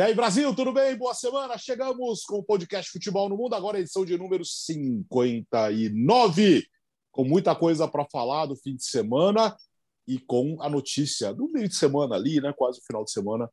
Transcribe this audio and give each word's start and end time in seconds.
E 0.00 0.02
aí, 0.02 0.14
Brasil, 0.14 0.54
tudo 0.54 0.72
bem? 0.72 0.96
Boa 0.96 1.12
semana. 1.12 1.58
Chegamos 1.58 2.24
com 2.24 2.38
o 2.38 2.42
podcast 2.42 2.90
Futebol 2.90 3.28
no 3.28 3.36
Mundo, 3.36 3.54
agora 3.54 3.78
edição 3.78 4.02
de 4.02 4.16
número 4.16 4.42
59, 4.46 6.64
com 7.12 7.22
muita 7.22 7.54
coisa 7.54 7.86
para 7.86 8.06
falar 8.06 8.46
do 8.46 8.56
fim 8.56 8.74
de 8.74 8.82
semana 8.82 9.54
e 10.08 10.18
com 10.18 10.56
a 10.62 10.70
notícia 10.70 11.34
do 11.34 11.52
meio 11.52 11.68
de 11.68 11.74
semana 11.74 12.14
ali, 12.14 12.40
né, 12.40 12.50
quase 12.56 12.80
o 12.80 12.82
final 12.82 13.04
de 13.04 13.12
semana, 13.12 13.46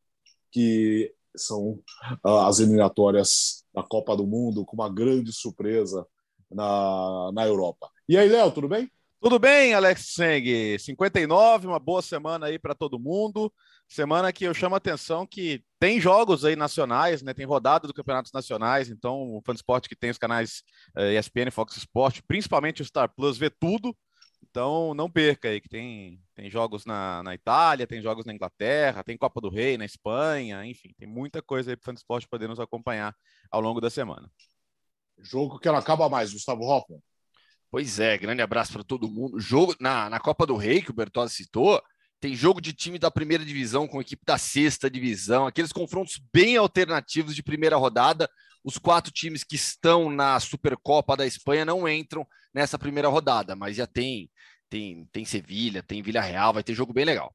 que 0.49 1.13
são 1.35 1.81
uh, 2.25 2.37
as 2.45 2.61
eliminatórias 2.61 3.65
da 3.73 3.83
Copa 3.83 4.15
do 4.15 4.25
Mundo, 4.25 4.63
com 4.63 4.77
uma 4.77 4.89
grande 4.89 5.33
surpresa 5.33 6.07
na, 6.49 7.29
na 7.33 7.45
Europa. 7.45 7.89
E 8.07 8.17
aí, 8.17 8.29
Léo, 8.29 8.53
tudo 8.53 8.69
bem? 8.69 8.89
Tudo 9.19 9.37
bem, 9.37 9.73
Alex 9.73 10.13
Seng? 10.13 10.79
59, 10.79 11.67
uma 11.67 11.77
boa 11.77 12.01
semana 12.01 12.45
aí 12.45 12.57
para 12.57 12.73
todo 12.73 12.97
mundo. 12.97 13.51
Semana 13.85 14.31
que 14.31 14.45
eu 14.45 14.53
chamo 14.53 14.75
a 14.75 14.77
atenção 14.77 15.27
que 15.27 15.61
tem 15.79 15.99
jogos 15.99 16.43
aí 16.43 16.55
nacionais, 16.55 17.21
né? 17.21 17.33
Tem 17.33 17.45
rodada 17.45 17.87
do 17.87 17.93
campeonatos 17.93 18.31
nacionais, 18.31 18.89
então 18.89 19.35
o 19.35 19.41
Fansport 19.45 19.87
que 19.87 19.95
tem 19.95 20.09
os 20.09 20.17
canais 20.17 20.63
eh, 20.95 21.17
ESPN, 21.19 21.51
Fox 21.51 21.77
Sport, 21.77 22.21
principalmente 22.27 22.81
o 22.81 22.85
Star 22.85 23.09
Plus, 23.13 23.37
vê 23.37 23.49
tudo. 23.49 23.95
Então 24.49 24.93
não 24.93 25.09
perca 25.09 25.49
aí, 25.49 25.61
que 25.61 25.69
tem, 25.69 26.21
tem 26.35 26.49
jogos 26.49 26.85
na, 26.85 27.21
na 27.23 27.33
Itália, 27.33 27.87
tem 27.87 28.01
jogos 28.01 28.25
na 28.25 28.33
Inglaterra, 28.33 29.03
tem 29.03 29.17
Copa 29.17 29.41
do 29.41 29.49
Rei 29.49 29.77
na 29.77 29.85
Espanha, 29.85 30.65
enfim, 30.65 30.93
tem 30.97 31.07
muita 31.07 31.41
coisa 31.41 31.71
aí 31.71 31.75
para 31.75 31.91
o 31.91 31.93
Fansport 31.93 32.27
poder 32.27 32.47
nos 32.47 32.59
acompanhar 32.59 33.15
ao 33.51 33.61
longo 33.61 33.81
da 33.81 33.89
semana. 33.89 34.31
Jogo 35.19 35.59
que 35.59 35.67
não 35.67 35.77
acaba 35.77 36.09
mais, 36.09 36.33
Gustavo 36.33 36.63
Hoffman. 36.63 37.01
Pois 37.69 37.99
é, 37.99 38.17
grande 38.17 38.41
abraço 38.41 38.73
para 38.73 38.83
todo 38.83 39.09
mundo. 39.09 39.39
Jogo 39.39 39.75
na, 39.79 40.09
na 40.09 40.19
Copa 40.19 40.45
do 40.45 40.55
Rei, 40.55 40.81
que 40.81 40.91
o 40.91 40.93
Bertozzi 40.93 41.35
citou, 41.35 41.81
tem 42.19 42.35
jogo 42.35 42.59
de 42.59 42.73
time 42.73 42.97
da 42.97 43.11
primeira 43.11 43.45
divisão 43.45 43.87
com 43.87 44.01
equipe 44.01 44.23
da 44.25 44.37
sexta 44.37 44.89
divisão, 44.89 45.45
aqueles 45.45 45.71
confrontos 45.71 46.19
bem 46.33 46.57
alternativos 46.57 47.35
de 47.35 47.43
primeira 47.43 47.75
rodada. 47.75 48.29
Os 48.63 48.77
quatro 48.77 49.11
times 49.11 49.43
que 49.43 49.55
estão 49.55 50.09
na 50.09 50.39
Supercopa 50.39 51.15
da 51.15 51.25
Espanha 51.25 51.63
não 51.63 51.87
entram 51.87 52.27
nessa 52.53 52.77
primeira 52.77 53.07
rodada, 53.07 53.55
mas 53.55 53.75
já 53.75 53.85
tem 53.85 54.29
tem 54.69 55.07
tem 55.11 55.23
Sevilha, 55.23 55.83
tem 55.83 56.01
Vila 56.01 56.21
Real, 56.21 56.53
vai 56.53 56.63
ter 56.63 56.73
jogo 56.73 56.91
bem 56.91 57.05
legal. 57.05 57.33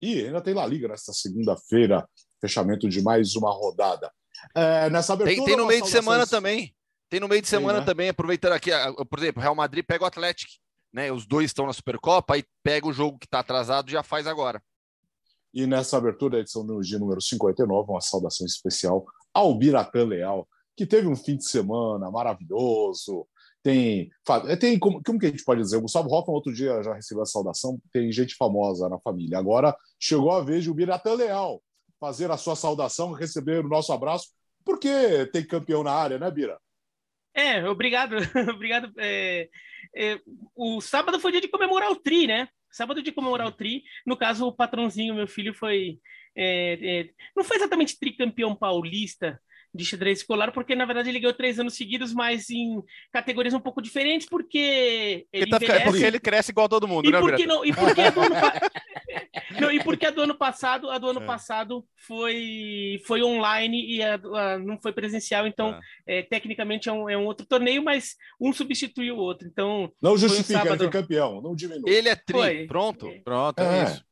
E 0.00 0.24
ainda 0.24 0.40
tem 0.40 0.54
La 0.54 0.66
Liga 0.66 0.88
nesta 0.88 1.12
segunda-feira, 1.12 2.06
fechamento 2.40 2.88
de 2.88 3.02
mais 3.02 3.34
uma 3.36 3.50
rodada. 3.50 4.10
É, 4.54 4.90
nessa 4.90 5.12
abertura, 5.12 5.36
tem, 5.36 5.44
tem 5.44 5.56
no 5.56 5.66
meio 5.66 5.82
de 5.82 5.90
semana 5.90 6.26
também. 6.26 6.74
Tem 7.08 7.20
no 7.20 7.28
meio 7.28 7.40
de 7.40 7.48
semana 7.48 7.78
tem, 7.78 7.80
né? 7.80 7.86
também, 7.86 8.08
aproveitando 8.08 8.52
aqui, 8.52 8.70
por 9.08 9.18
exemplo, 9.18 9.40
Real 9.40 9.54
Madrid 9.54 9.84
pega 9.86 10.04
o 10.04 10.06
Atlético 10.06 10.52
né? 10.96 11.12
Os 11.12 11.26
dois 11.26 11.50
estão 11.50 11.66
na 11.66 11.74
Supercopa, 11.74 12.34
aí 12.34 12.44
pega 12.62 12.88
o 12.88 12.92
jogo 12.92 13.18
que 13.18 13.26
está 13.26 13.40
atrasado 13.40 13.88
e 13.88 13.92
já 13.92 14.02
faz 14.02 14.26
agora. 14.26 14.62
E 15.52 15.66
nessa 15.66 15.98
abertura 15.98 16.36
da 16.36 16.40
edição 16.40 16.66
de 16.80 16.98
número 16.98 17.20
59, 17.20 17.90
uma 17.90 18.00
saudação 18.00 18.46
especial 18.46 19.04
ao 19.32 19.54
Biratã 19.54 20.06
Leal, 20.06 20.48
que 20.74 20.86
teve 20.86 21.06
um 21.06 21.14
fim 21.14 21.36
de 21.36 21.46
semana 21.46 22.10
maravilhoso. 22.10 23.26
Tem, 23.62 24.08
tem 24.58 24.78
como, 24.78 25.02
como 25.04 25.18
que 25.18 25.26
a 25.26 25.30
gente 25.30 25.44
pode 25.44 25.60
dizer? 25.60 25.76
O 25.76 25.82
Gustavo 25.82 26.08
Hoffman 26.08 26.34
outro 26.34 26.54
dia 26.54 26.82
já 26.82 26.94
recebeu 26.94 27.22
a 27.22 27.26
saudação, 27.26 27.78
tem 27.92 28.10
gente 28.10 28.34
famosa 28.34 28.88
na 28.88 28.98
família. 28.98 29.38
Agora 29.38 29.76
chegou 30.00 30.30
a 30.30 30.42
vez 30.42 30.64
de 30.64 30.70
o 30.70 30.74
Biratã 30.74 31.12
Leal 31.12 31.62
fazer 32.00 32.30
a 32.30 32.38
sua 32.38 32.56
saudação, 32.56 33.12
receber 33.12 33.62
o 33.62 33.68
nosso 33.68 33.92
abraço, 33.92 34.28
porque 34.64 35.26
tem 35.26 35.46
campeão 35.46 35.82
na 35.82 35.92
área, 35.92 36.18
né, 36.18 36.30
Bira? 36.30 36.58
É, 37.36 37.68
obrigado, 37.68 38.16
obrigado. 38.54 38.92
É, 38.98 39.48
é, 39.94 40.20
o 40.54 40.80
sábado 40.80 41.20
foi 41.20 41.32
dia 41.32 41.40
de 41.40 41.48
comemorar 41.48 41.90
o 41.90 41.96
tri, 41.96 42.26
né? 42.26 42.48
Sábado 42.70 43.02
de 43.02 43.12
comemorar 43.12 43.46
o 43.46 43.52
tri. 43.52 43.82
No 44.06 44.16
caso, 44.16 44.46
o 44.46 44.52
patrãozinho, 44.56 45.14
meu 45.14 45.28
filho, 45.28 45.54
foi. 45.54 45.98
É, 46.34 47.00
é, 47.00 47.10
não 47.36 47.44
foi 47.44 47.56
exatamente 47.56 47.98
tricampeão 47.98 48.54
paulista, 48.54 49.40
de 49.76 49.84
xadrez 49.84 50.18
escolar, 50.18 50.52
porque 50.52 50.74
na 50.74 50.84
verdade 50.84 51.08
ele 51.08 51.20
ganhou 51.20 51.34
três 51.34 51.60
anos 51.60 51.74
seguidos, 51.74 52.12
mas 52.12 52.50
em 52.50 52.82
categorias 53.12 53.54
um 53.54 53.60
pouco 53.60 53.82
diferentes, 53.82 54.28
porque 54.28 55.26
ele, 55.32 55.46
porque, 55.50 55.66
tá, 55.66 55.80
porque 55.84 56.04
ele 56.04 56.18
cresce 56.18 56.50
igual 56.50 56.68
todo 56.68 56.88
mundo, 56.88 57.08
e 57.08 57.12
né, 57.12 57.20
porque 57.20 57.46
não, 57.46 57.64
e 57.64 57.72
porque 57.72 58.00
a 58.00 58.10
do 58.10 58.20
ano, 58.20 58.34
não, 59.60 59.70
e 59.70 59.82
porque 59.82 60.06
a 60.06 60.10
do 60.10 60.22
ano 60.22 60.34
passado, 60.34 60.90
a 60.90 60.98
do 60.98 61.08
ano 61.10 61.22
é. 61.22 61.26
passado 61.26 61.84
foi, 62.06 63.00
foi 63.06 63.22
online 63.22 63.86
e 63.86 64.02
a, 64.02 64.14
a, 64.14 64.58
não 64.58 64.80
foi 64.80 64.92
presencial, 64.92 65.46
então 65.46 65.78
é. 66.06 66.18
É, 66.18 66.22
tecnicamente 66.22 66.88
é 66.88 66.92
um, 66.92 67.08
é 67.08 67.16
um 67.16 67.26
outro 67.26 67.46
torneio, 67.46 67.82
mas 67.82 68.16
um 68.40 68.52
substitui 68.52 69.12
o 69.12 69.16
outro. 69.16 69.46
Então 69.46 69.92
não 70.02 70.16
justifica, 70.16 70.60
um 70.60 70.62
sábado... 70.62 70.82
ele 70.82 70.90
foi 70.90 71.02
campeão, 71.02 71.42
não 71.42 71.54
diminui. 71.54 71.90
Ele 71.90 72.08
é 72.08 72.16
tri, 72.16 72.38
foi. 72.38 72.66
pronto, 72.66 73.06
é. 73.08 73.20
pronto, 73.20 73.60
é, 73.60 73.80
é. 73.80 73.84
isso. 73.84 74.06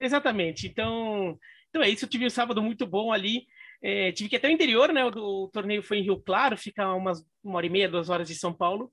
Exatamente. 0.00 0.66
Então, 0.66 1.38
então 1.68 1.82
é 1.82 1.88
isso. 1.88 2.04
Eu 2.04 2.08
tive 2.08 2.26
um 2.26 2.30
sábado 2.30 2.62
muito 2.62 2.86
bom 2.86 3.12
ali. 3.12 3.46
É, 3.82 4.12
tive 4.12 4.28
que 4.28 4.36
ir 4.36 4.38
até 4.38 4.48
o 4.48 4.52
interior, 4.52 4.92
né? 4.92 5.04
O, 5.04 5.44
o, 5.44 5.48
torneio 5.48 5.82
foi 5.82 5.98
em 5.98 6.02
Rio 6.02 6.20
Claro, 6.20 6.56
fica 6.56 6.92
umas 6.94 7.24
uma 7.42 7.56
hora 7.56 7.66
e 7.66 7.70
meia, 7.70 7.88
duas 7.88 8.08
horas 8.08 8.26
de 8.26 8.34
São 8.34 8.52
Paulo. 8.52 8.92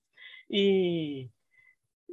E, 0.50 1.28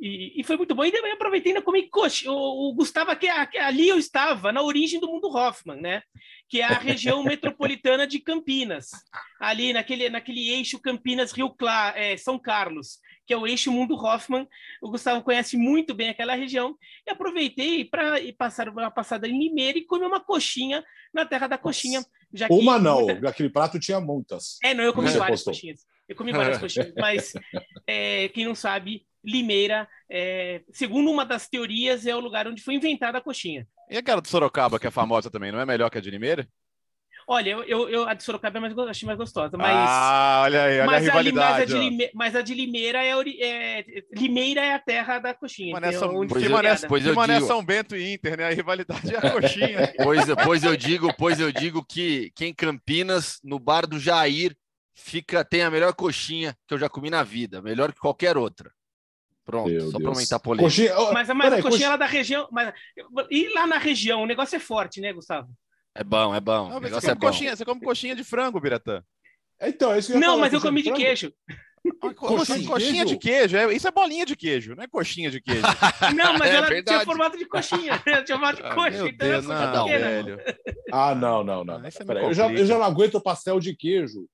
e, 0.01 0.41
e 0.41 0.45
foi 0.45 0.57
muito 0.57 0.75
bom. 0.75 0.85
E 0.85 0.93
também 0.93 1.13
aproveitei 1.13 1.53
ainda 1.53 1.63
comi 1.63 1.89
coxa. 1.89 2.31
O, 2.31 2.71
o 2.71 2.75
Gustavo, 2.75 3.11
aqui, 3.11 3.29
ali 3.29 3.89
eu 3.89 3.99
estava, 3.99 4.53
na 4.53 4.63
origem 4.63 4.99
do 5.01 5.09
mundo 5.09 5.29
Hoffman, 5.29 5.81
né? 5.81 6.03
Que 6.49 6.61
é 6.61 6.65
a 6.65 6.79
região 6.79 7.23
metropolitana 7.25 8.07
de 8.07 8.19
Campinas. 8.19 8.91
Ali 9.39 9.73
naquele, 9.73 10.09
naquele 10.09 10.51
eixo 10.51 10.81
Campinas-Rio 10.81 11.51
Claro, 11.51 11.99
é, 11.99 12.17
São 12.17 12.39
Carlos 12.39 12.99
que 13.31 13.35
é 13.35 13.37
o 13.37 13.47
eixo 13.47 13.71
Mundo 13.71 13.95
Hoffman. 13.95 14.45
O 14.83 14.91
Gustavo 14.91 15.23
conhece 15.23 15.57
muito 15.57 15.95
bem 15.95 16.09
aquela 16.09 16.35
região. 16.35 16.77
E 17.07 17.13
aproveitei 17.13 17.85
para 17.85 18.17
passar 18.37 18.69
uma 18.69 18.91
passada 18.91 19.29
em 19.29 19.39
Limeira 19.39 19.79
e 19.79 19.85
comer 19.85 20.07
uma 20.07 20.19
coxinha 20.19 20.83
na 21.15 21.25
terra 21.25 21.47
da 21.47 21.57
coxinha. 21.57 22.05
Já 22.33 22.49
que 22.49 22.55
uma 22.55 22.79
não, 22.79 23.07
muita... 23.07 23.29
aquele 23.29 23.51
prato 23.51 23.79
tinha 23.79 24.01
muitas. 24.01 24.59
É, 24.63 24.73
não, 24.75 24.85
eu 24.85 24.93
comi 24.93 25.09
várias 25.09 25.43
postou. 25.43 25.53
coxinhas. 25.53 25.81
Eu 26.09 26.17
comi 26.17 26.33
várias 26.33 26.59
coxinhas, 26.59 26.93
mas 26.97 27.33
é, 27.87 28.29
quem 28.29 28.45
não 28.45 28.55
sabe, 28.55 29.07
Limeira, 29.25 29.89
é, 30.09 30.63
segundo 30.73 31.11
uma 31.11 31.25
das 31.25 31.49
teorias, 31.49 32.07
é 32.07 32.15
o 32.15 32.21
lugar 32.21 32.49
onde 32.49 32.63
foi 32.63 32.75
inventada 32.75 33.19
a 33.19 33.21
coxinha. 33.21 33.67
E 33.89 33.97
aquela 33.97 34.23
de 34.23 34.29
Sorocaba, 34.29 34.79
que 34.79 34.87
é 34.87 34.91
famosa 34.91 35.31
também, 35.31 35.53
não 35.53 35.61
é 35.61 35.67
melhor 35.67 35.91
que 35.91 35.99
a 35.99 36.01
de 36.01 36.11
Limeira? 36.11 36.49
Olha, 37.33 37.51
eu, 37.51 37.63
eu, 37.63 37.89
eu, 37.89 38.09
a 38.09 38.15
de 38.15 38.25
Sorocaba 38.25 38.59
é 38.59 38.61
mais, 38.61 38.77
achei 38.77 39.07
mais 39.07 39.17
gostosa, 39.17 39.57
mas. 39.57 39.71
Ah, 39.73 40.41
olha 40.43 40.65
aí, 40.65 40.81
olha 40.81 40.87
mas 40.87 40.97
a 40.97 41.13
rivalidade. 41.13 41.47
A, 41.47 41.51
mas, 41.53 41.61
a 41.61 41.65
de 41.65 42.11
mas 42.13 42.35
a 42.35 42.43
de 42.43 42.55
Limeira 42.55 43.05
é, 43.05 43.13
é, 43.41 43.85
Limeira 44.13 44.61
é 44.61 44.75
a 44.75 44.81
terra 44.81 45.21
da 45.21 45.33
coxinha. 45.33 45.73
Mané 45.73 45.93
São, 45.93 46.27
pois 46.27 46.43
eu, 46.43 46.51
Mané, 46.51 46.77
pois 46.89 47.07
eu 47.07 47.15
Mané 47.15 47.35
digo. 47.35 47.47
São 47.47 47.65
Bento 47.65 47.95
e 47.95 48.15
Inter, 48.15 48.37
né? 48.37 48.49
A 48.49 48.51
rivalidade 48.53 49.15
é 49.15 49.17
a 49.17 49.31
coxinha. 49.31 49.95
pois, 50.03 50.25
pois 50.45 50.65
eu 50.65 50.77
digo, 50.77 51.15
pois 51.17 51.39
eu 51.39 51.53
digo 51.53 51.85
que, 51.85 52.33
que 52.35 52.47
em 52.47 52.53
Campinas, 52.53 53.39
no 53.45 53.61
bar 53.61 53.87
do 53.87 54.01
Jair, 54.01 54.57
fica, 54.93 55.45
tem 55.45 55.63
a 55.63 55.71
melhor 55.71 55.95
coxinha 55.95 56.57
que 56.67 56.75
eu 56.75 56.79
já 56.79 56.89
comi 56.89 57.11
na 57.11 57.23
vida, 57.23 57.63
melhor 57.63 57.93
que 57.93 58.01
qualquer 58.01 58.37
outra. 58.37 58.73
Pronto, 59.45 59.71
Meu 59.71 59.89
só 59.89 60.01
para 60.01 60.09
aumentar 60.09 60.35
a 60.35 60.41
polêmica. 60.41 60.65
Coxinha, 60.65 61.13
mas, 61.13 61.29
mas 61.29 61.53
a 61.53 61.63
coxinha 61.63 61.91
lá 61.91 61.97
da 61.97 62.07
região. 62.07 62.49
Mas, 62.51 62.75
e 63.31 63.55
lá 63.55 63.69
na 63.69 63.79
região, 63.79 64.21
o 64.21 64.27
negócio 64.27 64.57
é 64.57 64.59
forte, 64.59 65.01
né, 65.01 65.13
Gustavo? 65.13 65.49
É 66.01 66.05
bom, 66.05 66.35
é 66.35 66.41
bom. 66.41 66.71
Não, 66.71 66.81
você, 66.81 67.09
come 67.09 67.11
é 67.11 67.15
bom. 67.15 67.27
Coxinha, 67.27 67.55
você 67.57 67.65
come 67.67 67.81
coxinha 67.83 68.17
de 68.17 68.25
frango, 68.25 68.59
Biratã. 68.59 69.05
Então, 69.61 69.93
é 69.93 69.99
isso 69.99 70.11
que 70.11 70.17
eu 70.17 70.21
Não, 70.21 70.39
mas 70.39 70.51
eu 70.51 70.59
comi 70.59 70.83
de, 70.83 70.91
de 70.91 70.97
queijo. 70.97 71.31
Ah, 72.03 72.15
coxinha, 72.15 72.59
de 72.59 72.67
coxinha 72.67 73.05
de 73.05 73.19
queijo, 73.19 73.57
é, 73.57 73.75
isso 73.75 73.87
é 73.87 73.91
bolinha 73.91 74.25
de 74.25 74.35
queijo, 74.35 74.75
não 74.75 74.83
é 74.83 74.89
coxinha 74.89 75.31
de 75.31 75.43
queijo. 75.43 75.61
não, 76.17 76.39
mas 76.39 76.51
é 76.51 76.57
ela 76.57 76.69
verdade. 76.69 76.85
tinha 76.85 77.05
formato 77.05 77.37
de 77.37 77.45
coxinha, 77.45 78.01
ela 78.07 78.25
tinha 78.25 78.39
formato 78.39 78.63
de 78.63 78.67
ah, 78.67 78.75
coxa, 78.75 79.09
então 79.09 79.29
Deus, 79.29 79.47
não, 79.47 79.73
não, 79.73 79.87
velho. 79.87 80.41
Ah, 80.91 81.15
não, 81.15 81.45
não, 81.45 81.65
não. 81.65 81.75
Ah, 81.77 82.23
eu, 82.23 82.33
já, 82.33 82.51
eu 82.51 82.65
já 82.65 82.79
não 82.79 82.85
aguento 82.85 83.21
pastel 83.21 83.61
de 83.61 83.77
queijo. 83.77 84.27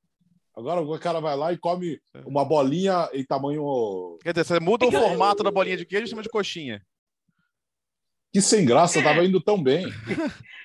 Agora 0.57 0.81
o 0.81 0.99
cara 1.01 1.21
vai 1.21 1.37
lá 1.37 1.53
e 1.53 1.59
come 1.59 2.01
uma 2.25 2.45
bolinha 2.45 3.09
em 3.12 3.25
tamanho. 3.25 4.19
Quer 4.23 4.33
dizer, 4.33 4.45
você 4.45 4.61
muda 4.61 4.85
é 4.85 4.89
o 4.89 4.93
formato 4.93 5.41
eu... 5.41 5.45
da 5.45 5.51
bolinha 5.51 5.77
de 5.77 5.85
queijo 5.85 6.05
em 6.05 6.09
cima 6.09 6.23
de 6.23 6.29
coxinha. 6.29 6.81
Que 8.37 8.43
sem 8.43 8.67
graça, 8.67 8.99
é. 8.99 9.03
tava 9.03 9.25
indo 9.25 9.41
tão 9.41 9.62
bem. 9.62 9.87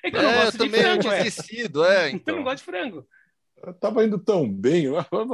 É 0.04 0.10
que 0.10 0.16
eu 0.18 0.22
não 0.22 0.28
é, 0.28 0.44
gosto 0.44 0.58
de 0.58 0.68
frango, 0.68 1.08
é. 1.08 1.26
esquecido, 1.26 1.84
é. 1.86 2.10
Então. 2.12 2.34
Eu 2.34 2.36
não 2.36 2.44
gosto 2.44 2.58
de 2.58 2.64
frango. 2.64 3.08
Eu 3.64 3.72
tava 3.72 4.04
indo 4.04 4.18
tão 4.18 4.46
bem. 4.46 4.88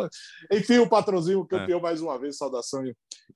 Enfim, 0.53 0.79
o 0.79 0.89
patrãozinho 0.89 1.45
campeão 1.45 1.81
é. 1.81 1.83
mais 1.83 2.01
uma 2.01 2.17
vez, 2.17 2.37
saudação 2.37 2.85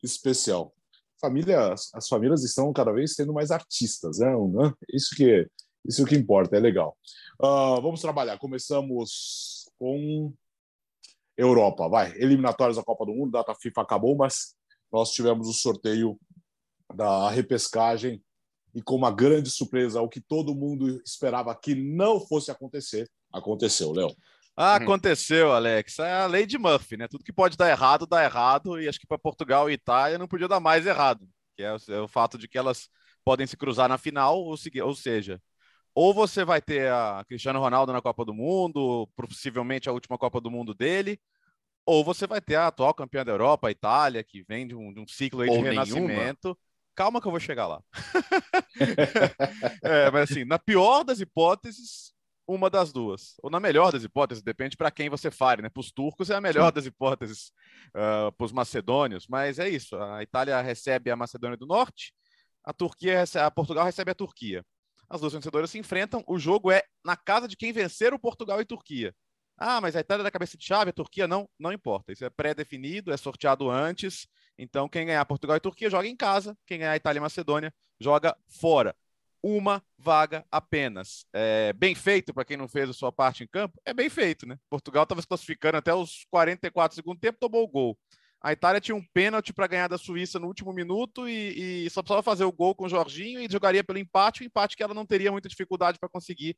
especial. 0.05 0.73
Família, 1.21 1.73
as 1.73 2.07
famílias 2.09 2.45
estão 2.45 2.73
cada 2.73 2.93
vez 2.93 3.17
tendo 3.17 3.33
mais 3.33 3.51
artistas, 3.51 4.21
né? 4.21 4.33
Isso 4.89 5.17
que 5.17 5.49
isso 5.85 6.05
que 6.05 6.15
importa, 6.15 6.57
é 6.57 6.61
legal. 6.61 6.97
Uh, 7.43 7.83
vamos 7.83 8.01
trabalhar. 8.01 8.39
Começamos 8.39 9.69
com 9.81 10.33
Europa, 11.37 11.89
vai. 11.89 12.17
Eliminatórias 12.19 12.77
da 12.77 12.85
Copa 12.85 13.05
do 13.05 13.13
Mundo, 13.13 13.33
data 13.33 13.53
FIFA 13.53 13.83
acabou, 13.83 14.15
mas 14.15 14.55
nós 14.93 15.11
tivemos 15.11 15.49
o 15.49 15.53
sorteio 15.53 16.17
da 16.95 17.29
repescagem 17.31 18.23
e 18.75 18.83
com 18.83 18.97
uma 18.97 19.11
grande 19.11 19.51
surpresa, 19.51 20.01
o 20.01 20.09
que 20.09 20.21
todo 20.21 20.55
mundo 20.55 21.01
esperava 21.05 21.55
que 21.55 21.75
não 21.75 22.21
fosse 22.21 22.51
acontecer, 22.51 23.09
aconteceu, 23.33 23.93
Léo. 23.93 24.15
Aconteceu, 24.57 25.53
Alex. 25.53 25.99
É 25.99 26.13
a 26.13 26.27
lei 26.27 26.45
de 26.47 26.59
Murphy, 26.59 26.97
né? 26.97 27.09
Tudo 27.09 27.25
que 27.25 27.33
pode 27.33 27.57
dar 27.57 27.71
errado, 27.71 28.07
dá 28.07 28.23
errado, 28.23 28.81
e 28.81 28.89
acho 28.89 29.01
que 29.01 29.07
para 29.07 29.19
Portugal 29.19 29.71
e 29.71 29.75
Itália 29.75 30.19
não 30.19 30.29
podia 30.29 30.49
dar 30.49 30.61
mais 30.61 30.87
errado, 30.87 31.27
que 31.57 31.63
é 31.63 31.73
o, 31.73 31.77
é 31.89 32.01
o, 32.01 32.09
fato 32.09 32.37
de 32.37 32.47
que 32.47 32.59
elas 32.59 32.89
podem 33.25 33.47
se 33.47 33.57
cruzar 33.57 33.89
na 33.89 33.97
final, 33.97 34.39
ou, 34.39 34.55
ou 34.83 34.95
seja, 34.95 35.41
ou 35.95 36.13
você 36.13 36.45
vai 36.45 36.61
ter 36.61 36.91
a 36.91 37.25
Cristiano 37.27 37.61
Ronaldo 37.61 37.93
na 37.93 38.03
Copa 38.03 38.25
do 38.25 38.35
Mundo, 38.35 39.09
possivelmente 39.17 39.89
a 39.89 39.93
última 39.93 40.19
Copa 40.19 40.41
do 40.41 40.51
Mundo 40.51 40.75
dele, 40.75 41.19
ou 41.87 42.05
você 42.05 42.27
vai 42.27 42.41
ter 42.41 42.57
a 42.57 42.69
atual 42.69 42.95
campeã 42.95 43.25
da 43.25 43.33
Europa, 43.33 43.69
a 43.69 43.71
Itália, 43.71 44.23
que 44.23 44.43
vem 44.45 44.67
de 44.67 44.75
um, 44.75 44.93
de 44.93 45.01
um 45.01 45.07
ciclo 45.07 45.45
de 45.45 45.51
renascimento. 45.51 46.57
Calma 46.95 47.21
que 47.21 47.27
eu 47.27 47.31
vou 47.31 47.41
chegar 47.41 47.67
lá. 47.67 47.83
é, 49.83 50.11
mas 50.11 50.31
assim, 50.31 50.45
na 50.45 50.59
pior 50.59 51.05
das 51.05 51.21
hipóteses, 51.21 52.13
uma 52.47 52.69
das 52.69 52.93
duas. 52.93 53.35
Ou 53.43 53.51
na 53.51 53.61
melhor 53.61 53.93
das 53.93 54.05
hipóteses, 54.05 54.43
depende 54.43 54.77
para 54.77 54.91
quem 54.91 55.09
você 55.09 55.31
fale, 55.31 55.63
né? 55.63 55.69
Para 55.69 55.81
os 55.81 55.91
turcos 55.91 56.31
é 56.31 56.35
a 56.35 56.41
melhor 56.41 56.69
Sim. 56.69 56.75
das 56.75 56.87
hipóteses, 56.87 57.53
uh, 57.89 58.33
para 58.33 58.45
os 58.45 58.53
macedônios, 58.53 59.27
mas 59.27 59.59
é 59.59 59.69
isso. 59.69 59.97
A 59.97 60.23
Itália 60.23 60.61
recebe 60.61 61.11
a 61.11 61.17
Macedônia 61.17 61.57
do 61.57 61.67
Norte, 61.67 62.13
a 62.65 62.73
Turquia 62.73 63.19
recebe, 63.19 63.45
a 63.45 63.51
Portugal 63.51 63.85
recebe 63.85 64.11
a 64.11 64.15
Turquia. 64.15 64.65
As 65.09 65.21
duas 65.21 65.33
vencedoras 65.33 65.71
se 65.71 65.79
enfrentam. 65.79 66.25
O 66.27 66.39
jogo 66.39 66.71
é 66.71 66.83
na 67.05 67.17
casa 67.17 67.47
de 67.47 67.57
quem 67.57 67.73
vencer 67.73 68.15
o 68.15 68.19
Portugal 68.19 68.61
e 68.61 68.65
Turquia. 68.65 69.15
Ah, 69.59 69.81
mas 69.81 69.95
a 69.95 70.01
Itália 70.01 70.23
é 70.23 70.25
da 70.25 70.31
cabeça 70.31 70.57
de 70.57 70.65
chave, 70.65 70.91
a 70.91 70.93
Turquia 70.93 71.29
não, 71.29 71.49
não 71.59 71.73
importa. 71.73 72.13
Isso 72.13 72.25
é 72.25 72.31
pré-definido, 72.31 73.13
é 73.13 73.17
sorteado 73.17 73.71
antes. 73.71 74.27
Então, 74.59 74.89
quem 74.89 75.07
ganhar 75.07 75.25
Portugal 75.25 75.57
e 75.57 75.61
Turquia 75.61 75.91
joga 75.91 76.07
em 76.07 76.17
casa, 76.17 76.57
quem 76.67 76.79
ganhar 76.79 76.97
Itália 76.97 77.19
e 77.19 77.21
Macedônia 77.21 77.73
joga 78.01 78.37
fora. 78.49 78.95
Uma 79.43 79.83
vaga 79.99 80.45
apenas. 80.51 81.27
É 81.33 81.73
bem 81.73 81.95
feito 81.95 82.33
para 82.33 82.45
quem 82.45 82.57
não 82.57 82.69
fez 82.69 82.89
a 82.89 82.93
sua 82.93 83.11
parte 83.11 83.43
em 83.43 83.49
campo? 83.49 83.81
É 83.85 83.93
bem 83.93 84.09
feito, 84.09 84.47
né? 84.47 84.57
Portugal 84.71 85.03
estava 85.03 85.21
se 85.21 85.27
classificando 85.27 85.79
até 85.79 85.93
os 85.93 86.25
44 86.31 86.95
segundos 86.95 87.21
tempo, 87.21 87.39
tomou 87.41 87.65
o 87.65 87.69
gol. 87.69 87.99
A 88.41 88.53
Itália 88.53 88.81
tinha 88.81 88.97
um 88.97 89.05
pênalti 89.15 89.53
para 89.53 89.69
ganhar 89.69 89.89
da 89.89 89.97
Suíça 89.97 90.39
no 90.39 90.49
último 90.49 90.73
minuto 90.73 91.29
e, 91.29 91.85
e, 91.87 91.91
só 91.91 92.03
precisava 92.03 92.25
fazer 92.25 92.45
o 92.45 92.51
gol 92.51 92.75
com 92.75 92.87
o 92.87 92.89
Jorginho 92.89 93.41
e 93.41 93.49
jogaria 93.49 93.85
pelo 93.85 94.01
empate, 94.01 94.43
o 94.43 94.45
empate 94.45 94.77
que 94.77 94.83
ela 94.83 94.93
não 94.93 95.07
teria 95.07 95.31
muita 95.31 95.49
dificuldade 95.49 95.97
para 95.97 96.09
conseguir 96.09 96.57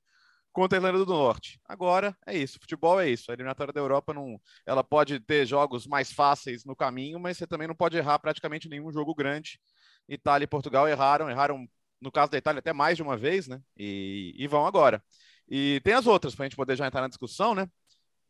contra 0.55 0.79
a 0.79 0.81
Irlanda 0.81 1.05
do 1.05 1.13
Norte. 1.13 1.61
Agora 1.67 2.17
é 2.25 2.35
isso, 2.35 2.61
futebol 2.61 3.01
é 3.01 3.11
isso. 3.11 3.31
A 3.31 3.35
eliminatória 3.35 3.73
da 3.73 3.81
Europa 3.81 4.15
não, 4.15 4.41
ela 4.65 4.85
pode 4.85 5.19
ter 5.19 5.45
jogos 5.45 5.85
mais 5.85 6.13
fáceis 6.13 6.65
no 6.65 6.77
caminho, 6.77 7.19
mas 7.19 7.37
você 7.37 7.47
também 7.47 7.67
não 7.67 7.75
pode 7.75 7.97
errar 7.97 8.21
praticamente 8.21 8.69
nenhum 8.69 8.93
jogo 8.93 9.13
grande. 9.15 9.61
Itália 10.09 10.45
e 10.45 10.49
Portugal 10.49 10.89
erraram, 10.89 11.29
erraram 11.29 11.67
no 12.01 12.13
caso 12.13 12.31
da 12.31 12.39
Itália 12.39 12.61
até 12.61 12.73
mais 12.73 12.97
de 12.97 13.03
uma 13.03 13.17
vez, 13.17 13.49
né? 13.49 13.61
E, 13.77 14.33
e 14.39 14.47
vão 14.47 14.65
agora. 14.65 15.03
E 15.49 15.81
tem 15.83 15.93
as 15.93 16.07
outras 16.07 16.37
para 16.37 16.45
a 16.45 16.49
gente 16.49 16.57
poder 16.57 16.77
já 16.77 16.87
entrar 16.87 17.01
na 17.01 17.09
discussão, 17.09 17.53
né? 17.53 17.69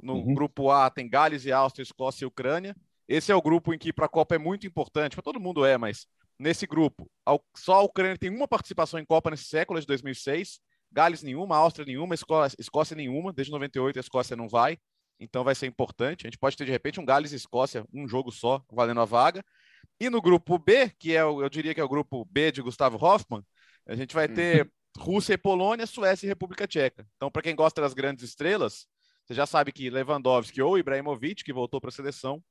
No 0.03 0.15
uhum. 0.15 0.35
grupo 0.35 0.71
A 0.71 0.89
tem 0.89 1.09
Gales 1.09 1.45
e 1.45 1.53
Áustria, 1.53 1.83
Escócia 1.83 2.25
e 2.25 2.27
Ucrânia. 2.27 2.75
Esse 3.07 3.31
é 3.31 3.35
o 3.35 3.43
grupo 3.43 3.75
em 3.75 3.79
que 3.79 3.93
para 3.93 4.07
a 4.07 4.09
Copa 4.09 4.35
é 4.35 4.39
muito 4.39 4.67
importante, 4.67 5.15
para 5.15 5.23
todo 5.23 5.39
mundo 5.39 5.63
é, 5.63 5.77
mas 5.77 6.07
nesse 6.39 6.67
grupo, 6.67 7.09
só 7.55 7.75
a 7.75 7.83
Ucrânia 7.83 8.17
tem 8.17 8.31
uma 8.31 8.49
participação 8.49 8.99
em 8.99 9.05
Copa 9.05 9.31
nesse 9.31 9.45
século 9.45 9.79
de 9.79 9.87
2006 9.87 10.59
Gales 10.95 11.23
nenhuma, 11.23 11.57
Áustria 11.57 11.85
nenhuma, 11.85 12.15
Escócia, 12.15 12.57
Escócia 12.59 12.97
nenhuma. 12.97 13.33
Desde 13.33 13.53
98 13.53 13.99
a 13.99 14.01
Escócia 14.01 14.37
não 14.37 14.49
vai. 14.49 14.79
Então 15.19 15.43
vai 15.43 15.55
ser 15.55 15.67
importante. 15.67 16.27
A 16.27 16.31
gente 16.31 16.39
pode 16.39 16.57
ter 16.57 16.65
de 16.65 16.71
repente 16.71 17.01
um 17.01 17.05
Gales 17.05 17.33
e 17.33 17.37
Escócia, 17.37 17.85
um 17.93 18.07
jogo 18.07 18.31
só, 18.31 18.63
valendo 18.73 19.01
a 19.01 19.05
vaga. 19.05 19.45
E 20.01 20.09
no 20.09 20.23
grupo 20.23 20.59
B, 20.59 20.91
que 20.99 21.15
é 21.15 21.25
o, 21.25 21.43
eu 21.43 21.49
diria 21.49 21.75
que 21.75 21.81
é 21.81 21.85
o 21.85 21.89
grupo 21.89 22.25
B 22.31 22.53
de 22.53 22.63
Gustavo 22.63 22.97
Hoffmann, 23.05 23.43
a 23.87 23.95
gente 23.95 24.15
vai 24.15 24.29
ter 24.29 24.71
Rússia 24.97 25.35
e 25.35 25.39
Polônia, 25.39 25.87
Suécia 25.87 26.27
e 26.27 26.29
República 26.29 26.67
Tcheca. 26.67 27.07
Então, 27.17 27.31
para 27.31 27.43
quem 27.43 27.55
gosta 27.55 27.81
das 27.81 27.93
grandes 27.93 28.25
estrelas, 28.25 28.87
você 29.25 29.35
já 29.35 29.47
sabe 29.47 29.73
que 29.73 29.91
Lewandowski 29.91 30.63
ou 30.63 30.79
Ibrahimovic, 30.79 31.43
que 31.43 31.53
voltou 31.53 31.81
para 31.81 31.89
a 31.89 31.93
seleção, 31.93 32.43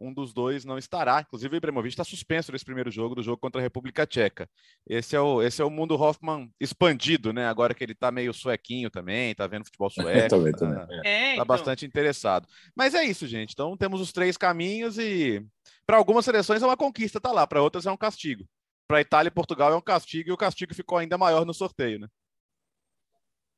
um 0.00 0.12
dos 0.12 0.32
dois 0.32 0.64
não 0.64 0.78
estará. 0.78 1.20
Inclusive, 1.20 1.54
o 1.54 1.58
Ibrahimovic 1.58 1.92
está 1.92 2.02
suspenso 2.02 2.50
nesse 2.50 2.64
primeiro 2.64 2.90
jogo, 2.90 3.14
do 3.14 3.22
jogo 3.22 3.36
contra 3.36 3.60
a 3.60 3.62
República 3.62 4.06
Tcheca. 4.06 4.48
Esse 4.88 5.14
é 5.14 5.20
o, 5.20 5.42
esse 5.42 5.60
é 5.60 5.64
o 5.64 5.70
mundo 5.70 5.94
Hoffman 5.94 6.50
expandido, 6.58 7.32
né? 7.32 7.46
Agora 7.46 7.74
que 7.74 7.84
ele 7.84 7.92
está 7.92 8.10
meio 8.10 8.32
suequinho 8.32 8.90
também, 8.90 9.32
está 9.32 9.46
vendo 9.46 9.66
futebol 9.66 9.90
sueco. 9.90 10.28
também, 10.28 10.52
tá, 10.52 10.58
também. 10.58 11.00
É, 11.04 11.26
tá 11.26 11.32
então... 11.34 11.44
bastante 11.44 11.84
interessado. 11.84 12.48
Mas 12.74 12.94
é 12.94 13.04
isso, 13.04 13.26
gente. 13.26 13.52
Então, 13.52 13.76
temos 13.76 14.00
os 14.00 14.12
três 14.12 14.36
caminhos 14.36 14.98
e 14.98 15.44
para 15.86 15.98
algumas 15.98 16.24
seleções 16.24 16.62
é 16.62 16.66
uma 16.66 16.76
conquista, 16.76 17.20
tá 17.20 17.30
lá. 17.30 17.46
Para 17.46 17.62
outras 17.62 17.84
é 17.84 17.92
um 17.92 17.96
castigo. 17.96 18.44
Para 18.88 19.02
Itália 19.02 19.28
e 19.28 19.32
Portugal 19.32 19.72
é 19.72 19.76
um 19.76 19.82
castigo 19.82 20.30
e 20.30 20.32
o 20.32 20.36
castigo 20.36 20.74
ficou 20.74 20.98
ainda 20.98 21.18
maior 21.18 21.44
no 21.44 21.52
sorteio, 21.52 22.00
né? 22.00 22.08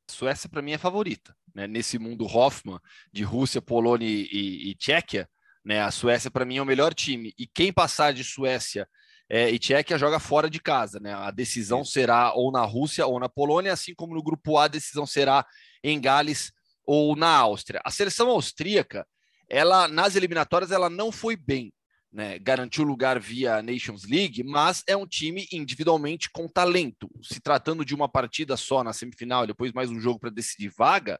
Suécia, 0.09 0.49
para 0.49 0.61
mim, 0.61 0.73
é 0.73 0.77
favorita. 0.77 1.35
Né? 1.55 1.67
Nesse 1.67 1.97
mundo 1.97 2.25
Hoffman, 2.25 2.79
de 3.11 3.23
Rússia, 3.23 3.61
Polônia 3.61 4.07
e, 4.07 4.27
e, 4.31 4.71
e 4.71 4.75
Tchequia, 4.75 5.27
né? 5.63 5.81
A 5.81 5.91
Suécia, 5.91 6.29
para 6.29 6.45
mim, 6.45 6.57
é 6.57 6.61
o 6.61 6.65
melhor 6.65 6.93
time. 6.93 7.33
E 7.37 7.47
quem 7.47 7.71
passar 7.71 8.13
de 8.13 8.23
Suécia 8.23 8.87
é, 9.29 9.49
e 9.49 9.57
Tchequia 9.57 9.97
joga 9.97 10.19
fora 10.19 10.49
de 10.49 10.59
casa. 10.59 10.99
Né? 10.99 11.13
A 11.13 11.31
decisão 11.31 11.83
será 11.83 12.33
ou 12.33 12.51
na 12.51 12.63
Rússia 12.63 13.05
ou 13.05 13.19
na 13.19 13.29
Polônia, 13.29 13.73
assim 13.73 13.93
como 13.95 14.13
no 14.13 14.23
grupo 14.23 14.57
A, 14.57 14.65
a 14.65 14.67
decisão 14.67 15.05
será 15.05 15.45
em 15.83 15.99
Gales 15.99 16.51
ou 16.85 17.15
na 17.15 17.29
Áustria. 17.29 17.81
A 17.83 17.91
seleção 17.91 18.29
austríaca, 18.29 19.07
ela 19.49 19.87
nas 19.87 20.15
eliminatórias, 20.15 20.71
ela 20.71 20.89
não 20.89 21.11
foi 21.11 21.35
bem. 21.35 21.73
Né, 22.11 22.37
garantiu 22.37 22.83
lugar 22.83 23.19
via 23.19 23.59
Nations 23.63 24.03
League, 24.07 24.43
mas 24.43 24.83
é 24.87 24.95
um 24.95 25.07
time 25.07 25.47
individualmente 25.51 26.29
com 26.29 26.47
talento. 26.47 27.09
Se 27.23 27.39
tratando 27.39 27.83
de 27.83 27.95
uma 27.95 28.07
partida 28.07 28.55
só 28.55 28.83
na 28.83 28.93
semifinal, 28.93 29.47
depois 29.47 29.73
mais 29.73 29.89
um 29.89 29.99
jogo 29.99 30.19
para 30.19 30.29
decidir 30.29 30.71
vaga, 30.77 31.19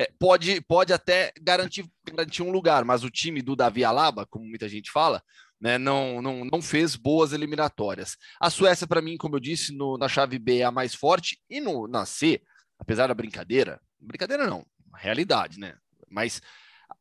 é, 0.00 0.10
pode, 0.18 0.62
pode 0.62 0.94
até 0.94 1.30
garantir, 1.42 1.86
garantir 2.10 2.42
um 2.42 2.50
lugar, 2.50 2.86
mas 2.86 3.04
o 3.04 3.10
time 3.10 3.42
do 3.42 3.54
Davi 3.54 3.84
Alaba, 3.84 4.24
como 4.24 4.46
muita 4.46 4.66
gente 4.66 4.90
fala, 4.90 5.22
né, 5.60 5.76
não, 5.76 6.22
não, 6.22 6.42
não 6.50 6.62
fez 6.62 6.96
boas 6.96 7.34
eliminatórias. 7.34 8.16
A 8.40 8.48
Suécia, 8.48 8.86
para 8.86 9.02
mim, 9.02 9.18
como 9.18 9.36
eu 9.36 9.40
disse, 9.40 9.76
no, 9.76 9.98
na 9.98 10.08
chave 10.08 10.38
B 10.38 10.60
é 10.60 10.64
a 10.64 10.70
mais 10.70 10.94
forte, 10.94 11.38
e 11.50 11.60
no, 11.60 11.86
na 11.86 12.06
C, 12.06 12.40
apesar 12.78 13.08
da 13.08 13.14
brincadeira, 13.14 13.78
brincadeira 14.00 14.46
não, 14.46 14.64
realidade, 14.96 15.60
né? 15.60 15.74
Mas 16.08 16.40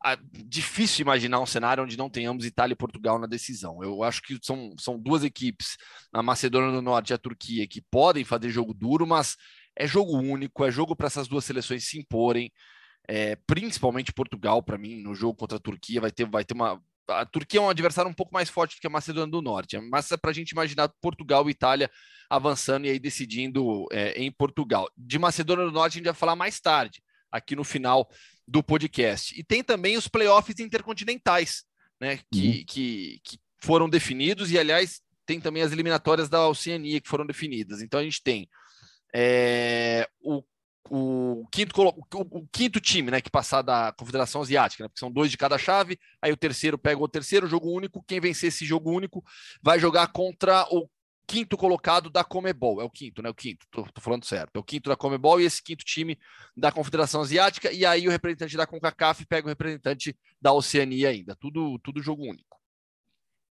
a, 0.03 0.17
difícil 0.33 1.03
imaginar 1.03 1.39
um 1.39 1.45
cenário 1.45 1.85
onde 1.85 1.97
não 1.97 2.09
tenhamos 2.09 2.43
Itália 2.43 2.73
e 2.73 2.77
Portugal 2.77 3.17
na 3.17 3.27
decisão. 3.27 3.81
Eu 3.81 4.03
acho 4.03 4.21
que 4.21 4.37
são, 4.43 4.75
são 4.77 4.99
duas 4.99 5.23
equipes, 5.23 5.77
a 6.11 6.21
Macedônia 6.21 6.73
do 6.73 6.81
Norte 6.81 7.11
e 7.11 7.13
a 7.13 7.17
Turquia, 7.17 7.65
que 7.65 7.81
podem 7.81 8.25
fazer 8.25 8.49
jogo 8.49 8.73
duro, 8.73 9.07
mas 9.07 9.37
é 9.73 9.87
jogo 9.87 10.17
único, 10.17 10.65
é 10.65 10.69
jogo 10.69 10.97
para 10.97 11.07
essas 11.07 11.29
duas 11.29 11.45
seleções 11.45 11.87
se 11.87 11.97
imporem 11.97 12.51
é, 13.11 13.35
principalmente 13.47 14.13
Portugal, 14.13 14.61
para 14.61 14.77
mim, 14.77 15.01
no 15.01 15.15
jogo 15.15 15.33
contra 15.33 15.57
a 15.57 15.59
Turquia, 15.59 15.99
vai 15.99 16.11
ter, 16.11 16.25
vai 16.29 16.45
ter 16.45 16.53
uma. 16.53 16.79
A 17.07 17.25
Turquia 17.25 17.59
é 17.59 17.63
um 17.63 17.69
adversário 17.69 18.09
um 18.09 18.13
pouco 18.13 18.31
mais 18.31 18.49
forte 18.49 18.75
do 18.75 18.79
que 18.79 18.85
a 18.85 18.89
Macedônia 18.89 19.31
do 19.31 19.41
Norte, 19.41 19.79
mas 19.79 20.11
é 20.11 20.17
para 20.17 20.29
a 20.29 20.33
gente 20.33 20.51
imaginar 20.51 20.93
Portugal 21.01 21.47
e 21.47 21.51
Itália 21.51 21.89
avançando 22.29 22.85
e 22.85 22.91
aí 22.91 22.99
decidindo 22.99 23.87
é, 23.91 24.11
em 24.11 24.31
Portugal. 24.31 24.87
De 24.95 25.17
Macedônia 25.17 25.65
do 25.65 25.71
Norte 25.71 25.93
a 25.93 25.97
gente 25.97 26.05
vai 26.05 26.13
falar 26.13 26.35
mais 26.35 26.59
tarde, 26.59 27.01
aqui 27.31 27.55
no 27.55 27.63
final 27.63 28.07
do 28.47 28.61
podcast. 28.61 29.33
E 29.35 29.43
tem 29.43 29.63
também 29.63 29.97
os 29.97 30.07
playoffs 30.07 30.59
intercontinentais, 30.59 31.63
né, 31.99 32.19
que, 32.31 32.47
uhum. 32.47 32.63
que, 32.67 33.21
que 33.23 33.39
foram 33.57 33.89
definidos, 33.89 34.51
e 34.51 34.59
aliás, 34.59 35.01
tem 35.25 35.41
também 35.41 35.63
as 35.63 35.71
eliminatórias 35.71 36.29
da 36.29 36.47
Oceania 36.47 37.01
que 37.01 37.09
foram 37.09 37.25
definidas. 37.25 37.81
Então 37.81 37.99
a 37.99 38.03
gente 38.03 38.21
tem 38.21 38.47
é, 39.15 40.07
o 40.21 40.43
o 40.89 41.47
quinto, 41.51 41.73
o, 41.81 42.47
quinto 42.51 42.79
time, 42.79 43.11
né, 43.11 43.21
que 43.21 43.29
passar 43.29 43.61
da 43.61 43.91
Confederação 43.93 44.41
Asiática, 44.41 44.83
né, 44.83 44.87
porque 44.87 44.99
são 44.99 45.11
dois 45.11 45.29
de 45.29 45.37
cada 45.37 45.57
chave, 45.57 45.99
aí 46.21 46.31
o 46.31 46.37
terceiro 46.37 46.77
pega 46.77 47.01
o 47.01 47.07
terceiro, 47.07 47.47
jogo 47.47 47.71
único, 47.71 48.03
quem 48.07 48.19
vencer 48.19 48.49
esse 48.49 48.65
jogo 48.65 48.91
único 48.91 49.23
vai 49.61 49.79
jogar 49.79 50.07
contra 50.07 50.65
o 50.71 50.89
quinto 51.27 51.55
colocado 51.55 52.09
da 52.09 52.23
Comebol, 52.23 52.81
é 52.81 52.83
o 52.83 52.89
quinto, 52.89 53.21
né, 53.21 53.29
o 53.29 53.35
quinto, 53.35 53.65
tô, 53.69 53.83
tô 53.83 54.01
falando 54.01 54.25
certo, 54.25 54.55
é 54.55 54.59
o 54.59 54.63
quinto 54.63 54.89
da 54.89 54.95
Comebol 54.95 55.39
e 55.39 55.45
esse 55.45 55.61
quinto 55.61 55.85
time 55.85 56.17
da 56.57 56.71
Confederação 56.71 57.21
Asiática, 57.21 57.71
e 57.71 57.85
aí 57.85 58.07
o 58.07 58.11
representante 58.11 58.57
da 58.57 58.65
CONCACAF 58.65 59.25
pega 59.27 59.47
o 59.47 59.49
representante 59.49 60.17
da 60.41 60.53
Oceania 60.53 61.09
ainda, 61.09 61.35
tudo, 61.35 61.77
tudo 61.79 62.01
jogo 62.01 62.23
único. 62.23 62.57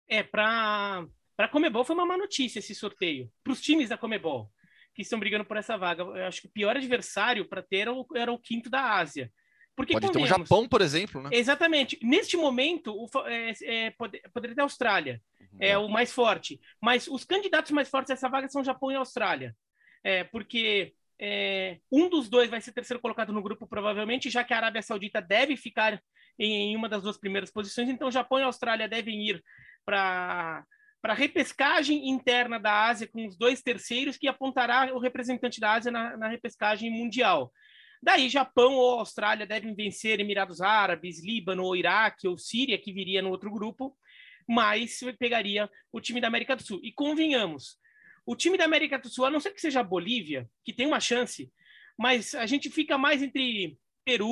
É, 0.08 0.24
para 0.24 1.06
para 1.36 1.50
Comebol 1.50 1.84
foi 1.84 1.96
uma 1.96 2.06
má 2.06 2.18
notícia 2.18 2.60
esse 2.60 2.74
sorteio, 2.74 3.30
para 3.44 3.52
os 3.52 3.60
times 3.60 3.90
da 3.90 3.98
Comebol 3.98 4.50
que 4.96 5.02
estão 5.02 5.20
brigando 5.20 5.44
por 5.44 5.58
essa 5.58 5.78
vaga. 5.78 6.04
Eu 6.04 6.26
acho 6.26 6.42
que 6.42 6.48
o 6.48 6.52
pior 6.52 6.76
adversário 6.76 7.46
para 7.46 7.62
ter 7.62 7.80
era 7.80 7.94
o, 7.94 8.08
era 8.16 8.32
o, 8.32 8.40
quinto 8.40 8.70
da 8.70 8.94
Ásia. 8.94 9.32
Porque, 9.76 9.92
Pode 9.92 10.10
ter 10.10 10.22
o 10.22 10.26
Japão, 10.26 10.70
por 10.70 10.82
exemplo, 10.82 11.22
né? 11.22 11.30
Exatamente. 11.34 12.00
Neste 12.02 12.38
momento, 12.38 12.96
o, 12.96 13.10
é, 13.28 13.54
é, 13.64 13.92
poderia 14.34 14.56
ter 14.56 14.62
a 14.62 14.64
Austrália, 14.64 15.22
uhum. 15.42 15.58
é 15.60 15.78
o 15.78 15.90
mais 15.90 16.14
forte. 16.14 16.62
Mas 16.82 17.08
os 17.10 17.26
candidatos 17.26 17.72
mais 17.72 17.90
fortes 17.90 18.08
dessa 18.08 18.30
vaga 18.30 18.48
são 18.48 18.64
Japão 18.64 18.90
e 18.90 18.96
Austrália. 18.96 19.54
É, 20.02 20.24
porque 20.24 20.94
é, 21.20 21.80
um 21.92 22.08
dos 22.10 22.30
dois 22.30 22.50
vai 22.50 22.62
ser 22.62 22.72
terceiro 22.72 23.02
colocado 23.02 23.34
no 23.34 23.44
grupo, 23.44 23.68
provavelmente, 23.68 24.30
já 24.30 24.46
que 24.46 24.54
a 24.54 24.58
Arábia 24.58 24.82
Saudita 24.82 25.22
deve 25.22 25.58
ficar 25.58 26.02
em, 26.40 26.72
em 26.72 26.76
uma 26.78 26.88
das 26.88 27.04
duas 27.04 27.18
primeiras 27.18 27.52
posições. 27.52 27.90
Então, 27.90 28.10
Japão 28.10 28.40
e 28.40 28.44
Austrália 28.44 28.88
devem 28.88 29.28
ir 29.28 29.44
para 29.84 30.66
para 31.06 31.14
a 31.14 31.16
repescagem 31.16 32.10
interna 32.10 32.60
da 32.60 32.88
Ásia 32.88 33.08
com 33.08 33.28
os 33.28 33.38
dois 33.38 33.62
terceiros, 33.62 34.18
que 34.18 34.28
apontará 34.28 34.92
o 34.92 34.98
representante 34.98 35.60
da 35.60 35.74
Ásia 35.74 35.92
na, 35.92 36.18
na 36.18 36.28
repescagem 36.28 36.90
mundial. 36.90 37.54
Daí, 38.02 38.28
Japão 38.28 38.74
ou 38.74 39.02
Austrália 39.02 39.46
devem 39.46 39.76
vencer 39.76 40.20
Emirados 40.20 40.62
Árabes, 40.62 41.24
Líbano 41.24 41.64
ou 41.64 41.76
Iraque 41.76 42.28
ou 42.28 42.40
Síria, 42.40 42.80
que 42.80 42.92
viria 42.92 43.22
no 43.22 43.30
outro 43.30 43.52
grupo, 43.52 43.96
mas 44.50 45.00
pegaria 45.20 45.70
o 45.92 46.02
time 46.02 46.20
da 46.20 46.26
América 46.26 46.56
do 46.56 46.64
Sul. 46.64 46.80
E 46.82 46.92
convenhamos, 46.92 47.78
o 48.26 48.36
time 48.36 48.58
da 48.58 48.66
América 48.66 48.98
do 48.98 49.08
Sul, 49.08 49.26
a 49.26 49.30
não 49.30 49.40
ser 49.40 49.52
que 49.52 49.62
seja 49.62 49.82
a 49.82 49.84
Bolívia, 49.84 50.50
que 50.64 50.74
tem 50.74 50.88
uma 50.88 51.00
chance, 51.00 51.52
mas 51.96 52.34
a 52.34 52.48
gente 52.48 52.68
fica 52.72 52.98
mais 52.98 53.22
entre 53.22 53.78
Peru, 54.04 54.28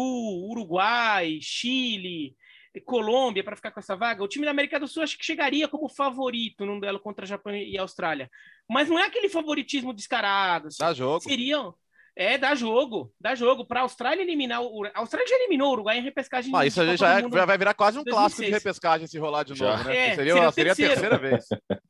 Uruguai, 0.49 1.37
Chile, 1.39 2.35
Colômbia 2.81 3.43
para 3.43 3.55
ficar 3.55 3.71
com 3.71 3.79
essa 3.79 3.95
vaga. 3.95 4.23
O 4.23 4.27
time 4.27 4.45
da 4.45 4.51
América 4.51 4.79
do 4.79 4.87
Sul 4.87 5.03
acho 5.03 5.17
que 5.17 5.25
chegaria 5.25 5.67
como 5.67 5.87
favorito 5.87 6.65
num 6.65 6.79
duelo 6.79 6.99
contra 6.99 7.25
Japão 7.25 7.55
e 7.55 7.77
Austrália. 7.77 8.29
Mas 8.69 8.89
não 8.89 8.99
é 8.99 9.05
aquele 9.05 9.29
favoritismo 9.29 9.93
descarado. 9.93 10.67
Assim. 10.67 10.77
Dá 10.79 10.93
jogo. 10.93 11.21
Seriam. 11.21 11.75
É, 12.15 12.37
dá 12.37 12.53
jogo, 12.53 13.11
dá 13.19 13.33
jogo. 13.33 13.65
Para 13.65 13.79
a 13.79 13.83
Austrália 13.83 14.21
eliminar 14.21 14.61
o. 14.61 14.85
A 14.85 14.99
Austrália 14.99 15.27
já 15.27 15.35
eliminou 15.35 15.69
o 15.69 15.73
Uruguai 15.73 15.97
em 15.97 16.03
repescagem. 16.03 16.51
Ah, 16.55 16.65
isso 16.65 16.85
já, 16.85 16.95
já, 16.95 17.19
é, 17.19 17.21
já, 17.21 17.45
vai 17.45 17.57
virar 17.57 17.73
quase 17.73 17.97
um 17.97 18.03
2006. 18.03 18.15
clássico 18.15 18.43
de 18.43 18.51
repescagem 18.51 19.07
se 19.07 19.17
rolar 19.17 19.43
de 19.43 19.59
novo, 19.59 19.77
já. 19.77 19.83
né? 19.83 19.97
É, 19.97 20.15
seria, 20.15 20.33
seria, 20.33 20.51
seria 20.51 20.71
a 20.71 20.75
terceira 20.75 21.17
vez. 21.17 21.45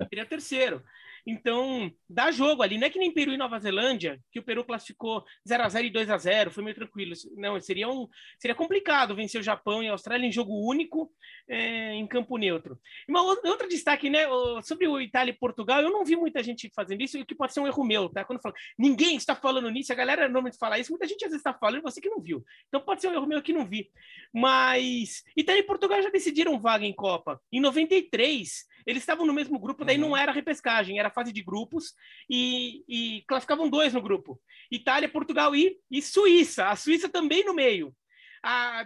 Seria 0.09 0.25
terceiro. 0.25 0.83
Então, 1.25 1.91
dá 2.09 2.31
jogo 2.31 2.61
ali. 2.61 2.77
Não 2.77 2.87
é 2.87 2.89
que 2.89 2.99
nem 2.99 3.11
Peru 3.11 3.31
e 3.31 3.37
Nova 3.37 3.59
Zelândia, 3.59 4.19
que 4.31 4.39
o 4.39 4.43
Peru 4.43 4.63
classificou 4.63 5.23
0 5.47 5.63
a 5.63 5.69
0 5.69 5.87
e 5.87 5.89
2 5.89 6.09
a 6.09 6.17
0 6.17 6.51
foi 6.51 6.63
meio 6.63 6.75
tranquilo. 6.75 7.13
Não, 7.35 7.59
seria, 7.61 7.87
um, 7.87 8.07
seria 8.37 8.55
complicado 8.55 9.15
vencer 9.15 9.39
o 9.39 9.43
Japão 9.43 9.81
e 9.81 9.87
a 9.87 9.91
Austrália 9.93 10.27
em 10.27 10.31
jogo 10.31 10.53
único 10.67 11.11
é, 11.47 11.93
em 11.93 12.05
campo 12.07 12.37
neutro. 12.37 12.79
E 13.07 13.11
uma 13.11 13.23
destaque, 13.67 14.09
né, 14.09 14.25
sobre 14.63 14.87
o 14.87 14.99
Itália 14.99 15.31
e 15.31 15.37
Portugal, 15.37 15.81
eu 15.81 15.89
não 15.89 16.05
vi 16.05 16.15
muita 16.15 16.43
gente 16.43 16.69
fazendo 16.75 17.01
isso, 17.01 17.19
o 17.19 17.25
que 17.25 17.35
pode 17.35 17.53
ser 17.53 17.59
um 17.59 17.67
erro 17.67 17.83
meu, 17.83 18.09
tá? 18.09 18.23
Quando 18.23 18.41
falo, 18.41 18.55
ninguém 18.77 19.15
está 19.15 19.35
falando 19.35 19.69
nisso, 19.69 19.91
a 19.91 19.95
galera 19.95 20.23
normalmente 20.23 20.57
fala 20.57 20.77
isso, 20.77 20.91
muita 20.91 21.07
gente 21.07 21.25
às 21.25 21.31
vezes 21.31 21.45
está 21.45 21.53
falando, 21.53 21.81
você 21.81 21.99
que 21.99 22.09
não 22.09 22.21
viu. 22.21 22.43
Então 22.67 22.81
pode 22.81 23.01
ser 23.01 23.07
um 23.07 23.13
erro 23.13 23.25
meu 23.25 23.41
que 23.41 23.53
não 23.53 23.65
vi. 23.65 23.89
Mas 24.33 25.23
Itália 25.35 25.61
e 25.61 25.65
Portugal 25.65 26.01
já 26.01 26.09
decidiram 26.09 26.59
vaga 26.59 26.85
em 26.85 26.93
Copa. 26.93 27.41
Em 27.51 27.59
93, 27.59 28.65
eles 28.85 29.03
estavam 29.03 29.25
no 29.25 29.33
mesmo 29.33 29.59
grupo, 29.59 29.85
daí 29.85 29.95
uhum. 29.95 30.09
não 30.09 30.17
era 30.17 30.31
repescagem, 30.31 30.99
era 30.99 31.09
fase 31.09 31.31
de 31.31 31.43
grupos 31.43 31.93
e, 32.29 32.83
e, 32.87 33.23
classificavam 33.27 33.69
dois 33.69 33.93
no 33.93 34.01
grupo: 34.01 34.39
Itália, 34.71 35.09
Portugal 35.09 35.55
e, 35.55 35.77
e 35.89 36.01
Suíça. 36.01 36.69
A 36.69 36.75
Suíça 36.75 37.09
também 37.09 37.45
no 37.45 37.53
meio. 37.53 37.95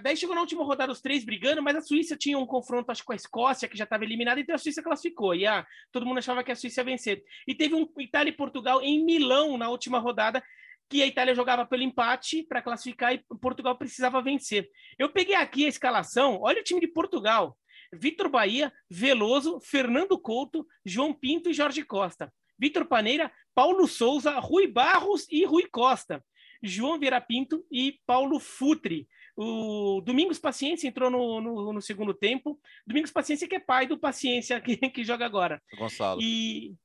Daí 0.03 0.15
chegou 0.15 0.35
na 0.35 0.41
última 0.41 0.63
rodada 0.63 0.91
os 0.91 1.01
três 1.01 1.25
brigando, 1.25 1.63
mas 1.63 1.75
a 1.75 1.81
Suíça 1.81 2.15
tinha 2.15 2.37
um 2.37 2.45
confronto, 2.45 2.91
acho 2.91 3.03
com 3.03 3.11
a 3.11 3.15
Escócia, 3.15 3.67
que 3.67 3.75
já 3.75 3.85
estava 3.85 4.03
eliminada, 4.03 4.39
então 4.39 4.53
a 4.53 4.57
Suíça 4.57 4.83
classificou. 4.83 5.33
E 5.33 5.47
a, 5.47 5.65
todo 5.91 6.05
mundo 6.05 6.19
achava 6.19 6.43
que 6.43 6.51
a 6.51 6.55
Suíça 6.55 6.81
ia 6.81 6.85
vencer. 6.85 7.23
E 7.47 7.55
teve 7.55 7.73
um 7.73 7.87
Itália 7.97 8.29
e 8.29 8.35
Portugal 8.35 8.83
em 8.83 9.03
Milão 9.03 9.57
na 9.57 9.67
última 9.69 9.97
rodada, 9.97 10.43
que 10.87 11.01
a 11.01 11.07
Itália 11.07 11.33
jogava 11.33 11.65
pelo 11.65 11.81
empate 11.81 12.43
para 12.43 12.61
classificar 12.61 13.13
e 13.13 13.23
Portugal 13.41 13.75
precisava 13.77 14.21
vencer. 14.21 14.69
Eu 14.97 15.09
peguei 15.09 15.35
aqui 15.35 15.65
a 15.65 15.69
escalação, 15.69 16.39
olha 16.41 16.61
o 16.61 16.63
time 16.63 16.79
de 16.79 16.87
Portugal. 16.87 17.57
Vitor 17.93 18.29
Bahia, 18.29 18.71
Veloso, 18.89 19.59
Fernando 19.59 20.17
Couto, 20.19 20.65
João 20.85 21.13
Pinto 21.13 21.49
e 21.49 21.53
Jorge 21.53 21.83
Costa. 21.83 22.33
Vitor 22.59 22.85
Paneira, 22.85 23.31
Paulo 23.53 23.87
Souza, 23.87 24.39
Rui 24.39 24.67
Barros 24.67 25.27
e 25.29 25.45
Rui 25.45 25.67
Costa. 25.67 26.23
João 26.61 26.99
Vieira 26.99 27.21
Pinto 27.21 27.65
e 27.71 27.99
Paulo 28.05 28.39
Futre. 28.39 29.07
O 29.35 30.01
Domingos 30.01 30.39
Paciência 30.39 30.87
entrou 30.87 31.11
no, 31.11 31.39
no, 31.39 31.73
no, 31.73 31.81
segundo 31.81 32.13
tempo. 32.13 32.59
Domingos 32.85 33.11
Paciência, 33.11 33.47
que 33.47 33.55
é 33.55 33.59
pai 33.59 33.85
do 33.85 33.97
Paciência, 33.97 34.59
que, 34.61 34.77
que 34.77 35.03
joga 35.03 35.25
agora. 35.25 35.61
Gonçalo. 35.77 36.19
E 36.21 36.75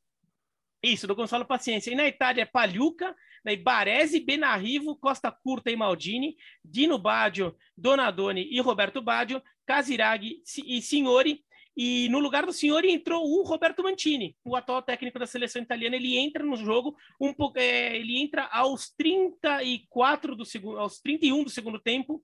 isso, 0.83 1.07
do 1.07 1.15
Gonçalo 1.15 1.45
Paciência. 1.45 1.91
E 1.91 1.95
na 1.95 2.07
Itália 2.07 2.43
é 2.43 2.47
Palhuca, 2.47 3.15
né, 3.45 3.57
Baresi, 3.57 4.21
Benarrivo, 4.21 4.97
Costa 4.97 5.31
Curta 5.31 5.71
e 5.71 5.77
Maldini, 5.77 6.37
Dino 6.65 6.99
Baggio, 6.99 7.55
Donadoni 7.77 8.49
e 8.51 8.61
Roberto 8.61 9.01
Baggio, 9.01 9.43
Casiraghi 9.67 10.43
e 10.67 10.83
Signori. 10.83 11.45
E 11.75 12.07
no 12.11 12.19
lugar 12.19 12.45
do 12.45 12.53
Signori 12.53 12.91
entrou 12.91 13.25
o 13.25 13.43
Roberto 13.45 13.83
Mantini, 13.83 14.37
o 14.45 14.55
atual 14.55 14.83
técnico 14.83 15.19
da 15.19 15.27
seleção 15.27 15.63
italiana. 15.63 15.97
Ele 15.97 16.19
entra 16.19 16.45
no 16.45 16.57
jogo, 16.57 16.95
um, 17.19 17.33
é, 17.57 17.97
ele 17.97 18.21
entra 18.21 18.45
aos 18.53 18.91
34 18.91 20.37
do 20.37 20.45
segundo, 20.45 20.79
aos 20.79 21.01
31 21.01 21.45
do 21.45 21.51
segundo 21.51 21.79
tempo 21.79 22.23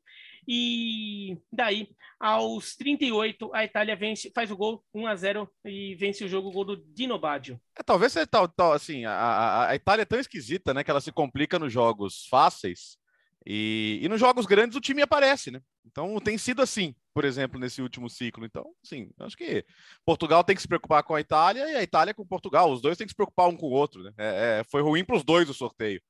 e 0.51 1.37
daí, 1.53 1.91
aos 2.19 2.75
38, 2.75 3.51
a 3.53 3.65
Itália 3.65 3.95
vence, 3.95 4.33
faz 4.35 4.51
o 4.51 4.57
gol 4.57 4.83
1 4.95 5.07
a 5.07 5.15
0 5.15 5.51
e 5.67 5.95
vence 5.97 6.25
o 6.25 6.29
jogo, 6.29 6.49
o 6.49 6.51
gol 6.51 6.65
do 6.65 6.77
Dino 6.95 7.19
Baggio. 7.19 7.61
É, 7.79 7.83
talvez 7.83 8.13
seja 8.13 8.27
tal, 8.27 8.49
tal, 8.49 8.73
assim, 8.73 9.05
a, 9.05 9.69
a, 9.69 9.75
Itália 9.75 10.05
é 10.05 10.07
tão 10.07 10.19
esquisita, 10.19 10.73
né, 10.73 10.83
que 10.83 10.91
ela 10.91 11.03
se 11.03 11.13
complica 11.13 11.59
nos 11.59 11.71
jogos 11.71 12.27
fáceis 12.31 12.97
e, 13.45 13.99
e 14.01 14.09
nos 14.09 14.19
jogos 14.19 14.47
grandes 14.47 14.75
o 14.75 14.81
time 14.81 15.03
aparece, 15.03 15.51
né? 15.51 15.61
Então 15.85 16.19
tem 16.19 16.39
sido 16.39 16.63
assim, 16.63 16.95
por 17.13 17.27
exemplo, 17.27 17.61
nesse 17.61 17.83
último 17.83 18.09
ciclo. 18.09 18.47
Então, 18.47 18.65
sim, 18.83 19.11
acho 19.21 19.37
que 19.37 19.67
Portugal 20.03 20.43
tem 20.43 20.57
que 20.57 20.63
se 20.63 20.69
preocupar 20.69 21.03
com 21.03 21.15
a 21.15 21.21
Itália 21.21 21.69
e 21.71 21.77
a 21.77 21.83
Itália 21.83 22.15
com 22.15 22.27
Portugal. 22.27 22.73
Os 22.73 22.81
dois 22.81 22.97
têm 22.97 23.07
que 23.07 23.13
se 23.13 23.17
preocupar 23.17 23.49
um 23.49 23.57
com 23.57 23.67
o 23.67 23.73
outro, 23.73 24.03
né? 24.03 24.13
É, 24.17 24.61
é, 24.61 24.65
foi 24.65 24.81
ruim 24.81 25.05
para 25.05 25.17
os 25.17 25.25
dois 25.25 25.49
o 25.51 25.55
sorteio. 25.55 26.01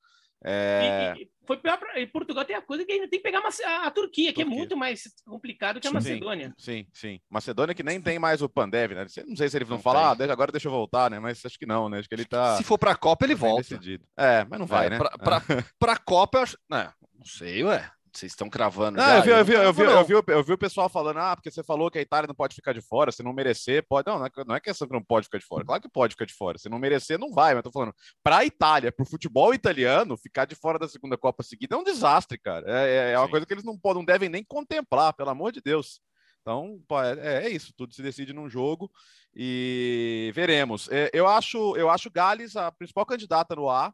É... 0.43 1.15
E, 1.17 1.23
e, 1.23 1.29
foi 1.45 1.57
pior 1.57 1.77
pra... 1.77 1.99
e 1.99 2.07
Portugal 2.07 2.45
tem 2.45 2.55
a 2.55 2.61
coisa 2.61 2.85
que 2.85 2.91
ainda 2.91 3.07
tem 3.07 3.19
que 3.19 3.23
pegar 3.23 3.41
a, 3.41 3.87
a 3.87 3.91
Turquia, 3.91 4.31
que 4.31 4.41
é 4.41 4.45
muito 4.45 4.77
mais 4.77 5.03
complicado 5.25 5.79
que 5.79 5.87
a 5.87 5.91
Macedônia. 5.91 6.53
Sim, 6.57 6.85
sim. 6.93 7.19
Macedônia 7.29 7.75
que 7.75 7.83
nem 7.83 7.99
tem 7.99 8.19
mais 8.19 8.41
o 8.41 8.49
Pandev, 8.49 8.93
né? 8.93 9.05
Não 9.27 9.35
sei 9.35 9.49
se 9.49 9.57
eles 9.57 9.67
vão 9.67 9.79
falar, 9.79 10.11
ah, 10.11 10.31
agora 10.31 10.51
deixa 10.51 10.67
eu 10.67 10.71
voltar, 10.71 11.09
né? 11.09 11.19
Mas 11.19 11.43
acho 11.45 11.57
que 11.57 11.65
não, 11.65 11.89
né? 11.89 11.99
Acho 11.99 12.07
que 12.07 12.15
ele 12.15 12.25
tá. 12.25 12.55
Se 12.57 12.63
for 12.63 12.77
pra 12.77 12.95
Copa, 12.95 13.25
ele 13.25 13.35
tá 13.35 13.41
volta. 13.41 13.61
Decidido. 13.61 14.05
É, 14.17 14.45
mas 14.49 14.59
não 14.59 14.65
vai, 14.65 14.87
é, 14.87 14.89
né? 14.91 14.97
Pra, 14.97 15.09
pra, 15.17 15.41
pra 15.77 15.97
Copa, 15.97 16.37
eu 16.37 16.43
acho. 16.43 16.57
Não, 16.69 16.93
não 17.17 17.25
sei, 17.25 17.63
ué. 17.63 17.91
Vocês 18.13 18.31
estão 18.31 18.49
cravando. 18.49 18.97
Não, 18.97 19.15
eu 19.17 19.23
vi, 19.23 19.29
eu, 19.29 19.45
vi, 19.45 19.53
eu, 19.53 19.73
vi, 19.73 19.81
eu, 19.83 20.05
vi, 20.05 20.13
eu 20.33 20.43
vi 20.43 20.53
o 20.53 20.57
pessoal 20.57 20.89
falando, 20.89 21.17
ah, 21.17 21.35
porque 21.35 21.51
você 21.51 21.63
falou 21.63 21.91
que 21.91 21.97
a 21.97 22.01
Itália 22.01 22.27
não 22.27 22.35
pode 22.35 22.55
ficar 22.55 22.73
de 22.73 22.81
fora, 22.81 23.11
se 23.11 23.21
não 23.21 23.33
merecer, 23.33 23.85
pode. 23.87 24.07
Não, 24.07 24.19
não 24.19 24.25
é, 24.25 24.29
não 24.45 24.55
é 24.55 24.59
questão 24.59 24.87
que 24.87 24.93
não 24.93 25.03
pode 25.03 25.25
ficar 25.25 25.37
de 25.37 25.45
fora. 25.45 25.63
Claro 25.63 25.81
que 25.81 25.89
pode 25.89 26.13
ficar 26.13 26.25
de 26.25 26.33
fora. 26.33 26.57
Se 26.57 26.69
não 26.69 26.79
merecer, 26.79 27.19
não 27.19 27.31
vai. 27.31 27.53
Mas 27.53 27.63
tô 27.63 27.71
falando, 27.71 27.93
para 28.23 28.37
a 28.37 28.45
Itália, 28.45 28.91
para 28.91 29.03
o 29.03 29.05
futebol 29.05 29.53
italiano, 29.53 30.17
ficar 30.17 30.45
de 30.45 30.55
fora 30.55 30.79
da 30.79 30.87
segunda 30.87 31.17
Copa 31.17 31.43
seguida 31.43 31.75
é 31.75 31.77
um 31.77 31.83
desastre, 31.83 32.37
cara. 32.37 32.65
É, 32.67 33.11
é, 33.11 33.11
é 33.13 33.19
uma 33.19 33.29
coisa 33.29 33.45
que 33.45 33.53
eles 33.53 33.63
não, 33.63 33.77
podem, 33.77 34.01
não 34.01 34.05
devem 34.05 34.29
nem 34.29 34.43
contemplar, 34.43 35.13
pelo 35.13 35.29
amor 35.29 35.51
de 35.51 35.61
Deus. 35.61 36.01
Então, 36.41 36.81
é, 37.21 37.45
é 37.45 37.49
isso, 37.49 37.73
tudo 37.75 37.93
se 37.93 38.01
decide 38.01 38.33
num 38.33 38.49
jogo 38.49 38.91
e 39.35 40.31
veremos. 40.33 40.89
É, 40.89 41.09
eu 41.13 41.27
acho, 41.27 41.75
eu 41.75 41.89
acho 41.89 42.09
Gales 42.09 42.55
a 42.55 42.71
principal 42.71 43.05
candidata 43.05 43.55
no 43.55 43.69
A, 43.69 43.93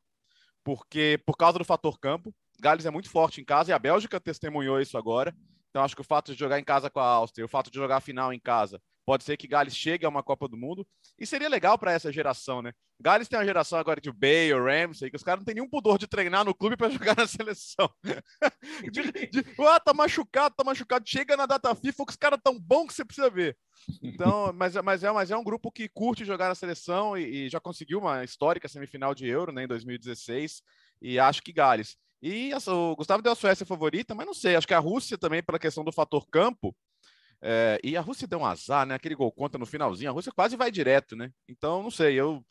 porque 0.63 1.22
por 1.25 1.36
causa 1.38 1.60
do 1.60 1.65
fator 1.65 2.00
campo. 2.00 2.34
Gales 2.59 2.85
é 2.85 2.91
muito 2.91 3.09
forte 3.09 3.41
em 3.41 3.45
casa 3.45 3.71
e 3.71 3.74
a 3.74 3.79
Bélgica 3.79 4.19
testemunhou 4.19 4.79
isso 4.79 4.97
agora. 4.97 5.35
Então 5.69 5.83
acho 5.83 5.95
que 5.95 6.01
o 6.01 6.05
fato 6.05 6.33
de 6.33 6.39
jogar 6.39 6.59
em 6.59 6.63
casa 6.63 6.89
com 6.89 7.00
a 7.00 7.05
Áustria, 7.05 7.45
o 7.45 7.50
fato 7.50 7.69
de 7.69 7.77
jogar 7.77 7.97
a 7.97 8.01
final 8.01 8.31
em 8.31 8.39
casa, 8.39 8.81
pode 9.05 9.24
ser 9.24 9.38
que 9.38 9.47
Gales 9.47 9.75
chegue 9.75 10.05
a 10.05 10.09
uma 10.09 10.24
Copa 10.24 10.47
do 10.47 10.57
Mundo. 10.57 10.88
E 11.19 11.25
seria 11.25 11.47
legal 11.47 11.77
para 11.77 11.91
essa 11.91 12.12
geração, 12.12 12.62
né? 12.62 12.74
Gales 13.00 13.27
tem 13.27 13.38
uma 13.38 13.45
geração 13.45 13.77
agora 13.77 14.01
de 14.01 14.12
Bale, 14.12 14.53
Ramsey, 14.53 15.09
que 15.09 15.17
os 15.17 15.24
caras 15.24 15.41
não 15.41 15.45
têm 15.45 15.55
nenhum 15.55 15.69
pudor 15.69 15.97
de 15.97 16.07
treinar 16.07 16.45
no 16.45 16.55
clube 16.55 16.77
para 16.77 16.89
jogar 16.89 17.15
na 17.15 17.27
seleção. 17.27 17.89
de, 18.91 19.12
de, 19.27 19.45
ah, 19.59 19.79
tá 19.79 19.93
machucado, 19.93 20.55
tá 20.55 20.63
machucado. 20.63 21.07
Chega 21.07 21.38
na 21.38 21.45
data 21.45 21.75
FIFA, 21.75 22.05
que 22.05 22.12
os 22.12 22.17
caras 22.17 22.39
tão 22.43 22.59
bom 22.59 22.88
que 22.88 22.93
você 22.93 23.05
precisa 23.05 23.29
ver. 23.29 23.57
Então, 24.01 24.51
mas, 24.55 24.75
mas, 24.75 25.03
é, 25.03 25.12
mas 25.12 25.31
é 25.31 25.38
um 25.38 25.43
grupo 25.43 25.71
que 25.71 25.89
curte 25.89 26.25
jogar 26.25 26.47
na 26.47 26.55
seleção 26.55 27.17
e, 27.17 27.45
e 27.45 27.50
já 27.50 27.59
conseguiu 27.59 28.00
uma 28.00 28.24
histórica 28.24 28.67
semifinal 28.67 29.13
de 29.13 29.27
Euro 29.27 29.51
né, 29.51 29.65
em 29.65 29.67
2016. 29.67 30.63
E 31.01 31.19
acho 31.19 31.41
que 31.41 31.53
Gales. 31.53 31.97
E 32.22 32.51
o 32.67 32.95
Gustavo 32.95 33.22
deu 33.22 33.31
a 33.31 33.36
Suécia 33.36 33.65
favorita, 33.65 34.15
mas 34.15 34.25
não 34.25 34.34
sei, 34.34 34.55
acho 34.55 34.67
que 34.67 34.74
a 34.74 34.79
Rússia 34.79 35.17
também, 35.17 35.43
pela 35.43 35.60
questão 35.60 35.84
do 35.84 35.91
fator 35.91 36.27
campo. 36.27 36.75
É, 37.41 37.79
e 37.84 37.95
a 37.95 38.01
Rússia 38.01 38.27
deu 38.27 38.39
um 38.39 38.45
azar, 38.45 38.86
né? 38.86 38.95
Aquele 38.95 39.15
gol 39.15 39.31
contra 39.31 39.60
no 39.60 39.65
finalzinho, 39.65 40.10
a 40.10 40.13
Rússia 40.13 40.31
quase 40.31 40.55
vai 40.55 40.72
direto, 40.72 41.15
né? 41.15 41.31
Então, 41.48 41.84
não 41.84 41.91
sei, 41.91 42.15
eu 42.15 42.43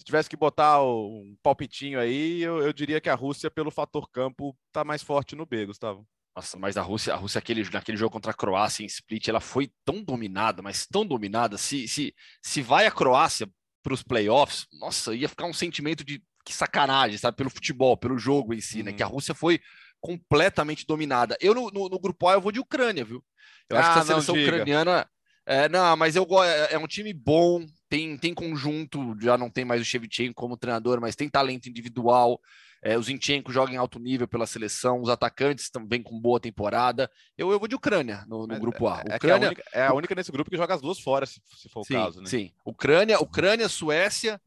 se 0.00 0.04
tivesse 0.04 0.30
que 0.30 0.36
botar 0.36 0.82
um 0.82 1.36
palpitinho 1.42 2.00
aí, 2.00 2.40
eu, 2.40 2.58
eu 2.62 2.72
diria 2.72 3.02
que 3.02 3.10
a 3.10 3.14
Rússia, 3.14 3.50
pelo 3.50 3.70
fator 3.70 4.08
campo, 4.10 4.56
tá 4.72 4.82
mais 4.82 5.02
forte 5.02 5.36
no 5.36 5.44
B, 5.44 5.66
Gustavo. 5.66 6.08
Nossa, 6.34 6.58
mas 6.58 6.78
a 6.78 6.82
Rússia, 6.82 7.12
a 7.12 7.16
Rússia 7.16 7.38
aquele, 7.38 7.68
naquele 7.68 7.98
jogo 7.98 8.10
contra 8.10 8.30
a 8.30 8.34
Croácia 8.34 8.82
em 8.82 8.86
Split, 8.86 9.28
ela 9.28 9.40
foi 9.40 9.70
tão 9.84 10.02
dominada, 10.02 10.62
mas 10.62 10.86
tão 10.86 11.04
dominada. 11.04 11.58
Se, 11.58 11.86
se, 11.86 12.14
se 12.42 12.62
vai 12.62 12.86
a 12.86 12.90
Croácia 12.90 13.46
para 13.82 13.92
os 13.92 14.02
playoffs, 14.02 14.66
nossa, 14.80 15.14
ia 15.14 15.28
ficar 15.28 15.44
um 15.44 15.52
sentimento 15.52 16.02
de 16.02 16.22
que 16.44 16.52
sacanagem, 16.52 17.18
sabe? 17.18 17.36
Pelo 17.36 17.50
futebol, 17.50 17.96
pelo 17.96 18.18
jogo 18.18 18.54
em 18.54 18.60
si, 18.60 18.78
uhum. 18.78 18.84
né? 18.84 18.92
Que 18.92 19.02
a 19.02 19.06
uhum. 19.06 19.14
Rússia 19.14 19.34
foi 19.34 19.60
completamente 20.00 20.86
dominada. 20.86 21.36
Eu, 21.40 21.54
no, 21.54 21.70
no, 21.70 21.88
no, 21.88 21.98
grupo 21.98 22.26
A, 22.26 22.34
eu 22.34 22.40
vou 22.40 22.50
de 22.50 22.60
Ucrânia, 22.60 23.04
viu? 23.04 23.22
Eu 23.68 23.76
ah, 23.76 23.80
acho 23.80 23.92
que 23.92 23.98
a 23.98 24.04
seleção 24.04 24.34
ucraniana. 24.34 25.08
É, 25.46 25.68
não, 25.68 25.96
mas 25.96 26.16
eu 26.16 26.26
é, 26.44 26.74
é 26.74 26.78
um 26.78 26.86
time 26.86 27.12
bom, 27.12 27.64
tem, 27.88 28.16
tem 28.16 28.32
conjunto, 28.32 29.16
já 29.20 29.36
não 29.36 29.50
tem 29.50 29.64
mais 29.64 29.80
o 29.80 29.84
Shevchenko 29.84 30.34
como 30.34 30.56
treinador, 30.56 31.00
mas 31.00 31.16
tem 31.16 31.28
talento 31.28 31.68
individual. 31.68 32.40
É, 32.82 32.96
o 32.96 33.02
Zinchenko 33.02 33.52
joga 33.52 33.72
em 33.72 33.76
alto 33.76 33.98
nível 33.98 34.26
pela 34.26 34.46
seleção, 34.46 35.02
os 35.02 35.10
atacantes 35.10 35.68
também 35.68 36.02
com 36.02 36.18
boa 36.18 36.40
temporada. 36.40 37.10
Eu, 37.36 37.50
eu 37.50 37.58
vou 37.58 37.68
de 37.68 37.74
Ucrânia 37.74 38.24
no, 38.26 38.46
no 38.46 38.58
grupo 38.58 38.88
A. 38.88 39.02
É, 39.06 39.16
Ucrânia, 39.16 39.44
é, 39.44 39.48
a 39.48 39.50
única, 39.50 39.64
é, 39.74 39.86
a 39.86 39.92
única, 39.92 40.14
nesse 40.14 40.32
grupo 40.32 40.50
que 40.50 40.56
joga 40.56 40.74
as 40.74 40.80
duas 40.80 40.98
fora, 40.98 41.26
se, 41.26 41.42
se 41.44 41.68
for 41.68 41.84
sim, 41.84 41.94
o 41.94 42.04
caso. 42.04 42.20
Né? 42.20 42.26
Sim, 42.26 42.52
Ucrânia, 42.64 43.20
Ucrânia, 43.20 43.68
Suécia 43.68 44.40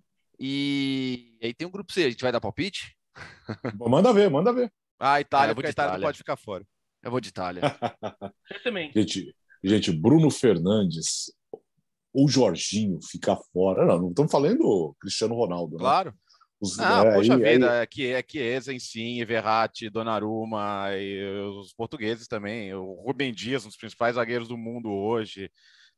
e... 0.45 1.37
aí 1.41 1.53
tem 1.53 1.67
um 1.67 1.71
grupo 1.71 1.93
C. 1.93 2.05
A 2.05 2.09
gente 2.09 2.21
vai 2.21 2.31
dar 2.31 2.41
palpite? 2.41 2.95
manda 3.79 4.11
ver, 4.11 4.29
manda 4.29 4.51
ver. 4.51 4.71
Ah, 4.99 5.21
Itália, 5.21 5.51
é, 5.51 5.55
porque 5.55 5.67
a 5.67 5.71
Itália, 5.71 5.89
Itália 5.89 6.01
não 6.01 6.07
pode 6.07 6.17
ficar 6.17 6.35
fora. 6.35 6.65
Eu 7.01 7.11
vou 7.11 7.21
de 7.21 7.29
Itália. 7.29 7.61
Eu 8.51 8.63
também. 8.63 8.91
Gente, 8.95 9.35
gente, 9.63 9.91
Bruno 9.91 10.29
Fernandes 10.29 11.31
ou 12.13 12.27
Jorginho 12.27 12.99
ficar 13.01 13.37
fora. 13.51 13.85
Não, 13.85 14.01
não 14.01 14.09
estamos 14.09 14.31
falando 14.31 14.57
do 14.59 14.95
Cristiano 14.99 15.35
Ronaldo. 15.35 15.75
Né? 15.75 15.79
Claro. 15.79 16.13
Os, 16.61 16.79
ah, 16.79 17.03
é, 17.05 17.13
poxa 17.15 17.35
aí, 17.35 17.53
vida, 17.53 17.79
aí... 17.81 17.87
que 18.23 18.39
é 18.39 18.57
Insigne, 18.73 19.25
Verratti, 19.25 19.89
Donnarumma 19.89 20.87
e 20.93 21.21
os 21.59 21.73
portugueses 21.73 22.25
também, 22.25 22.73
o 22.73 23.01
Rubem 23.05 23.33
Dias, 23.33 23.65
um 23.65 23.67
dos 23.67 23.75
principais 23.75 24.15
zagueiros 24.15 24.47
do 24.47 24.57
mundo 24.57 24.89
hoje, 24.89 25.51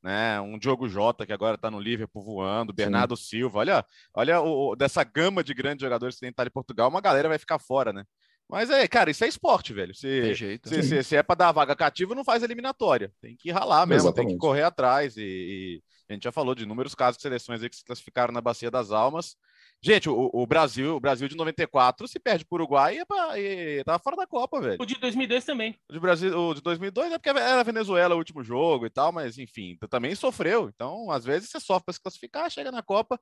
né? 0.06 0.40
Um 0.40 0.60
Diogo 0.60 0.88
Jota 0.88 1.26
que 1.26 1.34
agora 1.34 1.56
está 1.56 1.72
no 1.72 1.80
Liverpool 1.80 2.24
voando, 2.24 2.72
Bernardo 2.72 3.18
Sim. 3.18 3.24
Silva, 3.24 3.58
olha, 3.58 3.86
olha 4.14 4.40
o, 4.40 4.76
dessa 4.76 5.04
gama 5.04 5.44
de 5.44 5.52
grandes 5.52 5.82
jogadores 5.82 6.14
que 6.14 6.22
tem 6.22 6.30
em 6.30 6.52
Portugal, 6.52 6.90
uma 6.90 7.02
galera 7.02 7.28
vai 7.28 7.40
ficar 7.40 7.58
fora, 7.58 7.92
né? 7.92 8.06
Mas 8.48 8.70
é, 8.70 8.88
cara, 8.88 9.10
isso 9.10 9.26
é 9.26 9.28
esporte, 9.28 9.74
velho. 9.74 9.96
Se, 9.96 10.36
jeito, 10.36 10.70
se, 10.70 10.84
se, 10.84 11.04
se, 11.04 11.16
é 11.16 11.24
para 11.24 11.34
dar 11.34 11.52
vaga 11.52 11.76
cativa, 11.76 12.14
não 12.14 12.24
faz 12.24 12.44
eliminatória. 12.44 13.12
Tem 13.20 13.36
que 13.36 13.50
ralar 13.50 13.88
mesmo, 13.88 14.10
Exatamente. 14.10 14.28
tem 14.28 14.36
que 14.36 14.40
correr 14.40 14.62
atrás. 14.62 15.18
E, 15.18 15.24
e, 15.24 15.84
a 16.08 16.14
gente 16.14 16.26
já 16.26 16.32
falou 16.32 16.54
de 16.54 16.62
inúmeros 16.62 16.94
casos 16.94 17.18
de 17.18 17.24
seleções 17.24 17.60
que 17.62 17.76
se 17.76 17.84
classificaram 17.84 18.32
na 18.32 18.42
Bacia 18.42 18.70
das 18.70 18.92
Almas 18.92 19.36
Gente, 19.82 20.10
o, 20.10 20.32
o, 20.34 20.48
Brasil, 20.48 20.96
o 20.96 21.00
Brasil 21.00 21.28
de 21.28 21.36
94 21.36 22.08
se 22.08 22.20
perde 22.20 22.44
para 22.44 22.56
o 22.56 22.58
Uruguai 22.60 22.98
e, 22.98 23.40
e 23.40 23.84
tava 23.84 24.00
fora 24.00 24.16
da 24.16 24.26
Copa, 24.26 24.60
velho. 24.60 24.78
O 24.80 24.86
de 24.86 24.96
2002 24.96 25.46
também. 25.46 25.76
O 25.88 25.94
de, 25.94 26.00
Brasil, 26.00 26.36
o 26.36 26.54
de 26.56 26.62
2002 26.62 27.12
é 27.12 27.18
porque 27.20 27.30
era 27.30 27.64
Venezuela 27.64 28.16
o 28.16 28.18
último 28.18 28.44
jogo 28.44 28.88
e 28.88 28.90
tal, 28.90 29.12
mas 29.12 29.38
enfim, 29.38 29.78
também 29.90 30.16
sofreu. 30.16 30.70
Então, 30.74 31.12
às 31.12 31.24
vezes 31.24 31.50
você 31.50 31.60
sofre 31.60 31.86
para 31.86 31.94
se 31.94 32.02
classificar, 32.02 32.50
chega 32.50 32.72
na 32.72 32.82
Copa, 32.82 33.20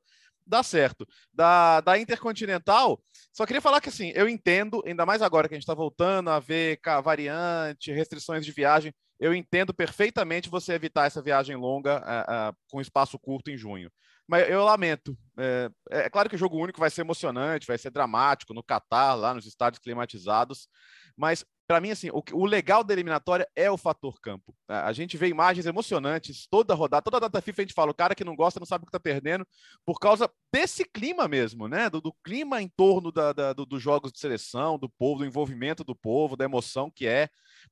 dá 0.47 0.63
certo. 0.63 1.05
Da, 1.33 1.81
da 1.81 1.99
Intercontinental, 1.99 3.01
só 3.33 3.45
queria 3.45 3.61
falar 3.61 3.81
que 3.81 3.89
assim, 3.89 4.13
eu 4.15 4.29
entendo, 4.29 4.81
ainda 4.85 5.05
mais 5.05 5.21
agora 5.21 5.49
que 5.49 5.55
a 5.55 5.57
gente 5.57 5.63
está 5.63 5.73
voltando 5.73 6.29
a 6.29 6.39
ver 6.39 6.79
variante, 7.03 7.91
restrições 7.91 8.45
de 8.45 8.51
viagem, 8.53 8.93
eu 9.19 9.33
entendo 9.33 9.73
perfeitamente 9.73 10.49
você 10.49 10.73
evitar 10.73 11.07
essa 11.07 11.21
viagem 11.21 11.55
longa 11.55 11.99
uh, 11.99 12.51
uh, 12.51 12.57
com 12.69 12.81
espaço 12.81 13.17
curto 13.19 13.49
em 13.49 13.57
junho. 13.57 13.89
Mas 14.27 14.49
eu 14.49 14.63
lamento. 14.63 15.17
É, 15.37 15.69
é, 15.89 16.09
claro 16.09 16.29
que 16.29 16.35
o 16.35 16.39
jogo 16.39 16.57
único 16.57 16.79
vai 16.79 16.89
ser 16.89 17.01
emocionante, 17.01 17.67
vai 17.67 17.77
ser 17.77 17.89
dramático 17.89 18.53
no 18.53 18.63
Catar, 18.63 19.15
lá 19.15 19.33
nos 19.33 19.45
estádios 19.45 19.79
climatizados. 19.79 20.67
Mas, 21.15 21.45
para 21.67 21.79
mim, 21.79 21.91
assim, 21.91 22.09
o, 22.09 22.21
o, 22.33 22.45
legal 22.45 22.83
da 22.83 22.93
eliminatória 22.93 23.47
é 23.55 23.71
o 23.71 23.77
fator 23.77 24.19
campo. 24.19 24.53
A 24.67 24.91
gente 24.91 25.15
vê 25.15 25.27
imagens 25.27 25.65
emocionantes 25.65 26.45
toda 26.47 26.73
rodada, 26.73 27.01
toda 27.01 27.19
data 27.21 27.41
FIFA 27.41 27.61
a 27.61 27.65
gente 27.65 27.73
fala, 27.73 27.91
o 27.91 27.95
cara 27.95 28.13
que 28.13 28.23
não 28.23 28.35
gosta 28.35 28.59
não 28.59 28.65
sabe 28.65 28.83
o 28.83 28.85
que 28.85 28.89
está 28.89 28.99
perdendo, 28.99 29.47
por 29.85 29.99
causa 29.99 30.29
desse 30.51 30.83
clima 30.83 31.27
mesmo, 31.27 31.67
né? 31.67 31.89
Do, 31.89 32.01
do 32.01 32.13
clima 32.23 32.61
em 32.61 32.67
torno 32.67 33.11
da, 33.11 33.31
da, 33.31 33.53
do, 33.53 33.65
dos 33.65 33.81
jogos 33.81 34.11
de 34.11 34.19
seleção, 34.19 34.77
do 34.77 34.89
povo, 34.89 35.19
do 35.19 35.25
envolvimento 35.25 35.83
do 35.83 35.95
povo, 35.95 36.35
da 36.35 36.45
emoção 36.45 36.91
que 36.91 37.07
é. 37.07 37.29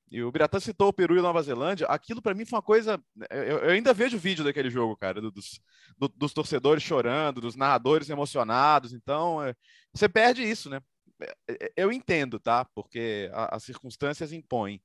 E 0.09 0.23
o 0.23 0.31
Biratã 0.31 0.59
citou 0.59 0.89
o 0.89 0.93
Peru 0.93 1.17
e 1.17 1.21
Nova 1.21 1.41
Zelândia. 1.41 1.87
Aquilo 1.87 2.21
para 2.21 2.33
mim 2.33 2.45
foi 2.45 2.57
uma 2.57 2.63
coisa. 2.63 3.01
Eu, 3.29 3.59
eu, 3.59 3.69
ainda 3.71 3.93
vejo 3.93 4.17
vídeo 4.17 4.43
daquele 4.43 4.69
jogo, 4.69 4.95
cara, 4.95 5.19
dos, 5.21 5.59
do, 5.97 6.07
dos 6.07 6.33
torcedores 6.33 6.83
chorando, 6.83 7.41
dos 7.41 7.55
narradores 7.55 8.09
emocionados. 8.09 8.93
Então, 8.93 9.43
é, 9.43 9.53
você 9.93 10.07
perde 10.07 10.43
isso, 10.43 10.69
né? 10.69 10.81
É, 11.21 11.33
é, 11.49 11.73
eu 11.77 11.91
entendo, 11.91 12.39
tá? 12.39 12.65
Porque 12.75 13.29
a, 13.33 13.55
as 13.55 13.63
circunstâncias 13.63 14.31
impõem. 14.31 14.81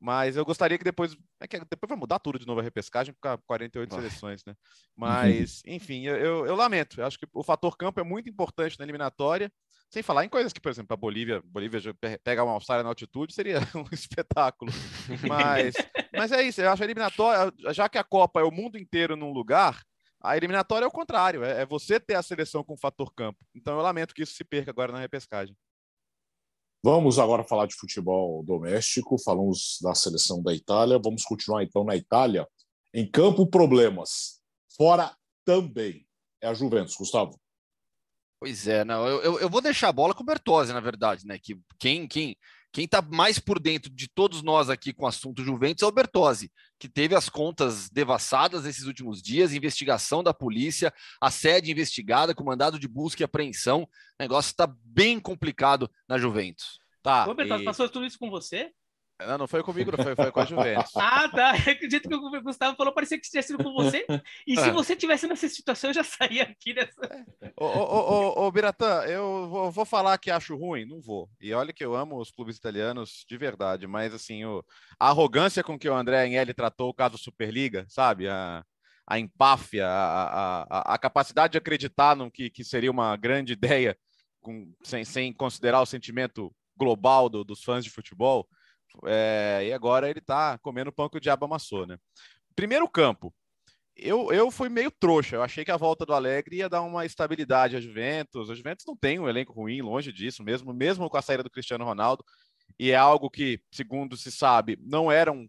Mas 0.00 0.34
eu 0.34 0.44
gostaria 0.46 0.78
que 0.78 0.84
depois. 0.84 1.14
É 1.38 1.46
que 1.46 1.58
depois 1.58 1.88
vai 1.88 1.98
mudar 1.98 2.18
tudo 2.18 2.38
de 2.38 2.46
novo 2.46 2.60
a 2.60 2.62
repescagem, 2.62 3.12
ficar 3.12 3.36
48 3.46 3.94
seleções, 3.94 4.42
né? 4.46 4.54
Mas, 4.96 5.62
enfim, 5.66 6.06
eu, 6.06 6.16
eu, 6.16 6.46
eu 6.46 6.56
lamento. 6.56 7.00
Eu 7.00 7.06
acho 7.06 7.18
que 7.18 7.26
o 7.34 7.42
fator 7.42 7.76
campo 7.76 8.00
é 8.00 8.02
muito 8.02 8.30
importante 8.30 8.78
na 8.78 8.84
eliminatória. 8.84 9.52
Sem 9.90 10.04
falar 10.04 10.24
em 10.24 10.28
coisas 10.28 10.52
que, 10.52 10.60
por 10.60 10.70
exemplo, 10.70 10.94
a 10.94 10.96
Bolívia, 10.96 11.42
Bolívia 11.44 11.80
pegar 12.22 12.44
uma 12.44 12.52
Austrália 12.52 12.84
na 12.84 12.88
altitude 12.88 13.34
seria 13.34 13.58
um 13.74 13.84
espetáculo. 13.92 14.70
Mas, 15.28 15.74
mas 16.14 16.32
é 16.32 16.42
isso, 16.42 16.60
eu 16.60 16.70
acho 16.70 16.82
a 16.82 16.86
eliminatória, 16.86 17.52
já 17.74 17.88
que 17.88 17.98
a 17.98 18.04
Copa 18.04 18.40
é 18.40 18.44
o 18.44 18.52
mundo 18.52 18.78
inteiro 18.78 19.16
num 19.16 19.32
lugar, 19.32 19.82
a 20.22 20.36
eliminatória 20.36 20.84
é 20.84 20.88
o 20.88 20.92
contrário, 20.92 21.42
é, 21.42 21.62
é 21.62 21.66
você 21.66 21.98
ter 21.98 22.14
a 22.14 22.22
seleção 22.22 22.62
com 22.62 22.76
fator 22.76 23.12
campo. 23.12 23.44
Então 23.52 23.76
eu 23.76 23.82
lamento 23.82 24.14
que 24.14 24.22
isso 24.22 24.34
se 24.34 24.44
perca 24.44 24.70
agora 24.70 24.92
na 24.92 25.00
repescagem. 25.00 25.56
Vamos 26.82 27.18
agora 27.18 27.44
falar 27.44 27.66
de 27.66 27.74
futebol 27.74 28.42
doméstico, 28.42 29.18
falamos 29.22 29.78
da 29.82 29.94
seleção 29.94 30.42
da 30.42 30.54
Itália, 30.54 30.98
vamos 30.98 31.24
continuar 31.24 31.62
então 31.62 31.84
na 31.84 31.94
Itália. 31.94 32.46
Em 32.94 33.08
campo, 33.08 33.46
problemas. 33.46 34.40
Fora 34.76 35.14
também. 35.44 36.06
É 36.42 36.48
a 36.48 36.54
Juventus, 36.54 36.96
Gustavo. 36.96 37.38
Pois 38.40 38.66
é, 38.66 38.82
não, 38.82 39.06
eu, 39.06 39.38
eu 39.38 39.50
vou 39.50 39.60
deixar 39.60 39.88
a 39.88 39.92
bola 39.92 40.14
com 40.14 40.22
o 40.22 40.26
Bertozzi, 40.26 40.72
na 40.72 40.80
verdade, 40.80 41.26
né? 41.26 41.38
Que 41.38 41.60
quem 41.78 42.08
quem 42.08 42.34
quem 42.72 42.84
está 42.84 43.02
mais 43.02 43.38
por 43.38 43.58
dentro 43.58 43.90
de 43.90 44.08
todos 44.08 44.42
nós 44.42 44.70
aqui 44.70 44.92
com 44.92 45.04
o 45.04 45.08
assunto 45.08 45.44
Juventus 45.44 45.82
é 45.82 45.86
o 45.86 45.92
Bertozzi, 45.92 46.52
que 46.78 46.88
teve 46.88 47.14
as 47.14 47.28
contas 47.28 47.90
devassadas 47.90 48.64
nesses 48.64 48.84
últimos 48.84 49.20
dias, 49.20 49.52
investigação 49.52 50.22
da 50.22 50.32
polícia, 50.32 50.92
a 51.20 51.30
sede 51.30 51.70
investigada 51.70 52.34
com 52.34 52.44
mandado 52.44 52.78
de 52.78 52.86
busca 52.86 53.22
e 53.22 53.24
apreensão. 53.24 53.82
O 53.82 53.88
negócio 54.20 54.50
está 54.50 54.72
bem 54.84 55.18
complicado 55.18 55.90
na 56.08 56.16
Juventus. 56.16 56.78
Tá. 57.02 57.26
Ô, 57.28 57.34
Bertozzi, 57.34 57.62
e... 57.62 57.64
passou 57.64 57.88
tudo 57.88 58.06
isso 58.06 58.18
com 58.18 58.30
você? 58.30 58.72
Não, 59.26 59.38
não 59.38 59.48
foi 59.48 59.62
comigo, 59.62 59.90
não 59.90 60.02
foi, 60.02 60.14
foi 60.14 60.32
com 60.32 60.40
a 60.40 60.44
Juventus. 60.44 60.92
ah, 60.96 61.28
tá. 61.28 61.50
Acredito 61.50 62.08
que 62.08 62.14
o 62.14 62.42
Gustavo 62.42 62.76
falou, 62.76 62.92
parecia 62.92 63.18
que 63.18 63.26
tivesse 63.26 63.48
sido 63.48 63.62
com 63.62 63.72
você. 63.72 64.06
E 64.46 64.56
se 64.56 64.68
é. 64.68 64.72
você 64.72 64.96
tivesse 64.96 65.26
nessa 65.26 65.48
situação, 65.48 65.90
eu 65.90 65.94
já 65.94 66.04
saía 66.04 66.44
aqui 66.44 66.74
dessa. 66.74 67.26
Ô, 67.56 67.66
ô, 67.66 68.42
ô, 68.42 68.46
ô 68.46 68.52
Biratã, 68.52 69.02
eu 69.02 69.48
vou, 69.48 69.70
vou, 69.70 69.84
falar 69.84 70.16
que 70.18 70.30
acho 70.30 70.56
ruim? 70.56 70.84
Não 70.84 71.00
vou. 71.00 71.28
E 71.40 71.52
olha 71.52 71.72
que 71.72 71.84
eu 71.84 71.94
amo 71.94 72.18
os 72.18 72.30
clubes 72.30 72.56
italianos 72.56 73.24
de 73.28 73.36
verdade, 73.36 73.86
mas 73.86 74.14
assim, 74.14 74.44
o, 74.44 74.64
a 74.98 75.08
arrogância 75.08 75.62
com 75.62 75.78
que 75.78 75.88
o 75.88 75.94
André 75.94 76.22
Agnelli 76.22 76.54
tratou 76.54 76.88
o 76.88 76.94
caso 76.94 77.18
Superliga, 77.18 77.84
sabe? 77.88 78.28
A, 78.28 78.64
a 79.06 79.18
empáfia, 79.18 79.86
a, 79.86 80.62
a, 80.62 80.94
a 80.94 80.98
capacidade 80.98 81.52
de 81.52 81.58
acreditar 81.58 82.14
no 82.14 82.30
que, 82.30 82.48
que 82.48 82.64
seria 82.64 82.90
uma 82.90 83.16
grande 83.16 83.52
ideia, 83.52 83.96
com, 84.40 84.72
sem, 84.82 85.04
sem 85.04 85.32
considerar 85.32 85.80
o 85.80 85.86
sentimento 85.86 86.54
global 86.76 87.28
do, 87.28 87.44
dos 87.44 87.62
fãs 87.62 87.84
de 87.84 87.90
futebol 87.90 88.48
é, 89.04 89.66
e 89.66 89.72
agora 89.72 90.08
ele 90.08 90.18
está 90.18 90.58
comendo 90.58 90.92
pão 90.92 91.08
que 91.08 91.16
o 91.16 91.20
diabo 91.20 91.44
amassou, 91.44 91.86
né? 91.86 91.96
Primeiro 92.54 92.88
campo. 92.88 93.34
Eu, 93.96 94.32
eu 94.32 94.50
fui 94.50 94.68
meio 94.68 94.90
trouxa. 94.90 95.36
Eu 95.36 95.42
achei 95.42 95.64
que 95.64 95.70
a 95.70 95.76
volta 95.76 96.06
do 96.06 96.14
Alegre 96.14 96.56
ia 96.56 96.68
dar 96.68 96.82
uma 96.82 97.04
estabilidade 97.04 97.76
à 97.76 97.80
Juventus. 97.80 98.50
A 98.50 98.54
Juventus 98.54 98.86
não 98.86 98.96
tem 98.96 99.18
um 99.18 99.28
elenco 99.28 99.52
ruim, 99.52 99.82
longe 99.82 100.12
disso, 100.12 100.42
mesmo, 100.42 100.72
mesmo 100.72 101.08
com 101.08 101.16
a 101.16 101.22
saída 101.22 101.42
do 101.42 101.50
Cristiano 101.50 101.84
Ronaldo. 101.84 102.24
E 102.78 102.92
é 102.92 102.96
algo 102.96 103.28
que, 103.28 103.60
segundo 103.70 104.16
se 104.16 104.30
sabe, 104.32 104.78
não 104.80 105.10
era 105.12 105.30
um. 105.30 105.48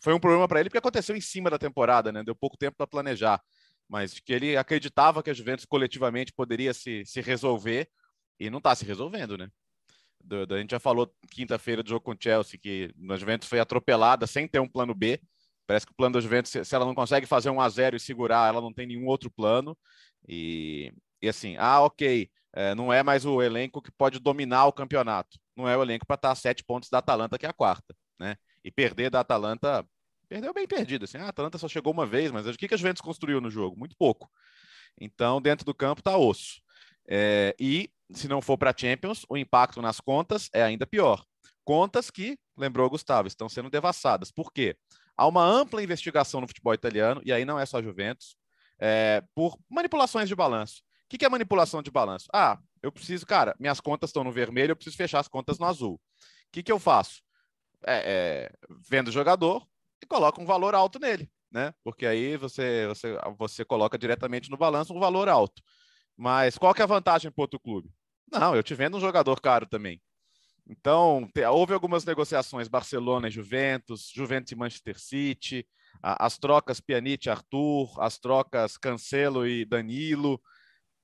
Foi 0.00 0.14
um 0.14 0.20
problema 0.20 0.48
para 0.48 0.60
ele, 0.60 0.68
porque 0.70 0.78
aconteceu 0.78 1.14
em 1.14 1.20
cima 1.20 1.50
da 1.50 1.58
temporada, 1.58 2.10
né? 2.10 2.22
Deu 2.22 2.34
pouco 2.34 2.56
tempo 2.56 2.76
para 2.76 2.86
planejar. 2.86 3.42
Mas 3.88 4.18
que 4.18 4.32
ele 4.32 4.56
acreditava 4.56 5.22
que 5.22 5.28
a 5.28 5.34
Juventus 5.34 5.66
coletivamente 5.66 6.32
poderia 6.32 6.72
se, 6.72 7.04
se 7.04 7.20
resolver 7.20 7.90
e 8.40 8.48
não 8.48 8.58
está 8.58 8.74
se 8.74 8.84
resolvendo, 8.86 9.36
né? 9.36 9.48
Do, 10.24 10.46
do, 10.46 10.54
a 10.54 10.58
gente 10.58 10.70
já 10.70 10.80
falou 10.80 11.12
quinta-feira 11.30 11.82
do 11.82 11.88
jogo 11.88 12.04
com 12.04 12.12
o 12.12 12.16
Chelsea 12.18 12.58
que 12.58 12.94
a 13.10 13.16
Juventus 13.16 13.48
foi 13.48 13.60
atropelada 13.60 14.26
sem 14.26 14.46
ter 14.46 14.60
um 14.60 14.68
plano 14.68 14.94
B. 14.94 15.20
Parece 15.66 15.86
que 15.86 15.92
o 15.92 15.96
plano 15.96 16.14
da 16.14 16.20
Juventus, 16.20 16.50
se, 16.50 16.74
ela 16.74 16.84
não 16.84 16.94
consegue 16.94 17.26
fazer 17.26 17.50
um 17.50 17.60
a 17.60 17.68
0 17.68 17.96
e 17.96 18.00
segurar, 18.00 18.48
ela 18.48 18.60
não 18.60 18.72
tem 18.72 18.86
nenhum 18.86 19.06
outro 19.06 19.30
plano. 19.30 19.76
E, 20.28 20.92
e 21.20 21.28
assim, 21.28 21.56
ah, 21.58 21.80
ok, 21.80 22.28
é, 22.52 22.74
não 22.74 22.92
é 22.92 23.02
mais 23.02 23.24
o 23.24 23.40
elenco 23.40 23.80
que 23.80 23.90
pode 23.90 24.18
dominar 24.18 24.66
o 24.66 24.72
campeonato. 24.72 25.38
Não 25.56 25.68
é 25.68 25.76
o 25.76 25.82
elenco 25.82 26.06
para 26.06 26.16
estar 26.16 26.30
a 26.30 26.34
sete 26.34 26.64
pontos 26.64 26.90
da 26.90 26.98
Atalanta, 26.98 27.38
que 27.38 27.46
é 27.46 27.48
a 27.48 27.54
quarta, 27.54 27.94
né? 28.18 28.36
E 28.64 28.70
perder 28.70 29.10
da 29.10 29.20
Atalanta, 29.20 29.86
perdeu 30.28 30.52
bem 30.52 30.66
perdido. 30.66 31.04
Assim, 31.04 31.18
ah, 31.18 31.26
a 31.26 31.28
Atalanta 31.28 31.58
só 31.58 31.68
chegou 31.68 31.92
uma 31.92 32.06
vez, 32.06 32.30
mas 32.30 32.46
o 32.46 32.52
que, 32.52 32.68
que 32.68 32.74
a 32.74 32.76
Juventus 32.76 33.02
construiu 33.02 33.40
no 33.40 33.50
jogo? 33.50 33.78
Muito 33.78 33.96
pouco. 33.96 34.30
Então, 35.00 35.40
dentro 35.40 35.64
do 35.64 35.74
campo 35.74 36.00
está 36.00 36.16
osso. 36.16 36.60
É, 37.08 37.54
e 37.58 37.90
se 38.14 38.28
não 38.28 38.40
for 38.42 38.58
para 38.58 38.74
Champions, 38.76 39.24
o 39.28 39.36
impacto 39.36 39.80
nas 39.82 40.00
contas 40.00 40.48
é 40.52 40.62
ainda 40.62 40.86
pior. 40.86 41.24
Contas 41.64 42.10
que, 42.10 42.38
lembrou 42.56 42.90
Gustavo, 42.90 43.28
estão 43.28 43.48
sendo 43.48 43.70
devassadas. 43.70 44.30
Por 44.30 44.52
quê? 44.52 44.76
Há 45.16 45.26
uma 45.26 45.44
ampla 45.44 45.82
investigação 45.82 46.40
no 46.40 46.48
futebol 46.48 46.74
italiano, 46.74 47.20
e 47.24 47.32
aí 47.32 47.44
não 47.44 47.58
é 47.58 47.66
só 47.66 47.82
Juventus, 47.82 48.36
é, 48.78 49.22
por 49.34 49.56
manipulações 49.70 50.28
de 50.28 50.34
balanço. 50.34 50.82
O 51.04 51.16
que 51.16 51.24
é 51.24 51.28
manipulação 51.28 51.82
de 51.82 51.90
balanço? 51.90 52.26
Ah, 52.32 52.58
eu 52.82 52.90
preciso, 52.90 53.26
cara, 53.26 53.54
minhas 53.60 53.80
contas 53.80 54.08
estão 54.10 54.24
no 54.24 54.32
vermelho, 54.32 54.72
eu 54.72 54.76
preciso 54.76 54.96
fechar 54.96 55.20
as 55.20 55.28
contas 55.28 55.58
no 55.58 55.66
azul. 55.66 55.94
O 55.94 56.00
que, 56.50 56.62
que 56.62 56.72
eu 56.72 56.78
faço? 56.78 57.22
É, 57.86 58.50
é, 58.50 58.52
vendo 58.88 59.08
o 59.08 59.12
jogador 59.12 59.64
e 60.02 60.06
coloco 60.06 60.40
um 60.40 60.46
valor 60.46 60.74
alto 60.74 60.98
nele, 60.98 61.30
né? 61.50 61.74
Porque 61.84 62.06
aí 62.06 62.36
você, 62.36 62.86
você, 62.86 63.18
você 63.38 63.64
coloca 63.64 63.98
diretamente 63.98 64.50
no 64.50 64.56
balanço 64.56 64.94
um 64.94 65.00
valor 65.00 65.28
alto. 65.28 65.62
Mas 66.16 66.58
qual 66.58 66.74
que 66.74 66.80
é 66.80 66.84
a 66.84 66.88
vantagem 66.88 67.30
para 67.30 67.42
outro 67.42 67.60
clube? 67.60 67.90
Não, 68.32 68.56
eu 68.56 68.62
te 68.62 68.74
vendo 68.74 68.96
um 68.96 69.00
jogador 69.00 69.40
caro 69.42 69.66
também. 69.66 70.00
Então, 70.66 71.28
houve 71.50 71.74
algumas 71.74 72.02
negociações, 72.04 72.66
Barcelona 72.66 73.28
e 73.28 73.30
Juventus, 73.30 74.10
Juventus 74.14 74.52
e 74.52 74.56
Manchester 74.56 74.98
City, 74.98 75.68
as 76.02 76.38
trocas 76.38 76.80
Pjanic 76.80 77.26
e 77.26 77.30
Arthur, 77.30 78.00
as 78.00 78.18
trocas 78.18 78.78
Cancelo 78.78 79.46
e 79.46 79.66
Danilo, 79.66 80.40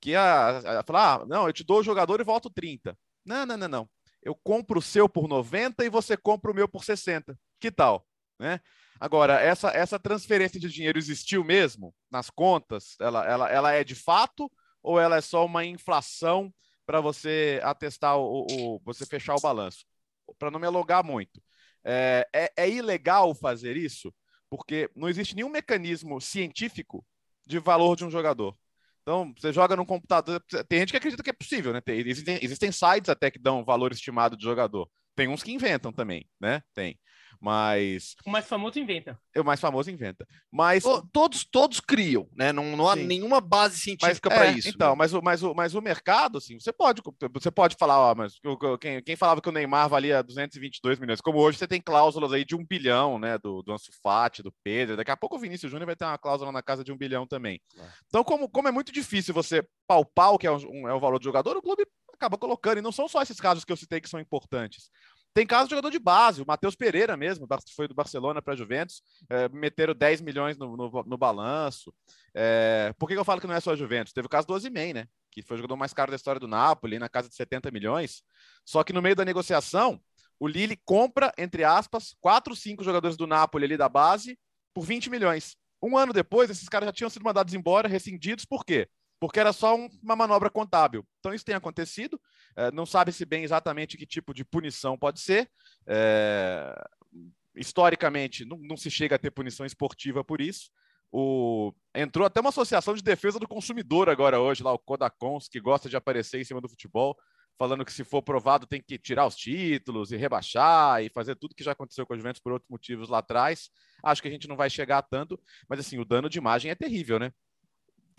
que 0.01 0.15
a, 0.15 0.79
a, 0.79 0.83
falar, 0.83 1.21
ah, 1.21 1.25
não, 1.27 1.45
eu 1.45 1.53
te 1.53 1.63
dou 1.63 1.81
o 1.81 1.83
jogador 1.83 2.19
e 2.19 2.23
volto 2.23 2.49
30. 2.49 2.97
Não, 3.23 3.45
não, 3.45 3.57
não, 3.57 3.67
não. 3.67 3.89
Eu 4.23 4.33
compro 4.33 4.79
o 4.79 4.81
seu 4.81 5.07
por 5.07 5.27
90 5.27 5.85
e 5.85 5.89
você 5.89 6.17
compra 6.17 6.51
o 6.51 6.55
meu 6.55 6.67
por 6.67 6.83
60. 6.83 7.37
Que 7.59 7.69
tal? 7.69 8.07
Né? 8.39 8.59
Agora, 8.99 9.39
essa, 9.39 9.69
essa 9.69 9.99
transferência 9.99 10.59
de 10.59 10.69
dinheiro 10.69 10.97
existiu 10.97 11.43
mesmo 11.43 11.93
nas 12.09 12.29
contas? 12.29 12.95
Ela, 12.99 13.25
ela, 13.25 13.49
ela 13.49 13.71
é 13.71 13.83
de 13.83 13.95
fato 13.95 14.51
ou 14.81 14.99
ela 14.99 15.17
é 15.17 15.21
só 15.21 15.45
uma 15.45 15.63
inflação 15.63 16.51
para 16.89 17.01
você 17.01 17.59
atestar 17.61 18.17
o, 18.17 18.47
o, 18.49 18.81
você 18.83 19.05
fechar 19.05 19.35
o 19.35 19.39
balanço. 19.39 19.85
Para 20.39 20.49
não 20.49 20.59
me 20.59 20.65
alongar 20.65 21.03
muito. 21.03 21.39
É, 21.83 22.27
é, 22.33 22.51
é 22.57 22.67
ilegal 22.67 23.35
fazer 23.35 23.77
isso 23.77 24.11
porque 24.49 24.89
não 24.95 25.07
existe 25.07 25.35
nenhum 25.35 25.49
mecanismo 25.49 26.19
científico 26.19 27.05
de 27.45 27.59
valor 27.59 27.95
de 27.95 28.05
um 28.05 28.09
jogador. 28.09 28.57
Então, 29.03 29.31
você 29.37 29.53
joga 29.53 29.75
no 29.75 29.85
computador. 29.85 30.43
Tem 30.67 30.79
gente 30.79 30.89
que 30.89 30.97
acredita 30.97 31.21
que 31.21 31.29
é 31.29 31.33
possível, 31.33 31.71
né? 31.73 31.79
Tem, 31.79 31.99
existem, 31.99 32.39
existem 32.41 32.71
sites 32.71 33.09
até 33.09 33.29
que 33.29 33.37
dão 33.37 33.63
valor 33.63 33.91
estimado 33.91 34.35
de 34.35 34.43
jogador. 34.43 34.89
Tem 35.15 35.27
uns 35.27 35.43
que 35.43 35.51
inventam 35.51 35.93
também, 35.93 36.27
né? 36.41 36.63
Tem. 36.73 36.99
Mas. 37.39 38.15
O 38.25 38.29
mais 38.29 38.45
famoso 38.45 38.79
inventa. 38.79 39.17
O 39.37 39.43
mais 39.43 39.59
famoso 39.59 39.89
inventa. 39.89 40.27
Mas. 40.51 40.83
todos, 41.13 41.45
todos 41.45 41.79
criam, 41.79 42.27
né? 42.35 42.51
Não, 42.51 42.75
não 42.75 42.89
há 42.89 42.95
Sim. 42.95 43.05
nenhuma 43.05 43.39
base 43.39 43.77
científica 43.77 44.29
para 44.29 44.47
é, 44.47 44.51
isso. 44.51 44.67
Então, 44.67 44.89
né? 44.89 44.95
mas, 44.97 45.13
o, 45.13 45.21
mas, 45.21 45.43
o, 45.43 45.53
mas 45.53 45.73
o 45.73 45.81
mercado, 45.81 46.37
assim, 46.37 46.59
você 46.59 46.73
pode, 46.73 47.01
você 47.33 47.49
pode 47.49 47.75
falar, 47.77 47.97
ó, 47.99 48.13
mas 48.13 48.33
quem, 48.81 49.01
quem 49.01 49.15
falava 49.15 49.41
que 49.41 49.47
o 49.47 49.51
Neymar 49.51 49.87
valia 49.87 50.21
222 50.21 50.99
milhões, 50.99 51.21
como 51.21 51.39
hoje 51.39 51.57
você 51.57 51.67
tem 51.67 51.81
cláusulas 51.81 52.33
aí 52.33 52.43
de 52.43 52.55
um 52.55 52.65
bilhão, 52.65 53.17
né? 53.17 53.37
Do, 53.37 53.61
do 53.63 53.71
Ansu 53.71 53.91
Fati, 54.03 54.43
do 54.43 54.53
Pedro. 54.61 54.97
Daqui 54.97 55.11
a 55.11 55.17
pouco 55.17 55.37
o 55.37 55.39
Vinícius 55.39 55.71
Júnior 55.71 55.85
vai 55.85 55.95
ter 55.95 56.05
uma 56.05 56.17
cláusula 56.17 56.51
na 56.51 56.61
casa 56.61 56.83
de 56.83 56.91
um 56.91 56.97
bilhão 56.97 57.25
também. 57.25 57.61
É. 57.77 57.87
Então, 58.07 58.23
como, 58.23 58.49
como 58.49 58.67
é 58.67 58.71
muito 58.71 58.91
difícil 58.91 59.33
você 59.33 59.65
palpar 59.87 60.33
o 60.33 60.37
que 60.37 60.45
é, 60.45 60.51
um, 60.51 60.87
é 60.87 60.93
o 60.93 60.99
valor 60.99 61.19
do 61.19 61.23
jogador, 61.23 61.55
o 61.55 61.61
clube 61.61 61.85
acaba 62.13 62.37
colocando. 62.37 62.79
E 62.79 62.81
não 62.81 62.91
são 62.91 63.07
só 63.07 63.21
esses 63.21 63.39
casos 63.39 63.63
que 63.63 63.71
eu 63.71 63.77
citei 63.77 64.01
que 64.01 64.09
são 64.09 64.19
importantes. 64.19 64.89
Tem 65.39 65.47
caso 65.47 65.69
de 65.69 65.69
jogador 65.69 65.89
de 65.89 65.99
base, 65.99 66.41
o 66.41 66.45
Matheus 66.45 66.75
Pereira 66.75 67.15
mesmo, 67.15 67.47
foi 67.73 67.87
do 67.87 67.93
Barcelona 67.93 68.41
para 68.41 68.55
a 68.55 68.57
Juventus, 68.57 69.01
é, 69.29 69.47
meteram 69.47 69.95
10 69.95 70.19
milhões 70.19 70.57
no, 70.57 70.75
no, 70.75 71.03
no 71.03 71.17
balanço. 71.17 71.93
É, 72.35 72.93
por 72.99 73.07
que, 73.07 73.13
que, 73.13 73.19
eu 73.21 73.23
falo 73.23 73.39
que 73.39 73.47
não 73.47 73.55
é 73.55 73.61
só 73.61 73.71
a 73.71 73.75
Juventus? 73.77 74.11
Teve 74.11 74.25
o 74.25 74.29
caso 74.29 74.45
do 74.45 74.53
Ozyman, 74.53 74.91
né? 74.91 75.07
Que 75.31 75.41
foi 75.41 75.55
o 75.55 75.57
jogador 75.59 75.77
mais 75.77 75.93
caro 75.93 76.11
da 76.11 76.17
história 76.17 76.41
do 76.41 76.47
Napoli, 76.49 76.99
na 76.99 77.07
casa 77.07 77.29
de 77.29 77.35
70 77.35 77.71
milhões. 77.71 78.21
Só 78.65 78.83
que 78.83 78.91
no 78.91 79.01
meio 79.01 79.15
da 79.15 79.23
negociação, 79.23 80.01
o 80.37 80.45
Lille 80.45 80.77
compra, 80.83 81.31
entre 81.37 81.63
aspas, 81.63 82.13
quatro, 82.19 82.53
cinco 82.53 82.83
jogadores 82.83 83.15
do 83.15 83.25
Napoli 83.25 83.63
ali 83.63 83.77
da 83.77 83.87
base 83.87 84.37
por 84.73 84.83
20 84.83 85.09
milhões. 85.09 85.55
Um 85.81 85.97
ano 85.97 86.11
depois, 86.11 86.49
esses 86.49 86.67
caras 86.67 86.87
já 86.87 86.91
tinham 86.91 87.09
sido 87.09 87.23
mandados 87.23 87.53
embora, 87.53 87.87
rescindidos, 87.87 88.43
por 88.43 88.65
quê? 88.65 88.89
porque 89.19 89.39
era 89.39 89.51
só 89.51 89.75
um, 89.75 89.89
uma 90.01 90.15
manobra 90.15 90.49
contábil. 90.49 91.05
Então, 91.19 91.33
isso 91.33 91.43
tem 91.43 91.53
acontecido, 91.53 92.19
não 92.73 92.85
sabe-se 92.85 93.25
bem 93.25 93.43
exatamente 93.43 93.97
que 93.97 94.05
tipo 94.05 94.33
de 94.33 94.43
punição 94.43 94.97
pode 94.97 95.19
ser. 95.19 95.49
É, 95.87 96.73
historicamente, 97.55 98.45
não, 98.45 98.57
não, 98.57 98.77
se 98.77 98.89
chega 98.89 99.15
a 99.15 99.19
ter 99.19 99.31
punição 99.31 99.65
esportiva 99.65 100.23
por 100.23 100.41
isso. 100.41 100.69
O, 101.11 101.73
entrou 101.95 102.25
até 102.25 102.39
uma 102.39 102.49
associação 102.49 102.93
de 102.93 103.01
defesa 103.01 103.39
do 103.39 103.47
consumidor 103.47 104.09
agora 104.09 104.39
hoje, 104.39 104.63
lá 104.63 104.71
o 104.71 104.79
Codacons, 104.79 105.47
que 105.47 105.59
gosta 105.59 105.89
de 105.89 105.97
aparecer 105.97 106.39
em 106.39 106.43
cima 106.43 106.61
do 106.61 106.69
futebol, 106.69 107.17
falando 107.57 107.83
que 107.83 107.91
se 107.91 108.03
for 108.03 108.21
provado 108.21 108.67
tem 108.67 108.81
que 108.81 108.97
tirar 108.97 109.25
os 109.25 109.35
títulos 109.35 110.11
e 110.11 110.17
rebaixar 110.17 111.03
e 111.03 111.09
fazer 111.09 111.35
tudo 111.35 111.55
que 111.55 111.63
já 111.63 111.71
aconteceu 111.71 112.05
com 112.05 112.13
a 112.13 112.17
Juventus 112.17 112.41
por 112.41 112.53
outros 112.53 112.69
motivos 112.69 113.09
lá 113.09 113.19
atrás. 113.19 113.69
Acho 114.03 114.21
que 114.21 114.27
a 114.27 114.31
gente 114.31 114.47
não 114.47 114.55
vai 114.55 114.69
chegar 114.69 114.99
a 114.99 115.01
tanto, 115.01 115.39
mas 115.67 115.79
assim, 115.79 115.97
o 115.99 116.05
dano 116.05 116.29
de 116.29 116.37
imagem 116.37 116.71
é 116.71 116.75
terrível, 116.75 117.19
né? 117.19 117.31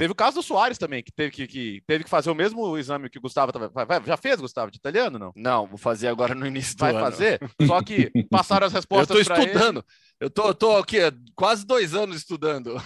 Teve 0.00 0.12
o 0.12 0.16
caso 0.16 0.36
do 0.36 0.42
Soares 0.42 0.78
também, 0.78 1.02
que 1.02 1.12
teve 1.12 1.30
que, 1.30 1.46
que, 1.46 1.82
teve 1.86 2.04
que 2.04 2.08
fazer 2.08 2.30
o 2.30 2.34
mesmo 2.34 2.78
exame 2.78 3.10
que 3.10 3.18
o 3.18 3.20
Gustavo 3.20 3.52
Já 4.06 4.16
fez, 4.16 4.40
Gustavo, 4.40 4.70
de 4.70 4.78
italiano, 4.78 5.18
não? 5.18 5.30
Não, 5.36 5.66
vou 5.66 5.76
fazer 5.76 6.08
agora 6.08 6.34
no 6.34 6.46
início 6.46 6.74
do 6.74 6.80
Vai 6.80 6.92
ano. 6.92 7.00
fazer? 7.00 7.38
Só 7.66 7.82
que 7.82 8.10
passaram 8.30 8.66
as 8.66 8.72
respostas. 8.72 9.14
Eu 9.14 9.20
estou 9.20 9.36
estudando. 9.36 9.76
Ele. 9.76 9.86
Eu 10.18 10.30
tô, 10.30 10.54
tô 10.54 10.78
aqui 10.78 10.96
quase 11.36 11.66
dois 11.66 11.94
anos 11.94 12.16
estudando. 12.16 12.82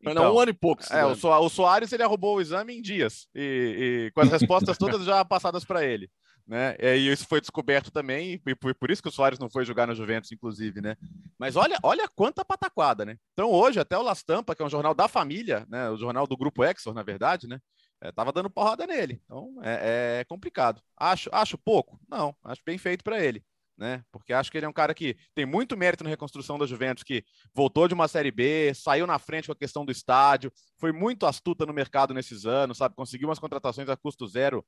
Então, 0.00 0.12
não, 0.12 0.34
um 0.34 0.40
ano 0.40 0.50
e 0.50 0.54
pouco. 0.54 0.82
É, 0.90 1.04
o, 1.04 1.14
so, 1.14 1.28
o 1.28 1.48
Soares 1.48 1.92
ele 1.92 2.02
arrumou 2.02 2.34
o 2.34 2.40
exame 2.40 2.76
em 2.76 2.82
dias 2.82 3.28
e, 3.32 4.08
e 4.08 4.10
com 4.10 4.22
as 4.22 4.32
respostas 4.32 4.76
todas 4.76 5.04
já 5.04 5.24
passadas 5.24 5.64
para 5.64 5.84
ele 5.84 6.10
né? 6.46 6.76
E 6.78 7.10
isso 7.10 7.26
foi 7.26 7.40
descoberto 7.40 7.90
também, 7.90 8.40
e 8.46 8.54
por, 8.54 8.90
isso 8.90 9.02
que 9.02 9.08
o 9.08 9.12
Soares 9.12 9.38
não 9.38 9.50
foi 9.50 9.64
jogar 9.64 9.86
no 9.86 9.94
Juventus, 9.94 10.30
inclusive, 10.30 10.80
né? 10.80 10.96
Mas 11.38 11.56
olha, 11.56 11.78
olha 11.82 12.08
quanta 12.14 12.44
pataquada, 12.44 13.04
né? 13.04 13.16
Então 13.32 13.50
hoje, 13.50 13.80
até 13.80 13.98
o 13.98 14.02
Las 14.02 14.22
Tampa, 14.22 14.54
que 14.54 14.62
é 14.62 14.64
um 14.64 14.70
jornal 14.70 14.94
da 14.94 15.08
família, 15.08 15.66
né? 15.68 15.90
O 15.90 15.96
jornal 15.96 16.26
do 16.26 16.36
Grupo 16.36 16.64
Exor, 16.64 16.94
na 16.94 17.02
verdade, 17.02 17.48
né? 17.48 17.58
É, 18.00 18.12
tava 18.12 18.32
dando 18.32 18.50
porrada 18.50 18.86
nele. 18.86 19.20
Então 19.24 19.56
é, 19.62 20.20
é 20.20 20.24
complicado. 20.24 20.80
Acho, 20.96 21.30
acho 21.32 21.58
pouco? 21.58 21.98
Não, 22.08 22.36
acho 22.44 22.62
bem 22.64 22.78
feito 22.78 23.02
para 23.02 23.22
ele 23.22 23.42
né? 23.76 24.02
Porque 24.10 24.32
acho 24.32 24.50
que 24.50 24.58
ele 24.58 24.66
é 24.66 24.68
um 24.68 24.72
cara 24.72 24.94
que 24.94 25.16
tem 25.34 25.44
muito 25.44 25.76
mérito 25.76 26.02
na 26.02 26.10
reconstrução 26.10 26.58
da 26.58 26.66
Juventus, 26.66 27.04
que 27.04 27.24
voltou 27.54 27.86
de 27.86 27.94
uma 27.94 28.08
Série 28.08 28.30
B, 28.30 28.72
saiu 28.74 29.06
na 29.06 29.18
frente 29.18 29.46
com 29.46 29.52
a 29.52 29.56
questão 29.56 29.84
do 29.84 29.92
estádio, 29.92 30.52
foi 30.78 30.92
muito 30.92 31.26
astuta 31.26 31.66
no 31.66 31.72
mercado 31.72 32.14
nesses 32.14 32.46
anos, 32.46 32.78
sabe? 32.78 32.94
Conseguiu 32.94 33.28
umas 33.28 33.38
contratações 33.38 33.88
a 33.88 33.96
custo 33.96 34.26
zero 34.26 34.64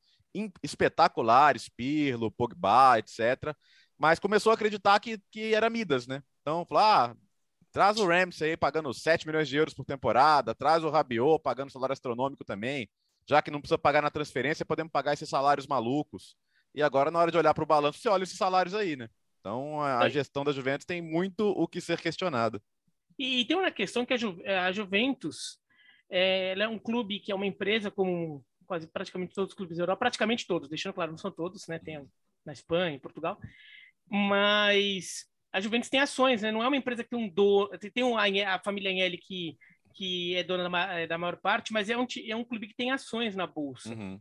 espetaculares, 0.62 1.68
Pirlo, 1.68 2.30
Pogba, 2.30 2.98
etc. 2.98 3.54
Mas 3.96 4.18
começou 4.18 4.50
a 4.50 4.54
acreditar 4.54 4.98
que, 5.00 5.18
que 5.30 5.54
era 5.54 5.70
Midas, 5.70 6.06
né? 6.06 6.22
Então, 6.42 6.64
falou, 6.66 6.84
ah, 6.84 7.16
traz 7.72 7.98
o 7.98 8.06
Ramsey 8.06 8.50
aí 8.50 8.56
pagando 8.56 8.92
7 8.92 9.26
milhões 9.26 9.48
de 9.48 9.56
euros 9.56 9.74
por 9.74 9.84
temporada, 9.84 10.54
traz 10.54 10.84
o 10.84 10.90
Rabiot 10.90 11.42
pagando 11.42 11.72
salário 11.72 11.92
astronômico 11.92 12.44
também, 12.44 12.88
já 13.28 13.42
que 13.42 13.50
não 13.50 13.60
precisa 13.60 13.78
pagar 13.78 14.02
na 14.02 14.10
transferência, 14.10 14.64
podemos 14.64 14.90
pagar 14.90 15.12
esses 15.12 15.28
salários 15.28 15.66
malucos. 15.66 16.36
E 16.74 16.82
agora, 16.82 17.10
na 17.10 17.18
hora 17.18 17.30
de 17.30 17.38
olhar 17.38 17.54
para 17.54 17.64
o 17.64 17.66
balanço, 17.66 17.98
você 17.98 18.08
olha 18.08 18.22
esses 18.22 18.36
salários 18.36 18.74
aí, 18.74 18.96
né? 18.96 19.08
Então, 19.40 19.80
a, 19.80 20.00
a 20.00 20.08
gestão 20.08 20.44
da 20.44 20.52
Juventus 20.52 20.84
tem 20.84 21.00
muito 21.00 21.48
o 21.48 21.66
que 21.66 21.80
ser 21.80 22.00
questionado. 22.00 22.60
E, 23.18 23.40
e 23.40 23.44
tem 23.44 23.56
uma 23.56 23.70
questão 23.70 24.04
que 24.04 24.14
a, 24.14 24.16
Ju, 24.16 24.38
a 24.44 24.70
Juventus 24.72 25.58
é, 26.10 26.58
é 26.58 26.68
um 26.68 26.78
clube 26.78 27.20
que 27.20 27.32
é 27.32 27.34
uma 27.34 27.46
empresa 27.46 27.90
como 27.90 28.44
quase 28.66 28.86
praticamente 28.86 29.34
todos 29.34 29.52
os 29.52 29.56
clubes 29.56 29.78
da 29.78 29.82
Europa, 29.82 30.00
praticamente 30.00 30.46
todos, 30.46 30.68
deixando 30.68 30.92
claro, 30.92 31.10
não 31.10 31.18
são 31.18 31.30
todos, 31.30 31.66
né? 31.68 31.78
Tem 31.78 32.06
na 32.44 32.52
Espanha, 32.52 32.94
em 32.94 33.00
Portugal, 33.00 33.38
mas 34.06 35.26
a 35.52 35.60
Juventus 35.60 35.88
tem 35.88 36.00
ações, 36.00 36.42
né? 36.42 36.52
Não 36.52 36.62
é 36.62 36.68
uma 36.68 36.76
empresa 36.76 37.02
que 37.02 37.10
tem 37.10 37.18
um 37.18 37.28
do, 37.28 37.68
tem 37.92 38.04
um, 38.04 38.16
a 38.16 38.58
família 38.62 38.90
Agnelli 38.90 39.18
que 39.18 39.56
que 39.98 40.36
é 40.36 40.44
dona 40.44 40.70
da, 40.70 41.06
da 41.06 41.18
maior 41.18 41.36
parte, 41.38 41.72
mas 41.72 41.90
é 41.90 41.96
um, 41.96 42.06
é 42.24 42.36
um 42.36 42.44
clube 42.44 42.68
que 42.68 42.74
tem 42.76 42.92
ações 42.92 43.34
na 43.34 43.48
bolsa. 43.48 43.92
Uhum. 43.92 44.20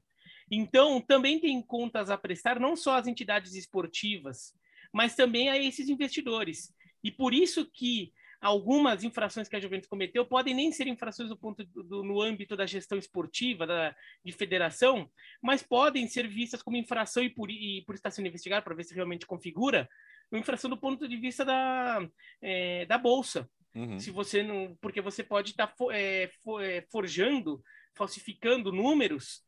Então, 0.49 1.01
também 1.01 1.39
tem 1.39 1.61
contas 1.61 2.09
a 2.09 2.17
prestar 2.17 2.59
não 2.59 2.75
só 2.75 2.97
às 2.97 3.07
entidades 3.07 3.53
esportivas, 3.53 4.53
mas 4.93 5.15
também 5.15 5.49
a 5.49 5.57
esses 5.57 5.89
investidores. 5.89 6.73
E 7.03 7.11
por 7.11 7.33
isso 7.33 7.69
que 7.69 8.13
algumas 8.39 9.03
infrações 9.03 9.47
que 9.47 9.55
a 9.55 9.59
Juventus 9.59 9.89
cometeu 9.89 10.25
podem 10.25 10.53
nem 10.53 10.71
ser 10.71 10.87
infrações 10.87 11.29
do 11.29 11.37
ponto 11.37 11.63
do, 11.65 11.83
do, 11.83 12.03
no 12.03 12.21
âmbito 12.21 12.55
da 12.55 12.65
gestão 12.65 12.97
esportiva, 12.97 13.65
da, 13.65 13.95
de 14.23 14.31
federação, 14.31 15.09
mas 15.41 15.63
podem 15.63 16.07
ser 16.07 16.27
vistas 16.27 16.61
como 16.61 16.77
infração 16.77 17.23
e 17.23 17.29
por, 17.29 17.49
e 17.49 17.83
por 17.85 17.95
estar 17.95 18.11
sendo 18.11 18.27
investigado 18.27 18.63
para 18.63 18.75
ver 18.75 18.83
se 18.83 18.93
realmente 18.93 19.25
configura, 19.25 19.89
uma 20.31 20.39
infração 20.39 20.69
do 20.69 20.77
ponto 20.77 21.07
de 21.07 21.17
vista 21.17 21.43
da, 21.43 22.07
é, 22.41 22.85
da 22.85 22.97
bolsa. 22.97 23.49
Uhum. 23.73 23.99
Se 23.99 24.11
você 24.11 24.43
não, 24.43 24.77
porque 24.81 25.01
você 25.01 25.23
pode 25.23 25.51
estar 25.51 25.67
tá 25.67 25.85
é, 25.91 26.29
é, 26.61 26.85
forjando, 26.91 27.63
falsificando 27.95 28.71
números 28.71 29.41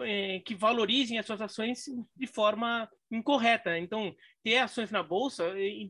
é, 0.00 0.40
que 0.40 0.54
valorizem 0.54 1.18
as 1.18 1.26
suas 1.26 1.40
ações 1.40 1.84
de 2.16 2.26
forma 2.26 2.88
incorreta. 3.10 3.78
Então, 3.78 4.14
ter 4.42 4.58
ações 4.58 4.90
na 4.90 5.02
bolsa 5.02 5.44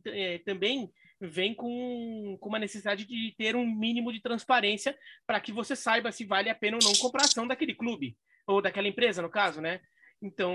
é, 0.06 0.38
também 0.38 0.90
vem 1.20 1.54
com, 1.54 2.36
com 2.40 2.48
uma 2.48 2.58
necessidade 2.58 3.04
de 3.04 3.34
ter 3.36 3.56
um 3.56 3.66
mínimo 3.66 4.12
de 4.12 4.20
transparência 4.20 4.96
para 5.26 5.40
que 5.40 5.52
você 5.52 5.74
saiba 5.74 6.12
se 6.12 6.24
vale 6.24 6.50
a 6.50 6.54
pena 6.54 6.76
ou 6.76 6.84
não 6.84 6.94
comprar 6.94 7.24
ação 7.24 7.46
daquele 7.46 7.74
clube, 7.74 8.16
ou 8.46 8.60
daquela 8.60 8.88
empresa, 8.88 9.22
no 9.22 9.30
caso, 9.30 9.60
né? 9.60 9.80
Então, 10.20 10.54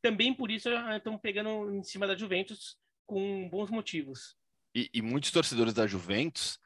também 0.00 0.34
por 0.34 0.50
isso 0.50 0.68
estão 0.96 1.18
pegando 1.18 1.74
em 1.74 1.82
cima 1.82 2.06
da 2.06 2.16
Juventus 2.16 2.76
com 3.06 3.48
bons 3.48 3.70
motivos. 3.70 4.36
E, 4.74 4.90
e 4.92 5.02
muitos 5.02 5.30
torcedores 5.30 5.74
da 5.74 5.86
Juventus, 5.86 6.58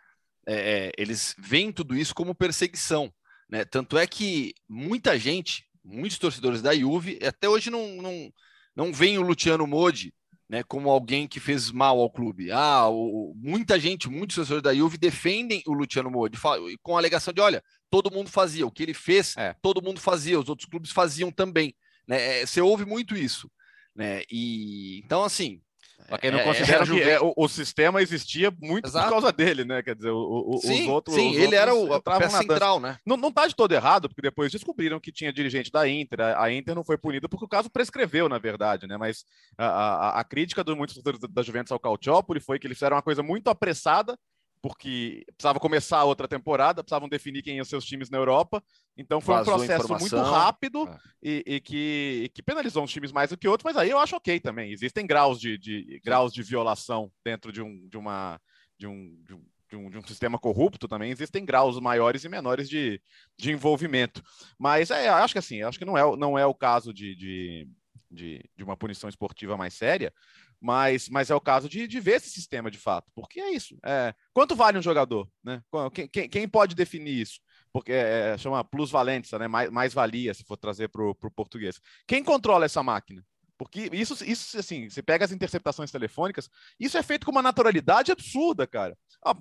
é, 0.46 0.92
eles 0.96 1.34
veem 1.38 1.72
tudo 1.72 1.96
isso 1.96 2.14
como 2.14 2.34
perseguição. 2.34 3.12
Né? 3.48 3.64
Tanto 3.64 3.98
é 3.98 4.06
que 4.06 4.54
muita 4.68 5.18
gente 5.18 5.68
muitos 5.86 6.18
torcedores 6.18 6.60
da 6.60 6.74
Juve 6.74 7.18
até 7.24 7.48
hoje 7.48 7.70
não, 7.70 7.96
não, 7.96 8.32
não 8.74 8.92
veem 8.92 9.18
o 9.18 9.22
Luciano 9.22 9.66
Modi 9.66 10.12
né, 10.48 10.62
como 10.62 10.90
alguém 10.90 11.26
que 11.26 11.40
fez 11.40 11.70
mal 11.70 11.98
ao 12.00 12.10
clube. 12.10 12.52
Ah, 12.52 12.88
o, 12.88 13.34
muita 13.36 13.78
gente, 13.78 14.08
muitos 14.08 14.36
torcedores 14.36 14.62
da 14.62 14.74
Juve 14.74 14.96
defendem 14.96 15.62
o 15.66 15.72
Luciano 15.72 16.10
Modi 16.10 16.38
com 16.82 16.96
a 16.96 16.98
alegação 16.98 17.34
de, 17.34 17.40
olha, 17.40 17.62
todo 17.90 18.12
mundo 18.12 18.30
fazia, 18.30 18.66
o 18.66 18.70
que 18.70 18.82
ele 18.82 18.94
fez, 18.94 19.36
é. 19.36 19.54
todo 19.60 19.82
mundo 19.82 20.00
fazia, 20.00 20.38
os 20.38 20.48
outros 20.48 20.68
clubes 20.68 20.90
faziam 20.90 21.30
também. 21.30 21.74
Né? 22.06 22.42
É, 22.42 22.46
você 22.46 22.60
ouve 22.60 22.84
muito 22.84 23.16
isso. 23.16 23.50
Né? 23.94 24.22
E 24.30 25.00
então, 25.04 25.24
assim, 25.24 25.60
para 26.06 26.18
quem 26.18 26.30
não 26.30 26.38
é, 26.38 26.44
considera 26.44 26.84
é, 26.84 26.86
que 26.86 27.02
é, 27.02 27.20
o, 27.20 27.32
o, 27.36 27.48
sistema 27.48 28.00
existia 28.00 28.52
muito 28.60 28.86
Exato. 28.86 29.06
por 29.06 29.12
causa 29.12 29.32
dele, 29.32 29.64
né? 29.64 29.82
Quer 29.82 29.94
dizer, 29.94 30.10
o, 30.10 30.54
o, 30.54 30.58
sim, 30.58 30.82
os 30.82 30.88
outros. 30.88 31.16
Sim, 31.16 31.30
os 31.30 31.36
ele 31.36 31.44
outros 31.44 31.60
era 31.60 31.74
o 31.74 31.94
a 31.94 32.30
central, 32.30 32.80
né? 32.80 32.98
Não, 33.04 33.16
não 33.16 33.32
tá 33.32 33.46
de 33.46 33.54
todo 33.54 33.72
errado, 33.72 34.08
porque 34.08 34.22
depois 34.22 34.52
descobriram 34.52 35.00
que 35.00 35.12
tinha 35.12 35.32
dirigente 35.32 35.70
da 35.70 35.88
Inter. 35.88 36.20
A, 36.20 36.44
a 36.44 36.52
Inter 36.52 36.74
não 36.74 36.84
foi 36.84 36.96
punida 36.96 37.28
porque 37.28 37.44
o 37.44 37.48
caso 37.48 37.68
prescreveu, 37.70 38.28
na 38.28 38.38
verdade, 38.38 38.86
né? 38.86 38.96
Mas 38.96 39.24
a, 39.58 39.66
a, 39.66 40.20
a 40.20 40.24
crítica 40.24 40.64
de 40.64 40.74
muitos 40.74 41.02
da 41.30 41.42
Juventus 41.42 41.72
ao 41.72 41.80
Calciopoli 41.80 42.40
foi 42.40 42.58
que 42.58 42.66
eles 42.66 42.78
fizeram 42.78 42.96
uma 42.96 43.02
coisa 43.02 43.22
muito 43.22 43.48
apressada 43.48 44.16
porque 44.60 45.24
precisava 45.36 45.60
começar 45.60 45.98
a 45.98 46.04
outra 46.04 46.26
temporada, 46.26 46.82
precisavam 46.82 47.08
definir 47.08 47.42
quem 47.42 47.56
iam 47.56 47.64
ser 47.64 47.76
os 47.76 47.84
times 47.84 48.10
na 48.10 48.18
Europa. 48.18 48.62
Então 48.96 49.20
foi 49.20 49.36
Vazou 49.36 49.54
um 49.54 49.56
processo 49.58 49.88
muito 49.88 50.16
rápido 50.16 50.88
é. 50.88 50.98
e, 51.22 51.44
e, 51.46 51.60
que, 51.60 52.22
e, 52.24 52.28
que, 52.28 52.42
penalizou 52.42 52.82
uns 52.82 52.90
times 52.90 53.12
mais 53.12 53.30
do 53.30 53.36
que 53.36 53.48
outros, 53.48 53.64
mas 53.64 53.76
aí 53.76 53.90
eu 53.90 53.98
acho 53.98 54.16
ok 54.16 54.40
também. 54.40 54.72
Existem 54.72 55.06
graus 55.06 55.40
de, 55.40 55.56
de 55.58 56.00
graus 56.04 56.32
de 56.32 56.42
violação 56.42 57.10
dentro 57.24 57.52
de 57.52 57.62
um, 57.62 57.86
de 57.88 57.96
uma, 57.96 58.40
de 58.78 58.86
um, 58.86 59.22
de 59.24 59.34
um 59.34 59.42
de 59.68 59.76
um, 59.76 59.90
de 59.90 59.98
um, 59.98 60.02
sistema 60.06 60.38
corrupto 60.38 60.86
também 60.86 61.10
existem 61.10 61.44
graus 61.44 61.80
maiores 61.80 62.22
e 62.22 62.28
menores 62.28 62.68
de, 62.68 63.00
de 63.36 63.50
envolvimento. 63.50 64.22
Mas 64.56 64.92
é, 64.92 65.08
acho 65.08 65.34
que 65.34 65.38
assim, 65.38 65.62
acho 65.62 65.76
que 65.76 65.84
não 65.84 65.98
é, 65.98 66.16
não 66.16 66.38
é 66.38 66.46
o 66.46 66.54
caso 66.54 66.94
de, 66.94 67.16
de, 67.16 67.68
de, 68.10 68.50
de 68.56 68.64
uma 68.64 68.76
punição 68.76 69.08
esportiva 69.08 69.56
mais 69.56 69.74
séria, 69.74 70.12
mas, 70.60 71.08
mas 71.08 71.30
é 71.30 71.34
o 71.34 71.40
caso 71.40 71.68
de, 71.68 71.86
de 71.86 72.00
ver 72.00 72.16
esse 72.16 72.30
sistema 72.30 72.70
de 72.70 72.78
fato, 72.78 73.10
porque 73.14 73.40
é 73.40 73.50
isso. 73.50 73.76
É, 73.84 74.14
quanto 74.32 74.56
vale 74.56 74.78
um 74.78 74.82
jogador? 74.82 75.28
Né? 75.42 75.62
Quem, 75.92 76.08
quem, 76.08 76.28
quem 76.28 76.48
pode 76.48 76.74
definir 76.74 77.20
isso? 77.20 77.40
Porque 77.72 77.92
é, 77.92 78.32
é 78.34 78.38
chama 78.38 78.64
plusvalência, 78.64 79.38
né? 79.38 79.48
mais, 79.48 79.70
mais 79.70 79.94
valia, 79.94 80.32
se 80.34 80.44
for 80.44 80.56
trazer 80.56 80.88
para 80.88 81.02
o 81.02 81.14
português. 81.14 81.80
Quem 82.06 82.24
controla 82.24 82.64
essa 82.64 82.82
máquina? 82.82 83.24
Porque 83.58 83.88
isso, 83.92 84.22
isso, 84.24 84.58
assim, 84.58 84.88
você 84.88 85.02
pega 85.02 85.24
as 85.24 85.32
interceptações 85.32 85.90
telefônicas, 85.90 86.48
isso 86.78 86.98
é 86.98 87.02
feito 87.02 87.24
com 87.24 87.32
uma 87.32 87.42
naturalidade 87.42 88.12
absurda, 88.12 88.66
cara. 88.66 88.96
Ó, 89.24 89.34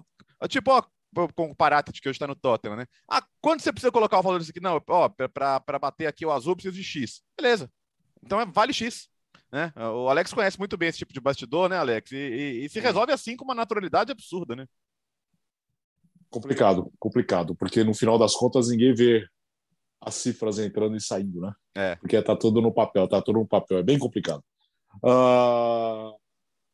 tipo, 0.48 0.72
ó, 0.72 0.84
com 1.34 1.52
o 1.52 1.56
Paratici, 1.56 2.02
que 2.02 2.10
hoje 2.10 2.16
está 2.16 2.28
no 2.28 2.36
Tottenham, 2.36 2.78
né? 2.78 2.86
Ah, 3.10 3.26
quando 3.42 3.62
você 3.62 3.72
precisa 3.72 3.92
colocar 3.92 4.20
o 4.20 4.24
valor 4.24 4.40
disso 4.40 4.52
aqui? 4.52 4.62
Não, 4.62 4.82
ó, 4.88 5.10
para 5.10 5.80
bater 5.80 6.08
aqui 6.08 6.26
o 6.26 6.32
azul, 6.32 6.56
precisa 6.56 6.76
de 6.76 6.84
X. 6.84 7.22
Beleza. 7.38 7.72
Então 8.24 8.40
é, 8.40 8.46
vale 8.46 8.74
X. 8.74 9.10
Né? 9.52 9.72
O 9.76 10.10
Alex 10.10 10.34
conhece 10.34 10.60
muito 10.60 10.78
bem 10.78 10.90
esse 10.90 10.98
tipo 10.98 11.14
de 11.14 11.22
bastidor, 11.22 11.70
né, 11.70 11.78
Alex? 11.78 12.12
E, 12.12 12.16
e, 12.16 12.66
e 12.66 12.70
se 12.70 12.80
resolve 12.80 13.14
assim 13.14 13.36
com 13.36 13.46
uma 13.46 13.56
naturalidade 13.56 14.12
absurda, 14.12 14.56
né? 14.56 14.68
Complicado, 16.30 16.92
complicado, 17.00 17.56
porque 17.56 17.84
no 17.84 17.94
final 17.94 18.18
das 18.18 18.36
contas 18.36 18.68
ninguém 18.68 18.94
vê 18.94 19.26
as 20.02 20.16
cifras 20.16 20.60
entrando 20.60 20.96
e 20.96 21.02
saindo, 21.02 21.40
né? 21.40 21.54
É. 21.74 21.96
Porque 21.96 22.22
tá 22.22 22.36
tudo 22.36 22.62
no 22.62 22.74
papel, 22.74 23.08
tá 23.08 23.22
tudo 23.22 23.40
no 23.40 23.48
papel, 23.48 23.78
é 23.78 23.84
bem 23.84 23.98
complicado. 23.98 24.44
Uh, 24.98 26.16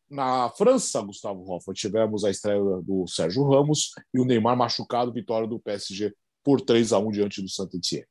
na 0.10 0.50
França, 0.50 1.02
Gustavo 1.02 1.50
Hoffa, 1.50 1.74
tivemos 1.74 2.26
a 2.26 2.30
estreia 2.30 2.60
do 2.84 3.06
Sérgio 3.08 3.48
Ramos 3.48 3.92
e 4.14 4.20
o 4.20 4.26
Neymar 4.26 4.58
machucado, 4.58 5.14
vitória 5.14 5.48
do 5.48 5.60
PSG 5.60 6.14
por 6.44 6.60
3 6.60 6.92
a 6.92 7.00
1 7.00 7.12
diante 7.12 7.42
do 7.42 7.48
Saint-Etienne. 7.48 8.06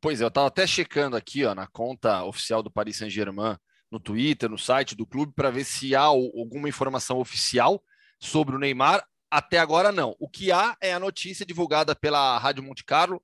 Pois 0.00 0.20
é, 0.20 0.24
eu 0.24 0.28
estava 0.28 0.48
até 0.48 0.66
checando 0.66 1.16
aqui 1.16 1.44
ó, 1.44 1.54
na 1.54 1.66
conta 1.66 2.24
oficial 2.24 2.62
do 2.62 2.70
Paris 2.70 2.98
Saint-Germain, 2.98 3.56
no 3.90 4.00
Twitter, 4.00 4.48
no 4.48 4.58
site 4.58 4.94
do 4.94 5.06
clube, 5.06 5.32
para 5.34 5.50
ver 5.50 5.64
se 5.64 5.94
há 5.94 6.02
alguma 6.02 6.68
informação 6.68 7.18
oficial 7.18 7.82
sobre 8.18 8.56
o 8.56 8.58
Neymar. 8.58 9.04
Até 9.30 9.58
agora, 9.58 9.92
não. 9.92 10.14
O 10.18 10.28
que 10.28 10.52
há 10.52 10.76
é 10.80 10.92
a 10.92 11.00
notícia 11.00 11.44
divulgada 11.44 11.94
pela 11.94 12.38
Rádio 12.38 12.62
Monte 12.62 12.84
Carlo, 12.84 13.22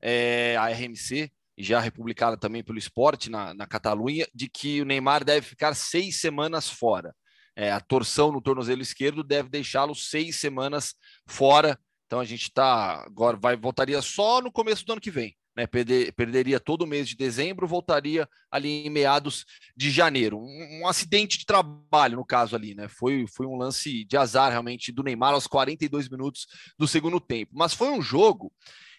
é, 0.00 0.56
a 0.56 0.68
RMC, 0.68 1.30
e 1.56 1.62
já 1.62 1.78
republicada 1.78 2.36
também 2.36 2.62
pelo 2.62 2.78
esporte 2.78 3.30
na, 3.30 3.52
na 3.52 3.66
Catalunha, 3.66 4.26
de 4.34 4.48
que 4.48 4.80
o 4.80 4.84
Neymar 4.84 5.24
deve 5.24 5.46
ficar 5.46 5.74
seis 5.74 6.20
semanas 6.20 6.68
fora. 6.68 7.14
É, 7.54 7.70
a 7.70 7.80
torção 7.80 8.32
no 8.32 8.40
tornozelo 8.40 8.80
esquerdo 8.80 9.22
deve 9.22 9.48
deixá-lo 9.48 9.94
seis 9.94 10.36
semanas 10.36 10.94
fora. 11.26 11.78
Então 12.06 12.18
a 12.18 12.24
gente 12.24 12.44
está 12.44 13.04
agora 13.04 13.36
vai 13.36 13.56
voltaria 13.56 14.00
só 14.00 14.40
no 14.40 14.50
começo 14.50 14.84
do 14.86 14.92
ano 14.92 15.00
que 15.00 15.10
vem. 15.10 15.36
Né, 15.56 15.66
perder, 15.66 16.12
perderia 16.12 16.60
todo 16.60 16.82
o 16.82 16.86
mês 16.86 17.08
de 17.08 17.16
dezembro, 17.16 17.66
voltaria 17.66 18.28
ali 18.48 18.86
em 18.86 18.88
meados 18.88 19.44
de 19.76 19.90
janeiro. 19.90 20.38
Um, 20.38 20.80
um, 20.80 20.86
acidente 20.86 21.38
de 21.38 21.44
trabalho, 21.44 22.16
no 22.16 22.24
caso 22.24 22.54
ali, 22.54 22.72
né? 22.72 22.86
Foi, 22.86 23.26
foi 23.26 23.46
um 23.46 23.56
lance 23.56 24.04
de 24.04 24.16
azar 24.16 24.52
realmente 24.52 24.92
do 24.92 25.02
Neymar 25.02 25.34
aos 25.34 25.48
42 25.48 26.08
minutos 26.08 26.46
do 26.78 26.86
segundo 26.86 27.18
tempo. 27.18 27.50
Mas 27.52 27.74
foi 27.74 27.90
um 27.90 28.00
jogo 28.00 28.52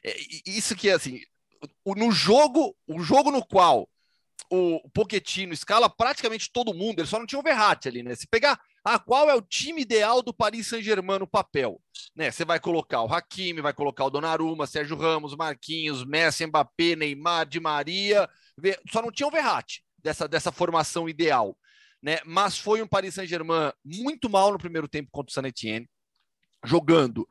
é, 0.04 0.16
isso 0.46 0.76
que 0.76 0.90
é 0.90 0.94
assim, 0.94 1.22
no 1.86 2.12
jogo, 2.12 2.76
o 2.88 3.00
jogo 3.02 3.32
no 3.32 3.46
qual 3.46 3.88
o 4.50 4.90
Pochettino 4.90 5.54
escala 5.54 5.90
praticamente 5.90 6.52
todo 6.52 6.74
mundo, 6.74 7.00
ele 7.00 7.08
só 7.08 7.20
não 7.20 7.26
tinha 7.26 7.40
o 7.40 7.44
Verratti 7.44 7.88
ali, 7.88 8.04
né? 8.04 8.16
Se 8.16 8.28
pegar, 8.28 8.60
ah, 8.84 8.98
qual 8.98 9.30
é 9.30 9.36
o 9.36 9.41
time 9.41 9.84
ideal 9.84 10.24
do 10.24 10.34
Paris 10.34 10.67
Saint-Germain 10.67 11.20
no 11.20 11.28
papel? 11.28 11.80
Né? 12.15 12.32
Você 12.32 12.44
vai 12.44 12.60
colocar 12.60 13.02
o 13.04 13.13
Hakimi, 13.13 13.62
vai 13.62 13.74
colocar 13.74 14.06
o 14.06 14.10
Donnarumma, 14.10 14.65
Sérgio 14.65 14.98
Ramos, 14.98 15.36
Marquinhos, 15.36 16.04
Messi, 16.04 16.46
Mbappé, 16.48 16.96
Neymar, 16.96 17.46
Di 17.46 17.60
Maria, 17.60 18.28
só 18.91 19.02
não 19.02 19.12
tinha 19.12 19.28
o 19.28 19.32
Verratti 19.32 19.84
dessa, 20.00 20.28
dessa 20.28 20.52
formação 20.52 21.08
ideal, 21.08 21.56
né? 22.02 22.20
Mas 22.26 22.58
foi 22.58 22.82
um 22.82 22.88
Paris 22.88 23.13
Saint-Germain 23.13 23.72
muito 23.86 24.30
mal 24.30 24.52
no 24.52 24.58
primeiro 24.58 24.88
tempo 24.88 25.10
contra 25.12 25.30
o 25.30 25.34
Saint 25.34 25.48
Etienne, 25.48 25.88
jogando 26.65 27.28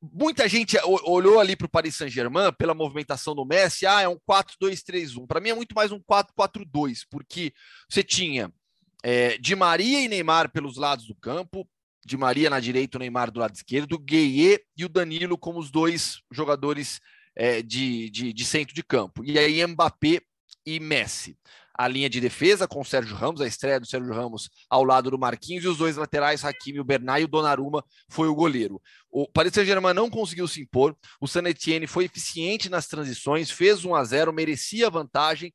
muita 0.00 0.48
gente 0.48 0.78
olhou 0.84 1.40
ali 1.40 1.56
para 1.56 1.66
o 1.66 1.70
Paris 1.70 1.96
Saint-Germain 1.96 2.52
pela 2.52 2.74
movimentação 2.74 3.34
do 3.34 3.44
Messi, 3.44 3.86
ah, 3.86 4.00
é 4.00 4.08
um 4.08 4.18
4-2-3-1. 4.18 5.26
Para 5.26 5.40
mim 5.40 5.50
é 5.50 5.54
muito 5.54 5.74
mais 5.74 5.90
um 5.90 6.00
4-4-2, 6.00 7.00
porque 7.10 7.52
você 7.88 8.02
tinha 8.02 8.52
é, 9.02 9.38
Di 9.38 9.54
Maria 9.54 10.00
e 10.00 10.08
Neymar 10.08 10.50
pelos 10.50 10.76
lados 10.76 11.06
do 11.06 11.14
campo, 11.14 11.68
Di 12.04 12.16
Maria 12.16 12.48
na 12.48 12.60
direita, 12.60 12.96
o 12.96 13.00
Neymar 13.00 13.30
do 13.30 13.40
lado 13.40 13.54
esquerdo, 13.54 13.94
o 13.94 13.98
Gueye 13.98 14.60
e 14.76 14.84
o 14.84 14.88
Danilo 14.88 15.36
como 15.36 15.58
os 15.58 15.70
dois 15.70 16.22
jogadores 16.30 17.00
é, 17.36 17.62
de, 17.62 18.10
de, 18.10 18.32
de 18.32 18.44
centro 18.44 18.74
de 18.74 18.82
campo. 18.82 19.24
E 19.24 19.38
aí 19.38 19.64
Mbappé 19.66 20.20
e 20.64 20.80
Messi 20.80 21.36
a 21.78 21.86
linha 21.86 22.10
de 22.10 22.20
defesa 22.20 22.66
com 22.66 22.80
o 22.80 22.84
Sérgio 22.84 23.14
Ramos, 23.14 23.40
a 23.40 23.46
estreia 23.46 23.78
do 23.78 23.86
Sérgio 23.86 24.12
Ramos 24.12 24.50
ao 24.68 24.82
lado 24.82 25.12
do 25.12 25.18
Marquinhos, 25.18 25.64
e 25.64 25.68
os 25.68 25.78
dois 25.78 25.96
laterais, 25.96 26.44
Hakimi, 26.44 26.80
o 26.80 26.84
Bernay 26.84 27.22
e 27.22 27.24
o 27.24 27.28
Donnarumma, 27.28 27.84
foi 28.08 28.26
o 28.26 28.34
goleiro. 28.34 28.82
O 29.08 29.28
Paris 29.28 29.52
Saint-Germain 29.54 29.94
não 29.94 30.10
conseguiu 30.10 30.48
se 30.48 30.60
impor, 30.60 30.96
o 31.20 31.28
San 31.28 31.44
Etienne 31.44 31.86
foi 31.86 32.06
eficiente 32.06 32.68
nas 32.68 32.88
transições, 32.88 33.48
fez 33.48 33.84
1 33.84 33.94
a 33.94 34.02
0 34.02 34.32
merecia 34.32 34.90
vantagem, 34.90 35.54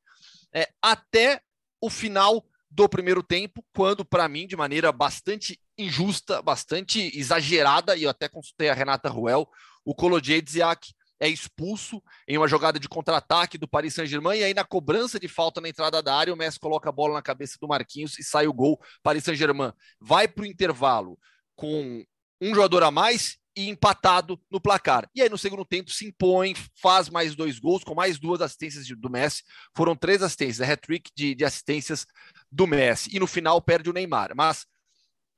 é, 0.55 0.69
até 0.81 1.41
o 1.81 1.89
final 1.89 2.45
do 2.75 2.89
primeiro 2.89 3.21
tempo, 3.21 3.63
quando, 3.73 4.03
para 4.03 4.27
mim, 4.27 4.47
de 4.47 4.55
maneira 4.55 4.91
bastante 4.91 5.59
injusta, 5.77 6.41
bastante 6.41 7.11
exagerada, 7.17 7.95
e 7.95 8.03
eu 8.03 8.09
até 8.09 8.27
consultei 8.27 8.69
a 8.69 8.73
Renata 8.73 9.09
Ruel, 9.09 9.47
o 9.85 9.93
Kolodjeidziak 9.93 10.91
é 11.19 11.29
expulso 11.29 12.01
em 12.27 12.37
uma 12.37 12.47
jogada 12.47 12.79
de 12.79 12.89
contra-ataque 12.89 13.57
do 13.57 13.67
Paris 13.67 13.93
Saint-Germain, 13.93 14.39
e 14.39 14.43
aí 14.43 14.53
na 14.53 14.63
cobrança 14.63 15.19
de 15.19 15.27
falta 15.27 15.61
na 15.61 15.69
entrada 15.69 16.01
da 16.01 16.15
área, 16.15 16.33
o 16.33 16.37
Messi 16.37 16.59
coloca 16.59 16.89
a 16.89 16.91
bola 16.91 17.13
na 17.13 17.21
cabeça 17.21 17.57
do 17.61 17.67
Marquinhos 17.67 18.17
e 18.17 18.23
sai 18.23 18.47
o 18.47 18.53
gol. 18.53 18.79
Paris 19.03 19.23
Saint-Germain 19.23 19.71
vai 20.01 20.27
para 20.27 20.43
o 20.43 20.47
intervalo 20.47 21.17
com 21.55 22.03
um 22.41 22.55
jogador 22.55 22.83
a 22.83 22.91
mais 22.91 23.37
e 23.55 23.69
empatado 23.69 24.39
no 24.49 24.59
placar. 24.59 25.09
E 25.13 25.21
aí 25.21 25.29
no 25.29 25.37
segundo 25.37 25.65
tempo 25.65 25.91
se 25.91 26.05
impõe, 26.07 26.53
faz 26.81 27.09
mais 27.09 27.35
dois 27.35 27.59
gols, 27.59 27.83
com 27.83 27.93
mais 27.93 28.19
duas 28.19 28.41
assistências 28.41 28.87
do 28.87 29.09
Messi. 29.09 29.43
Foram 29.75 29.95
três 29.95 30.21
assistências, 30.21 30.61
a 30.61 30.71
hat-trick 30.71 31.11
de, 31.15 31.35
de, 31.35 31.45
assistências 31.45 32.05
do 32.51 32.65
Messi. 32.65 33.15
E 33.15 33.19
no 33.19 33.27
final 33.27 33.61
perde 33.61 33.89
o 33.89 33.93
Neymar. 33.93 34.33
Mas 34.35 34.65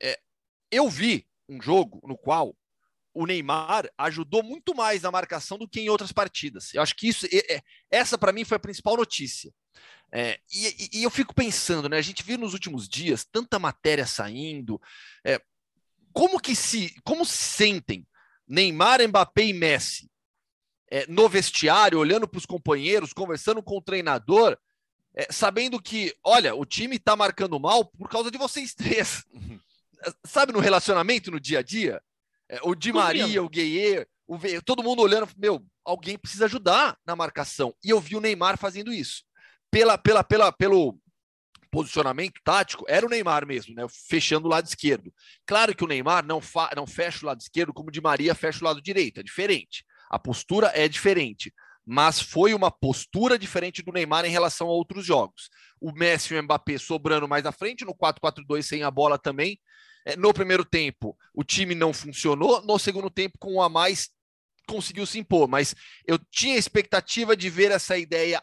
é, 0.01 0.19
eu 0.71 0.89
vi 0.89 1.27
um 1.49 1.61
jogo 1.61 2.01
no 2.07 2.17
qual 2.17 2.55
o 3.13 3.25
Neymar 3.25 3.89
ajudou 3.97 4.43
muito 4.43 4.75
mais 4.75 5.03
na 5.03 5.11
marcação 5.11 5.57
do 5.57 5.67
que 5.67 5.79
em 5.79 5.89
outras 5.89 6.11
partidas. 6.11 6.73
Eu 6.73 6.81
acho 6.81 6.95
que 6.95 7.07
isso, 7.07 7.25
essa 7.89 8.17
para 8.17 8.33
mim 8.33 8.43
foi 8.43 8.57
a 8.57 8.59
principal 8.59 8.97
notícia. 8.97 9.53
É, 10.11 10.39
e, 10.53 10.99
e, 10.99 11.03
eu 11.03 11.09
fico 11.09 11.33
pensando, 11.33 11.89
né? 11.89 11.97
A 11.97 12.01
gente 12.01 12.23
viu 12.23 12.37
nos 12.37 12.53
últimos 12.53 12.87
dias 12.87 13.25
tanta 13.25 13.57
matéria 13.59 14.05
saindo. 14.05 14.79
É, 15.25 15.41
como 16.15 16.39
que 16.39 16.55
se, 16.55 16.95
como 17.03 17.25
se 17.25 17.37
sentem 17.37 18.07
Neymar, 18.47 19.05
Mbappé 19.05 19.47
e 19.47 19.53
Messi 19.53 20.09
é, 20.89 21.05
no 21.07 21.27
vestiário, 21.27 21.99
olhando 21.99 22.25
para 22.25 22.37
os 22.37 22.45
companheiros, 22.45 23.11
conversando 23.11 23.61
com 23.61 23.77
o 23.77 23.81
treinador, 23.81 24.57
é, 25.13 25.27
sabendo 25.29 25.81
que, 25.81 26.15
olha, 26.23 26.55
o 26.55 26.65
time 26.65 26.95
está 26.95 27.17
marcando 27.17 27.59
mal 27.59 27.83
por 27.83 28.07
causa 28.09 28.31
de 28.31 28.37
vocês 28.37 28.73
três. 28.73 29.25
Uhum. 29.33 29.59
Sabe, 30.25 30.53
no 30.53 30.59
relacionamento, 30.59 31.29
no 31.29 31.39
dia 31.39 31.59
a 31.59 31.61
dia? 31.61 32.01
É, 32.47 32.59
o 32.63 32.73
Di 32.73 32.93
Maria, 32.93 33.43
o 33.43 33.49
Gueye, 33.49 34.07
o 34.25 34.39
todo 34.63 34.83
mundo 34.83 35.01
olhando, 35.01 35.27
meu, 35.37 35.65
alguém 35.83 36.17
precisa 36.17 36.45
ajudar 36.45 36.97
na 37.05 37.15
marcação. 37.15 37.75
E 37.83 37.89
eu 37.89 37.99
vi 37.99 38.15
o 38.15 38.21
Neymar 38.21 38.57
fazendo 38.57 38.93
isso. 38.93 39.23
Pela, 39.69 39.97
pela, 39.97 40.23
pela, 40.23 40.51
pelo 40.51 40.97
posicionamento 41.75 42.39
tático, 42.41 42.85
era 42.87 43.05
o 43.05 43.09
Neymar 43.09 43.45
mesmo, 43.45 43.75
né? 43.75 43.85
Fechando 44.07 44.47
o 44.47 44.49
lado 44.49 44.65
esquerdo. 44.65 45.13
Claro 45.45 45.75
que 45.75 45.83
o 45.83 45.87
Neymar 45.87 46.25
não, 46.25 46.41
não 46.73 46.87
fecha 46.87 47.19
o 47.21 47.25
lado 47.27 47.41
esquerdo 47.41 47.73
como 47.73 47.89
o 47.89 47.91
Di 47.91 47.99
Maria 47.99 48.33
fecha 48.33 48.61
o 48.61 48.63
lado 48.63 48.81
direito, 48.81 49.19
é 49.19 49.23
diferente. 49.23 49.83
A 50.09 50.17
postura 50.17 50.71
é 50.73 50.87
diferente. 50.87 51.53
Mas 51.85 52.21
foi 52.21 52.53
uma 52.53 52.71
postura 52.71 53.37
diferente 53.37 53.83
do 53.83 53.91
Neymar 53.91 54.23
em 54.23 54.29
relação 54.29 54.67
a 54.67 54.71
outros 54.71 55.05
jogos. 55.05 55.49
O 55.79 55.91
Messi 55.91 56.33
e 56.33 56.39
o 56.39 56.43
Mbappé 56.43 56.77
sobrando 56.77 57.27
mais 57.27 57.45
à 57.45 57.51
frente, 57.51 57.83
no 57.83 57.93
4-4-2 57.93 58.63
sem 58.63 58.81
a 58.81 58.89
bola 58.89 59.19
também, 59.19 59.59
é, 60.05 60.15
no 60.15 60.33
primeiro 60.33 60.63
tempo, 60.63 61.15
o 61.33 61.43
time 61.43 61.75
não 61.75 61.91
funcionou. 61.91 62.61
No 62.61 62.79
segundo 62.79 63.09
tempo, 63.09 63.37
com 63.37 63.55
um 63.55 63.61
a 63.61 63.67
mais, 63.67 64.09
conseguiu 64.65 65.05
se 65.05 65.19
impor. 65.19 65.49
Mas 65.49 65.75
eu 66.07 66.17
tinha 66.31 66.57
expectativa 66.57 67.35
de 67.35 67.49
ver 67.49 67.69
essa 67.69 67.97
ideia 67.97 68.41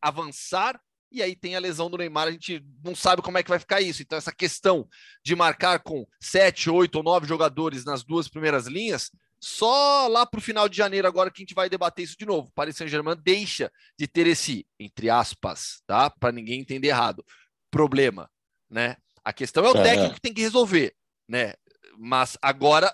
avançar 0.00 0.80
E 1.12 1.22
aí 1.22 1.36
tem 1.36 1.54
a 1.54 1.60
lesão 1.60 1.90
do 1.90 1.98
Neymar, 1.98 2.28
a 2.28 2.32
gente 2.32 2.64
não 2.82 2.94
sabe 2.94 3.20
como 3.20 3.36
é 3.36 3.42
que 3.42 3.50
vai 3.50 3.58
ficar 3.58 3.80
isso. 3.80 4.02
Então, 4.02 4.16
essa 4.16 4.32
questão 4.32 4.88
de 5.24 5.36
marcar 5.36 5.80
com 5.80 6.06
sete, 6.20 6.70
oito 6.70 6.96
ou 6.96 7.02
nove 7.02 7.28
jogadores 7.28 7.84
nas 7.84 8.02
duas 8.02 8.28
primeiras 8.28 8.66
linhas, 8.66 9.10
só 9.38 10.06
lá 10.06 10.24
para 10.24 10.38
o 10.38 10.42
final 10.42 10.68
de 10.68 10.76
janeiro, 10.76 11.06
agora 11.06 11.30
que 11.30 11.42
a 11.42 11.44
gente 11.44 11.54
vai 11.54 11.68
debater 11.68 12.04
isso 12.04 12.16
de 12.16 12.24
novo. 12.24 12.50
Paris 12.54 12.76
Saint-Germain 12.76 13.16
deixa 13.22 13.70
de 13.98 14.06
ter 14.06 14.26
esse, 14.26 14.64
entre 14.78 15.10
aspas, 15.10 15.82
tá? 15.86 16.08
Para 16.08 16.32
ninguém 16.32 16.60
entender 16.60 16.88
errado, 16.88 17.24
problema, 17.70 18.30
né? 18.70 18.96
A 19.24 19.32
questão 19.32 19.64
é 19.66 19.70
o 19.70 19.76
é. 19.76 19.82
técnico 19.82 20.14
que 20.14 20.20
tem 20.20 20.32
que 20.32 20.42
resolver, 20.42 20.94
né? 21.28 21.54
Mas 21.98 22.38
agora 22.40 22.92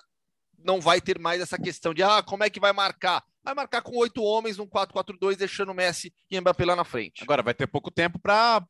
não 0.65 0.81
vai 0.81 1.01
ter 1.01 1.19
mais 1.19 1.41
essa 1.41 1.59
questão 1.59 1.95
de 1.95 2.03
ah, 2.03 2.23
como 2.23 2.45
é 2.45 2.51
que 2.51 2.61
vai 2.61 2.73
marcar? 2.73 3.25
vai 3.49 3.55
marcar 3.55 3.83
com 3.83 3.97
oito 3.97 4.23
homens 4.23 4.59
num 4.59 4.67
4-4-2, 4.67 5.37
deixando 5.37 5.71
o 5.71 5.75
Messi 5.75 6.13
e 6.31 6.39
Mbappé 6.41 6.65
lá 6.65 6.77
na 6.77 6.85
frente. 6.85 7.23
Agora 7.23 7.43
vai 7.43 7.55
ter 7.55 7.67
pouco 7.67 7.91
tempo 7.91 8.19
para 8.19 8.63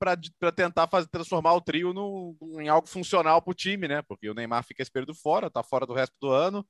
tentar 0.55 0.87
fazer, 0.87 1.09
transformar 1.09 1.55
o 1.55 1.61
trio 1.61 1.92
no, 1.92 2.37
em 2.61 2.68
algo 2.68 2.88
funcional 2.88 3.42
para 3.42 3.51
o 3.51 3.55
time, 3.55 3.88
né? 3.88 4.03
Porque 4.03 4.29
o 4.31 4.35
Neymar 4.35 4.62
fica 4.64 4.83
esse 4.83 4.90
período 4.90 5.14
fora, 5.14 5.51
tá 5.51 5.62
fora 5.62 5.85
do 5.85 5.94
resto 5.94 6.14
do 6.20 6.31
ano. 6.31 6.64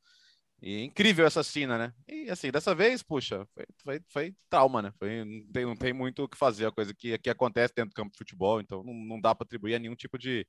E 0.61 0.83
incrível 0.83 1.25
essa 1.25 1.45
cena, 1.45 1.79
né? 1.79 1.93
E 2.09 2.31
assim, 2.31 2.51
dessa 2.51 2.75
vez, 2.75 3.01
puxa, 3.01 3.47
foi, 3.55 3.67
foi, 3.85 4.01
foi 4.09 4.35
trauma, 4.51 4.83
né? 4.83 4.93
Foi, 4.99 5.25
não, 5.25 5.53
tem, 5.53 5.65
não 5.67 5.77
tem 5.77 5.93
muito 5.93 6.25
o 6.25 6.29
que 6.29 6.37
fazer, 6.37 6.67
a 6.67 6.73
coisa 6.73 6.93
que, 6.93 7.17
que 7.19 7.31
acontece 7.31 7.75
dentro 7.77 7.91
do 7.91 7.95
campo 7.95 8.11
de 8.11 8.19
futebol, 8.19 8.61
então 8.61 8.83
não, 8.83 8.93
não 8.93 9.21
dá 9.21 9.35
para 9.35 9.45
atribuir 9.45 9.77
a 9.77 9.79
nenhum 9.79 9.95
tipo 9.95 10.19
de, 10.19 10.45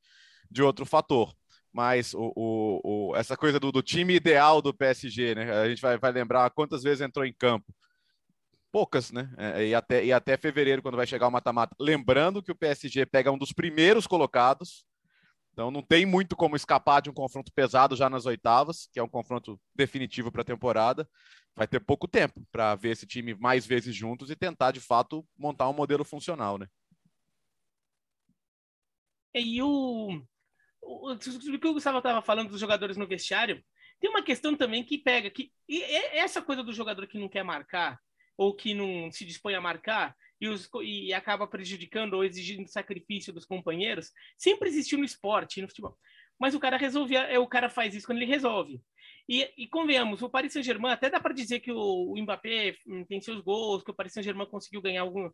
de 0.50 0.64
outro 0.64 0.84
fator 0.84 1.32
mas 1.72 2.14
o, 2.14 2.34
o, 2.36 2.82
o, 3.12 3.16
essa 3.16 3.38
coisa 3.38 3.60
do, 3.60 3.72
do, 3.72 3.82
time 3.82 4.16
ideal 4.16 4.62
do 4.62 4.74
PSG, 4.74 5.36
né? 5.36 5.52
A 5.52 5.70
gente 5.70 5.82
vai, 5.82 5.98
vai 5.98 6.12
lembrar 6.12 6.50
quantas 6.50 6.84
vezes 6.84 7.02
entrou 7.02 7.26
em 7.26 7.34
campo. 7.34 7.74
Poucas, 8.72 9.12
né? 9.12 9.32
É, 9.38 9.68
e, 9.68 9.76
até, 9.76 10.06
e 10.06 10.12
até 10.12 10.38
fevereiro, 10.38 10.82
quando 10.82 10.98
vai 10.98 11.08
chegar 11.08 11.28
o 11.28 11.32
mata-mata. 11.32 11.76
Lembrando 11.80 12.44
que 12.44 12.52
o 12.52 12.56
PSG 12.56 13.06
pega 13.06 13.32
um 13.32 13.38
dos 13.38 13.52
primeiros 13.52 14.06
colocados, 14.06 14.86
então 15.54 15.72
não 15.72 15.82
tem 15.82 16.06
muito 16.06 16.36
como 16.36 16.56
escapar 16.56 17.02
de 17.02 17.10
um 17.10 17.14
confronto 17.14 17.52
pesado 17.54 17.96
já 17.96 18.10
nas 18.10 18.26
oitavas, 18.26 18.88
que 18.92 19.00
é 19.00 19.04
um 19.04 19.10
confronto 19.10 19.60
definitivo 19.76 20.32
para 20.32 20.42
a 20.42 20.46
temporada. 20.46 21.08
Vai 21.56 21.68
ter 21.68 21.80
pouco 21.80 22.08
tempo 22.08 22.42
para 22.52 22.76
ver 22.76 22.92
esse 22.92 23.06
time 23.06 23.34
mais 23.36 23.66
vezes 23.66 23.94
juntos 23.96 24.30
e 24.30 24.36
tentar, 24.36 24.72
de 24.72 24.80
fato, 24.80 25.26
montar 25.38 25.68
um 25.68 25.74
modelo 25.74 26.06
funcional, 26.06 26.58
né? 26.58 26.68
E 29.36 29.62
o, 29.62 30.22
o, 31.14 31.60
que 31.60 31.68
o 31.68 31.74
Gustavo 31.74 31.98
estava 31.98 32.22
falando 32.22 32.50
dos 32.50 32.60
jogadores 32.60 32.98
no 32.98 33.08
vestiário, 33.08 33.64
tem 34.00 34.10
uma 34.10 34.24
questão 34.24 34.56
também 34.56 34.84
que 34.84 34.98
pega, 34.98 35.30
que 35.30 35.52
e 35.68 35.82
essa 35.84 36.42
coisa 36.42 36.64
do 36.64 36.74
jogador 36.74 37.06
que 37.08 37.20
não 37.20 37.28
quer 37.28 37.44
marcar, 37.44 38.00
ou 38.38 38.56
que 38.56 38.74
não 38.74 39.12
se 39.12 39.26
dispõe 39.26 39.56
a 39.56 39.62
marcar, 39.62 40.16
e, 40.40 40.48
os, 40.48 40.70
e 40.82 41.14
acaba 41.14 41.46
prejudicando 41.46 42.14
ou 42.14 42.24
exigindo 42.24 42.68
sacrifício 42.70 43.34
dos 43.34 43.46
companheiros, 43.46 44.12
sempre 44.38 44.70
existiu 44.70 44.98
no 44.98 45.04
esporte, 45.04 45.62
no 45.62 45.68
futebol. 45.68 45.98
Mas 46.40 46.56
o 46.56 46.60
cara 46.60 46.78
resolve, 46.78 47.16
é, 47.16 47.38
o 47.38 47.48
cara 47.48 47.70
faz 47.70 47.94
isso 47.94 48.06
quando 48.06 48.20
ele 48.20 48.32
resolve. 48.32 48.82
E, 49.30 49.48
e 49.56 49.68
convenhamos, 49.68 50.24
o 50.24 50.30
Paris 50.30 50.52
Saint-Germain, 50.52 50.92
até 50.92 51.08
dá 51.08 51.20
para 51.20 51.36
dizer 51.36 51.60
que 51.60 51.72
o, 51.72 51.78
o, 51.78 52.20
Mbappé 52.20 52.76
tem 53.08 53.22
seus 53.22 53.40
gols, 53.42 53.84
que 53.84 53.92
o 53.92 53.94
Paris 53.94 54.12
Saint-Germain 54.12 54.48
conseguiu 54.48 54.82
ganhar 54.82 55.02
algum, 55.02 55.30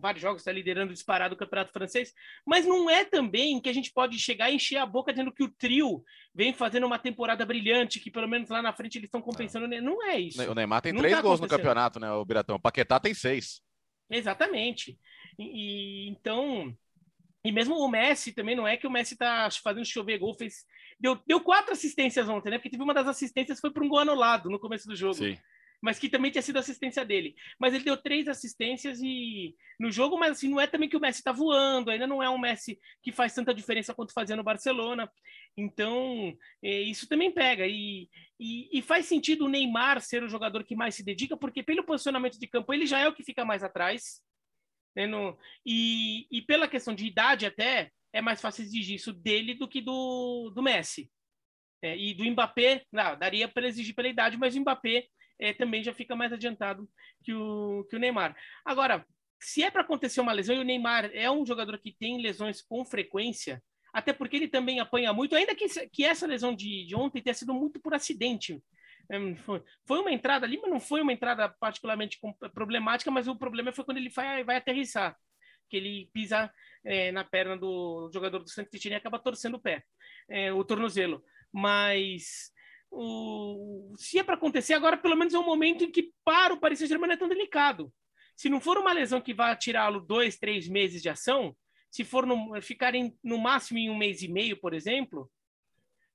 vários 0.00 0.22
jogos, 0.22 0.42
está 0.42 0.52
liderando 0.52 0.92
disparado 0.92 1.34
o 1.34 1.36
campeonato 1.36 1.72
francês, 1.72 2.14
mas 2.46 2.64
não 2.64 2.88
é 2.88 3.04
também 3.04 3.60
que 3.60 3.68
a 3.68 3.72
gente 3.72 3.92
pode 3.92 4.16
chegar 4.20 4.48
e 4.48 4.54
encher 4.54 4.76
a 4.76 4.86
boca 4.86 5.12
dizendo 5.12 5.32
que 5.32 5.42
o 5.42 5.48
trio 5.48 6.04
vem 6.32 6.52
fazendo 6.52 6.86
uma 6.86 6.96
temporada 6.96 7.44
brilhante, 7.44 7.98
que 7.98 8.08
pelo 8.08 8.28
menos 8.28 8.48
lá 8.48 8.62
na 8.62 8.72
frente 8.72 8.98
eles 8.98 9.08
estão 9.08 9.20
compensando. 9.20 9.66
Não. 9.66 9.80
não 9.80 10.04
é 10.04 10.16
isso. 10.20 10.48
O 10.48 10.54
Neymar 10.54 10.80
tem 10.80 10.92
não 10.92 11.00
três 11.00 11.16
tá 11.16 11.20
gols 11.20 11.40
no 11.40 11.48
campeonato, 11.48 11.98
né, 11.98 12.08
o 12.12 12.24
Biratão? 12.24 12.54
O 12.54 12.60
Paquetá 12.60 13.00
tem 13.00 13.14
seis. 13.14 13.60
Exatamente. 14.08 14.96
E, 15.36 16.06
e 16.06 16.08
então. 16.08 16.72
E 17.44 17.50
mesmo 17.50 17.74
o 17.76 17.88
Messi 17.88 18.32
também 18.32 18.54
não 18.54 18.68
é 18.68 18.76
que 18.76 18.86
o 18.86 18.90
Messi 18.90 19.16
tá 19.16 19.48
fazendo 19.62 19.86
chover 19.86 20.18
gol, 20.18 20.34
fez 20.34 20.66
deu, 21.00 21.18
deu 21.26 21.40
quatro 21.40 21.72
assistências 21.72 22.28
ontem, 22.28 22.50
né? 22.50 22.58
Porque 22.58 22.70
teve 22.70 22.82
uma 22.82 22.94
das 22.94 23.08
assistências 23.08 23.58
foi 23.58 23.70
para 23.70 23.82
um 23.82 23.88
gol 23.88 24.00
anulado 24.00 24.50
no 24.50 24.60
começo 24.60 24.86
do 24.86 24.94
jogo. 24.94 25.14
Sim. 25.14 25.38
Mas 25.82 25.98
que 25.98 26.10
também 26.10 26.30
tinha 26.30 26.42
sido 26.42 26.58
assistência 26.58 27.02
dele. 27.06 27.34
Mas 27.58 27.72
ele 27.72 27.84
deu 27.84 27.96
três 27.96 28.28
assistências 28.28 29.00
e 29.02 29.56
no 29.78 29.90
jogo, 29.90 30.18
mas 30.18 30.32
assim, 30.32 30.46
não 30.46 30.60
é 30.60 30.66
também 30.66 30.90
que 30.90 30.96
o 30.96 31.00
Messi 31.00 31.20
está 31.20 31.32
voando, 31.32 31.90
ainda 31.90 32.06
não 32.06 32.22
é 32.22 32.28
um 32.28 32.36
Messi 32.36 32.78
que 33.02 33.10
faz 33.10 33.34
tanta 33.34 33.54
diferença 33.54 33.94
quanto 33.94 34.12
fazia 34.12 34.36
no 34.36 34.42
Barcelona. 34.42 35.10
Então, 35.56 36.36
é, 36.62 36.82
isso 36.82 37.08
também 37.08 37.32
pega. 37.32 37.66
E, 37.66 38.10
e, 38.38 38.78
e, 38.78 38.82
faz 38.82 39.06
sentido 39.06 39.46
o 39.46 39.48
Neymar 39.48 40.02
ser 40.02 40.22
o 40.22 40.28
jogador 40.28 40.64
que 40.64 40.76
mais 40.76 40.94
se 40.94 41.02
dedica, 41.02 41.34
porque 41.34 41.62
pelo 41.62 41.82
posicionamento 41.82 42.38
de 42.38 42.46
campo 42.46 42.74
ele 42.74 42.84
já 42.84 42.98
é 42.98 43.08
o 43.08 43.14
que 43.14 43.24
fica 43.24 43.42
mais 43.42 43.62
atrás. 43.62 44.22
Né, 44.94 45.06
no, 45.06 45.38
e, 45.64 46.26
e 46.30 46.42
pela 46.42 46.68
questão 46.68 46.94
de 46.94 47.06
idade 47.06 47.46
até, 47.46 47.90
é 48.12 48.20
mais 48.20 48.40
fácil 48.40 48.62
exigir 48.62 48.96
isso 48.96 49.12
dele 49.12 49.54
do 49.54 49.68
que 49.68 49.80
do, 49.80 50.50
do 50.54 50.62
Messi. 50.62 51.10
É, 51.82 51.96
e 51.96 52.12
do 52.12 52.24
Mbappé, 52.24 52.84
não, 52.92 53.18
daria 53.18 53.48
para 53.48 53.66
exigir 53.66 53.94
pela 53.94 54.08
idade, 54.08 54.36
mas 54.36 54.54
o 54.54 54.60
Mbappé 54.60 55.06
é, 55.38 55.54
também 55.54 55.82
já 55.82 55.94
fica 55.94 56.14
mais 56.14 56.32
adiantado 56.32 56.88
que 57.24 57.32
o, 57.32 57.84
que 57.88 57.96
o 57.96 57.98
Neymar. 57.98 58.36
Agora, 58.64 59.06
se 59.40 59.62
é 59.62 59.70
para 59.70 59.80
acontecer 59.80 60.20
uma 60.20 60.32
lesão, 60.32 60.54
e 60.54 60.58
o 60.58 60.64
Neymar 60.64 61.10
é 61.14 61.30
um 61.30 61.46
jogador 61.46 61.78
que 61.78 61.92
tem 61.92 62.20
lesões 62.20 62.60
com 62.60 62.84
frequência, 62.84 63.62
até 63.92 64.12
porque 64.12 64.36
ele 64.36 64.48
também 64.48 64.78
apanha 64.78 65.12
muito, 65.12 65.34
ainda 65.34 65.54
que, 65.54 65.66
que 65.88 66.04
essa 66.04 66.26
lesão 66.26 66.54
de, 66.54 66.84
de 66.84 66.94
ontem 66.94 67.22
tenha 67.22 67.34
sido 67.34 67.54
muito 67.54 67.80
por 67.80 67.94
acidente. 67.94 68.62
É, 69.10 69.34
foi, 69.36 69.62
foi 69.84 69.98
uma 69.98 70.12
entrada 70.12 70.46
ali, 70.46 70.58
mas 70.60 70.70
não 70.70 70.78
foi 70.78 71.02
uma 71.02 71.12
entrada 71.12 71.48
particularmente 71.48 72.18
problemática, 72.54 73.10
mas 73.10 73.26
o 73.26 73.36
problema 73.36 73.72
foi 73.72 73.84
quando 73.84 73.98
ele 73.98 74.08
vai, 74.08 74.44
vai 74.44 74.56
aterrissar, 74.56 75.16
que 75.68 75.76
ele 75.76 76.08
pisa 76.12 76.50
é, 76.84 77.10
na 77.10 77.24
perna 77.24 77.56
do 77.56 78.08
jogador 78.14 78.38
do 78.38 78.48
Santos 78.48 78.84
e 78.84 78.94
acaba 78.94 79.18
torcendo 79.18 79.54
o 79.54 79.60
pé, 79.60 79.82
é, 80.28 80.52
o 80.52 80.64
tornozelo. 80.64 81.24
Mas 81.52 82.52
o, 82.88 83.92
se 83.96 84.18
é 84.18 84.22
para 84.22 84.34
acontecer 84.36 84.74
agora, 84.74 84.96
pelo 84.96 85.16
menos 85.16 85.34
é 85.34 85.38
um 85.38 85.44
momento 85.44 85.82
em 85.82 85.90
que 85.90 86.12
para 86.24 86.54
o 86.54 86.60
Paris 86.60 86.78
Saint-Germain 86.78 87.08
não 87.08 87.14
é 87.14 87.18
tão 87.18 87.28
delicado. 87.28 87.92
Se 88.36 88.48
não 88.48 88.60
for 88.60 88.78
uma 88.78 88.92
lesão 88.92 89.20
que 89.20 89.34
vai 89.34 89.56
tirá-lo 89.56 90.00
dois, 90.00 90.38
três 90.38 90.68
meses 90.68 91.02
de 91.02 91.08
ação, 91.08 91.54
se 91.90 92.04
for 92.04 92.24
no, 92.24 92.62
ficarem 92.62 93.18
no 93.22 93.38
máximo 93.38 93.78
em 93.78 93.90
um 93.90 93.98
mês 93.98 94.22
e 94.22 94.28
meio, 94.28 94.56
por 94.56 94.72
exemplo, 94.72 95.28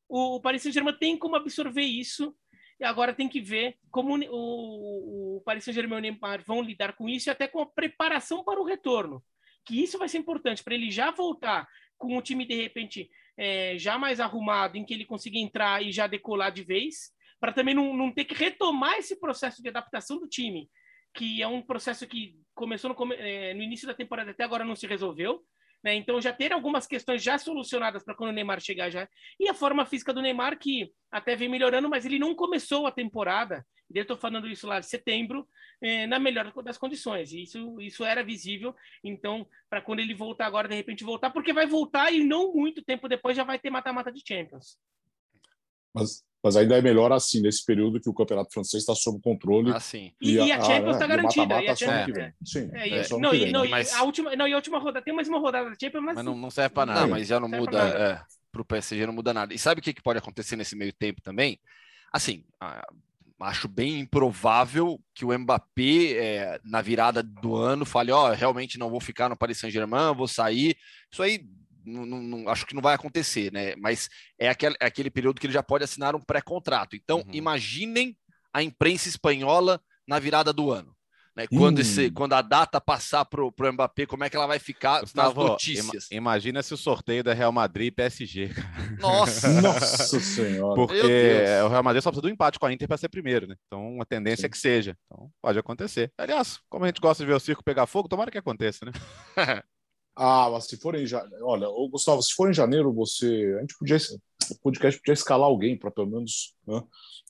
o, 0.07 0.35
o 0.35 0.41
Paris 0.41 0.63
Saint-Germain 0.63 0.97
tem 0.97 1.17
como 1.17 1.35
absorver 1.35 1.83
isso 1.83 2.35
e 2.79 2.83
agora 2.83 3.13
tem 3.13 3.29
que 3.29 3.39
ver 3.39 3.77
como 3.89 4.17
o, 4.29 5.37
o 5.37 5.41
Paris 5.41 5.63
Saint-Germain 5.63 5.95
e 5.95 5.99
o 5.99 6.01
Neymar 6.01 6.43
vão 6.45 6.61
lidar 6.61 6.93
com 6.93 7.07
isso 7.07 7.29
e 7.29 7.31
até 7.31 7.47
com 7.47 7.61
a 7.61 7.65
preparação 7.65 8.43
para 8.43 8.59
o 8.59 8.65
retorno 8.65 9.23
que 9.65 9.81
isso 9.81 9.97
vai 9.97 10.07
ser 10.07 10.19
importante 10.19 10.63
para 10.63 10.75
ele 10.75 10.91
já 10.91 11.11
voltar 11.11 11.67
com 11.97 12.15
o 12.15 12.21
time 12.21 12.45
de 12.45 12.55
repente 12.55 13.09
é, 13.37 13.77
já 13.77 13.97
mais 13.97 14.19
arrumado, 14.19 14.77
em 14.77 14.85
que 14.85 14.93
ele 14.93 15.05
consiga 15.05 15.37
entrar 15.37 15.83
e 15.83 15.91
já 15.91 16.07
decolar 16.07 16.51
de 16.51 16.63
vez, 16.63 17.11
para 17.39 17.51
também 17.51 17.73
não, 17.73 17.95
não 17.95 18.11
ter 18.11 18.25
que 18.25 18.33
retomar 18.33 18.97
esse 18.97 19.19
processo 19.19 19.61
de 19.61 19.69
adaptação 19.69 20.19
do 20.19 20.27
time, 20.27 20.69
que 21.13 21.41
é 21.41 21.47
um 21.47 21.61
processo 21.61 22.07
que 22.07 22.35
começou 22.53 22.89
no, 22.89 23.13
é, 23.13 23.53
no 23.53 23.61
início 23.61 23.87
da 23.87 23.93
temporada 23.93 24.31
até 24.31 24.43
agora 24.43 24.63
não 24.63 24.75
se 24.75 24.87
resolveu. 24.87 25.43
Né? 25.85 25.93
Então 25.93 26.19
já 26.19 26.33
ter 26.33 26.51
algumas 26.51 26.87
questões 26.87 27.21
já 27.21 27.37
solucionadas 27.37 28.03
para 28.03 28.15
quando 28.15 28.31
o 28.31 28.33
Neymar 28.33 28.59
chegar 28.59 28.89
já. 28.89 29.07
E 29.39 29.47
a 29.47 29.53
forma 29.53 29.85
física 29.85 30.11
do 30.11 30.19
Neymar, 30.19 30.57
que 30.57 30.91
até 31.11 31.35
vem 31.35 31.47
melhorando, 31.47 31.87
mas 31.87 32.03
ele 32.07 32.17
não 32.17 32.33
começou 32.33 32.87
a 32.87 32.91
temporada, 32.91 33.63
eu 33.93 34.01
estou 34.01 34.17
falando 34.17 34.47
isso 34.47 34.65
lá 34.65 34.79
de 34.79 34.87
setembro, 34.87 35.47
eh, 35.79 36.07
na 36.07 36.17
melhor 36.17 36.51
das 36.63 36.79
condições. 36.79 37.31
Isso, 37.31 37.79
isso 37.79 38.03
era 38.03 38.23
visível. 38.23 38.75
Então, 39.03 39.47
para 39.69 39.79
quando 39.79 39.99
ele 39.99 40.15
voltar 40.15 40.47
agora, 40.47 40.67
de 40.67 40.73
repente 40.73 41.03
voltar, 41.03 41.29
porque 41.29 41.53
vai 41.53 41.67
voltar 41.67 42.11
e 42.11 42.23
não 42.23 42.51
muito 42.51 42.83
tempo 42.83 43.07
depois 43.07 43.37
já 43.37 43.43
vai 43.43 43.59
ter 43.59 43.69
mata-mata 43.69 44.11
de 44.11 44.23
Champions. 44.27 44.79
Mas, 45.93 46.25
mas 46.45 46.55
ainda 46.55 46.77
é 46.77 46.81
melhor 46.81 47.11
assim, 47.11 47.41
nesse 47.41 47.65
período 47.65 47.99
que 47.99 48.07
o 48.07 48.13
campeonato 48.13 48.53
francês 48.53 48.83
está 48.83 48.93
sob 48.93 49.19
controle. 49.19 49.71
Ah, 49.71 49.79
sim. 49.79 50.11
E, 50.21 50.33
e, 50.33 50.51
a, 50.51 50.57
a 50.57 50.61
Champions 50.61 50.93
está 50.93 51.07
garantida. 51.07 51.63
E 51.63 51.67
a 51.67 51.75
Champions, 51.75 52.17
é. 52.19 52.33
Sim, 52.45 52.69
é, 52.71 52.89
é, 52.99 53.07
não, 53.17 53.33
e, 53.33 53.51
não, 53.51 53.67
mas... 53.67 53.91
a 53.91 54.03
última, 54.03 54.35
não, 54.35 54.47
e 54.47 54.53
a 54.53 54.55
última 54.55 54.77
rodada, 54.77 55.03
tem 55.03 55.11
mais 55.11 55.27
uma 55.27 55.39
rodada 55.39 55.71
da 55.71 55.75
Champions, 55.75 56.03
mas, 56.03 56.15
mas 56.17 56.23
não, 56.23 56.37
não 56.37 56.51
serve 56.51 56.69
para 56.69 56.85
nada. 56.85 57.01
Não, 57.01 57.09
mas 57.09 57.27
já 57.27 57.39
não 57.39 57.49
muda, 57.49 57.79
é, 57.79 58.21
para 58.51 58.61
o 58.61 58.65
PSG 58.65 59.07
não 59.07 59.13
muda 59.13 59.33
nada. 59.33 59.55
E 59.55 59.57
sabe 59.57 59.79
o 59.79 59.83
que, 59.83 59.91
que 59.91 60.03
pode 60.03 60.19
acontecer 60.19 60.55
nesse 60.55 60.75
meio 60.75 60.93
tempo 60.93 61.19
também? 61.19 61.59
Assim, 62.13 62.43
acho 63.39 63.67
bem 63.67 64.01
improvável 64.01 65.01
que 65.15 65.25
o 65.25 65.35
Mbappé, 65.35 66.11
é, 66.13 66.59
na 66.63 66.79
virada 66.79 67.23
do 67.23 67.55
ano, 67.55 67.85
fale: 67.85 68.11
Ó, 68.11 68.29
oh, 68.29 68.33
realmente 68.35 68.77
não 68.77 68.91
vou 68.91 69.01
ficar 69.01 69.29
no 69.29 69.35
Paris 69.35 69.57
Saint-Germain, 69.57 70.13
vou 70.15 70.27
sair. 70.27 70.77
Isso 71.11 71.23
aí 71.23 71.43
não, 71.85 72.05
não, 72.05 72.49
acho 72.49 72.65
que 72.65 72.73
não 72.73 72.81
vai 72.81 72.95
acontecer, 72.95 73.51
né? 73.51 73.75
Mas 73.77 74.09
é 74.39 74.49
aquele, 74.49 74.75
é 74.79 74.85
aquele 74.85 75.09
período 75.09 75.39
que 75.39 75.47
ele 75.47 75.53
já 75.53 75.63
pode 75.63 75.83
assinar 75.83 76.15
um 76.15 76.21
pré-contrato. 76.21 76.95
Então, 76.95 77.19
uhum. 77.19 77.31
imaginem 77.33 78.17
a 78.53 78.63
imprensa 78.63 79.09
espanhola 79.09 79.81
na 80.07 80.19
virada 80.19 80.51
do 80.53 80.71
ano. 80.71 80.95
Né? 81.35 81.47
Quando, 81.47 81.79
esse, 81.79 82.09
quando 82.11 82.31
a 82.31 82.41
data 82.41 82.79
passar 82.79 83.25
para 83.25 83.43
o 83.43 83.53
Mbappé, 83.59 84.05
como 84.05 84.23
é 84.23 84.29
que 84.29 84.37
ela 84.37 84.47
vai 84.47 84.57
ficar 84.57 85.01
Gustavo, 85.01 85.41
nas 85.41 85.49
notícias? 85.49 86.07
Ima, 86.09 86.17
imagina 86.31 86.63
se 86.63 86.73
o 86.73 86.77
sorteio 86.77 87.21
da 87.21 87.33
Real 87.33 87.51
Madrid 87.51 87.87
e 87.87 87.91
PSG. 87.91 88.51
Nossa! 89.01 89.49
Nossa 89.61 90.19
Senhora! 90.21 90.75
Porque 90.75 91.35
o 91.65 91.67
Real 91.67 91.83
Madrid 91.83 92.01
só 92.01 92.09
precisa 92.09 92.21
do 92.21 92.29
empate 92.29 92.57
com 92.57 92.65
a 92.65 92.71
Inter 92.71 92.87
para 92.87 92.95
ser 92.95 93.09
primeiro, 93.09 93.47
né? 93.47 93.55
Então 93.67 94.01
a 94.01 94.05
tendência 94.05 94.43
Sim. 94.43 94.45
é 94.45 94.49
que 94.49 94.57
seja. 94.57 94.97
Então 95.05 95.29
pode 95.41 95.59
acontecer. 95.59 96.09
Aliás, 96.17 96.59
como 96.69 96.85
a 96.85 96.87
gente 96.87 97.01
gosta 97.01 97.21
de 97.21 97.27
ver 97.27 97.35
o 97.35 97.39
circo 97.39 97.63
pegar 97.63 97.85
fogo, 97.85 98.07
tomara 98.07 98.31
que 98.31 98.37
aconteça, 98.37 98.85
né? 98.85 98.93
Ah, 100.15 100.49
mas 100.51 100.65
se 100.65 100.77
for 100.77 100.95
em 100.95 101.05
janeiro. 101.05 101.45
Olha, 101.45 101.67
ô, 101.69 101.89
Gustavo, 101.89 102.21
se 102.21 102.33
for 102.33 102.49
em 102.49 102.53
janeiro, 102.53 102.93
você. 102.93 103.55
A 103.57 103.61
gente 103.61 103.75
podia. 103.77 103.97
O 103.97 104.59
podcast 104.61 104.99
podia 105.01 105.13
escalar 105.13 105.47
alguém 105.47 105.77
para 105.77 105.89
pelo 105.89 106.07
menos 106.07 106.53
né, 106.67 106.81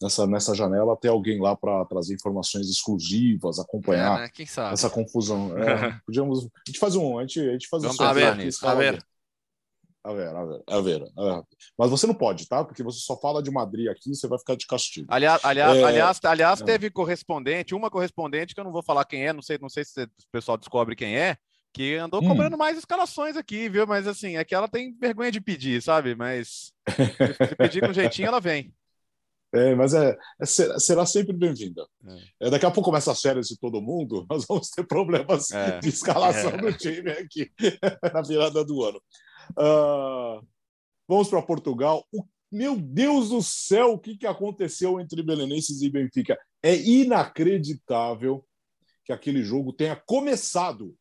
nessa, 0.02 0.28
nessa 0.28 0.54
janela 0.54 0.98
ter 0.98 1.08
alguém 1.08 1.40
lá 1.42 1.56
para 1.56 1.86
trazer 1.86 2.14
informações 2.14 2.70
exclusivas, 2.70 3.58
acompanhar 3.58 4.18
É, 4.20 4.22
né? 4.24 4.30
Quem 4.34 4.46
sabe? 4.46 4.74
essa 4.74 4.90
confusão. 4.90 5.58
É, 5.58 6.00
podíamos. 6.06 6.46
A 6.46 6.50
gente 6.68 6.80
faz 6.80 6.96
um. 6.96 7.18
A 7.18 7.22
gente, 7.22 7.40
a 7.40 7.52
gente 7.54 7.68
faz 7.70 7.84
um 7.84 7.88
Vamos 7.88 8.14
ver, 8.16 8.28
aqui, 8.28 8.50
a 8.64 8.74
ver. 8.76 9.06
A 10.04 10.14
ver, 10.14 10.28
a 10.28 10.46
ver, 10.46 10.64
a 10.68 10.82
ver, 10.82 11.12
a 11.18 11.24
ver. 11.38 11.44
Mas 11.76 11.90
você 11.90 12.06
não 12.06 12.14
pode, 12.14 12.48
tá? 12.48 12.64
Porque 12.64 12.84
você 12.84 13.00
só 13.00 13.20
fala 13.20 13.42
de 13.42 13.50
Madrid 13.50 13.88
aqui, 13.90 14.14
você 14.14 14.28
vai 14.28 14.38
ficar 14.38 14.56
de 14.56 14.68
castigo. 14.68 15.08
Aliás, 15.10 15.44
aliás, 15.44 15.78
É. 15.80 15.84
aliás, 15.84 16.20
aliás 16.24 16.62
É. 16.62 16.64
teve 16.64 16.92
correspondente, 16.92 17.74
uma 17.74 17.90
correspondente 17.90 18.54
que 18.54 18.60
eu 18.60 18.64
não 18.66 18.72
vou 18.72 18.84
falar 18.84 19.04
quem 19.06 19.26
é, 19.26 19.34
não 19.34 19.42
sei, 19.42 19.58
não 19.60 19.68
sei 19.68 19.84
se 19.84 20.04
o 20.04 20.10
pessoal 20.32 20.60
descobre 20.60 20.96
quem 20.96 21.18
é, 21.18 21.36
que 21.76 21.96
andou 21.96 22.24
Hum. 22.24 22.28
cobrando 22.30 22.58
mais 22.58 22.78
escalações 22.78 23.36
aqui, 23.36 23.68
viu? 23.68 23.86
Mas 23.86 24.08
assim, 24.08 24.38
é 24.38 24.46
que 24.46 24.56
ela 24.56 24.68
tem 24.68 24.94
vergonha 24.98 25.30
de 25.30 25.42
pedir, 25.42 25.82
sabe? 25.82 26.16
Mas 26.16 26.72
se 26.88 27.56
pedir 27.58 27.82
com 27.86 27.92
jeitinho, 27.92 28.28
ela 28.30 28.40
vem. 28.40 28.74
É, 29.54 29.74
mas 29.74 29.94
é, 29.94 30.18
é- 30.42 30.46
será, 30.46 30.78
será 30.80 31.06
sempre 31.06 31.32
bem-vinda. 31.32 31.88
É, 32.42 32.50
daqui 32.50 32.66
a 32.66 32.72
pouco 32.72 32.90
começa 32.90 33.10
as 33.10 33.22
férias 33.22 33.48
de 33.48 33.58
todo 33.58 33.82
mundo, 33.82 34.26
nós 34.30 34.44
vamos 34.46 34.70
ter 34.70 34.86
problemas 34.86 35.50
É. 35.52 35.80
de 35.80 35.88
escalação 35.88 36.50
É. 36.52 36.58
do 36.58 36.74
time 36.74 37.10
aqui 37.12 37.50
na 38.14 38.22
virada 38.22 38.66
do 38.66 38.84
ano. 38.84 39.02
Ah, 39.58 40.42
vamos 41.08 41.30
para 41.30 41.42
Portugal. 41.42 42.06
O- 42.12 42.26
meu 42.52 42.76
Deus 42.76 43.30
do 43.30 43.42
céu, 43.42 43.94
o 43.94 44.00
que, 44.00 44.18
que 44.18 44.28
aconteceu 44.28 45.00
entre 45.00 45.24
Belenenses 45.24 45.82
e 45.82 45.90
Benfica? 45.90 46.38
É 46.62 46.76
inacreditável 46.76 48.46
que 49.06 49.14
aquele 49.14 49.42
jogo 49.42 49.72
tenha 49.72 49.96
começado 49.96 50.94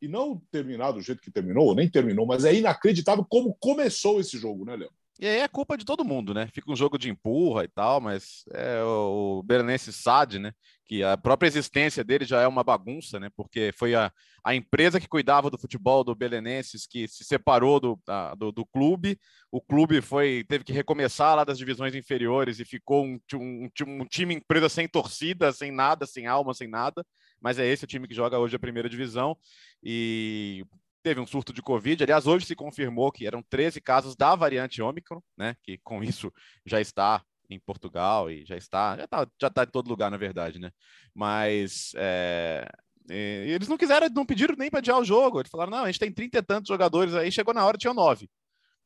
e 0.00 0.08
não 0.08 0.40
terminado 0.50 0.98
do 0.98 1.02
jeito 1.02 1.22
que 1.22 1.30
terminou, 1.30 1.74
nem 1.74 1.88
terminou, 1.88 2.26
mas 2.26 2.44
é 2.44 2.54
inacreditável 2.54 3.24
como 3.28 3.54
começou 3.54 4.20
esse 4.20 4.38
jogo, 4.38 4.64
né, 4.64 4.76
Léo? 4.76 4.90
E 5.18 5.26
aí 5.26 5.38
é 5.38 5.48
culpa 5.48 5.78
de 5.78 5.84
todo 5.86 6.04
mundo, 6.04 6.34
né? 6.34 6.46
Fica 6.52 6.70
um 6.70 6.76
jogo 6.76 6.98
de 6.98 7.08
empurra 7.08 7.64
e 7.64 7.68
tal, 7.68 8.02
mas 8.02 8.44
é 8.52 8.82
o, 8.82 9.38
o 9.38 9.42
Belenense 9.42 9.90
SAD, 9.90 10.38
né? 10.38 10.52
Que 10.84 11.02
a 11.02 11.16
própria 11.16 11.48
existência 11.48 12.04
dele 12.04 12.26
já 12.26 12.42
é 12.42 12.46
uma 12.46 12.62
bagunça, 12.62 13.18
né? 13.18 13.30
Porque 13.34 13.72
foi 13.74 13.94
a, 13.94 14.12
a 14.44 14.54
empresa 14.54 15.00
que 15.00 15.08
cuidava 15.08 15.48
do 15.48 15.56
futebol 15.56 16.04
do 16.04 16.14
Belenenses 16.14 16.86
que 16.86 17.08
se 17.08 17.24
separou 17.24 17.80
do, 17.80 17.98
da- 18.06 18.34
do, 18.34 18.52
do 18.52 18.66
clube. 18.66 19.18
O 19.50 19.58
clube 19.58 20.02
foi 20.02 20.44
teve 20.46 20.64
que 20.64 20.72
recomeçar 20.72 21.34
lá 21.34 21.44
das 21.44 21.56
divisões 21.56 21.94
inferiores 21.94 22.60
e 22.60 22.66
ficou 22.66 23.02
um, 23.02 23.18
um, 23.36 23.68
um 23.86 24.04
time 24.04 24.34
empresa 24.34 24.68
sem 24.68 24.86
torcida, 24.86 25.50
sem 25.50 25.72
nada, 25.72 26.04
sem 26.04 26.26
alma, 26.26 26.52
sem 26.52 26.68
nada. 26.68 27.02
Mas 27.40 27.58
é 27.58 27.66
esse 27.66 27.84
o 27.84 27.86
time 27.86 28.08
que 28.08 28.14
joga 28.14 28.38
hoje 28.38 28.56
a 28.56 28.58
primeira 28.60 28.88
divisão. 28.88 29.36
E 29.82 30.64
teve 31.02 31.20
um 31.20 31.26
surto 31.26 31.52
de 31.52 31.62
Covid. 31.62 32.02
Aliás, 32.02 32.26
hoje 32.26 32.46
se 32.46 32.56
confirmou 32.56 33.12
que 33.12 33.26
eram 33.26 33.42
13 33.42 33.80
casos 33.80 34.16
da 34.16 34.34
variante 34.34 34.82
Ômicron, 34.82 35.22
né? 35.36 35.56
Que 35.62 35.78
com 35.78 36.02
isso 36.02 36.32
já 36.64 36.80
está 36.80 37.22
em 37.48 37.60
Portugal 37.60 38.30
e 38.30 38.44
já 38.44 38.56
está, 38.56 38.96
já 38.96 39.04
está, 39.04 39.26
já 39.40 39.46
está 39.48 39.62
em 39.62 39.68
todo 39.68 39.88
lugar, 39.88 40.10
na 40.10 40.16
verdade, 40.16 40.58
né? 40.58 40.70
Mas 41.14 41.92
é, 41.96 42.68
eles 43.08 43.68
não 43.68 43.76
quiseram, 43.76 44.08
não 44.08 44.26
pediram 44.26 44.56
nem 44.56 44.70
para 44.70 44.80
adiar 44.80 44.98
o 44.98 45.04
jogo. 45.04 45.40
Eles 45.40 45.50
falaram, 45.50 45.70
não, 45.70 45.84
a 45.84 45.86
gente 45.86 46.00
tem 46.00 46.12
30 46.12 46.38
e 46.38 46.42
tantos 46.42 46.68
jogadores 46.68 47.14
aí, 47.14 47.30
chegou 47.30 47.54
na 47.54 47.64
hora, 47.64 47.78
tinha 47.78 47.94
nove. 47.94 48.28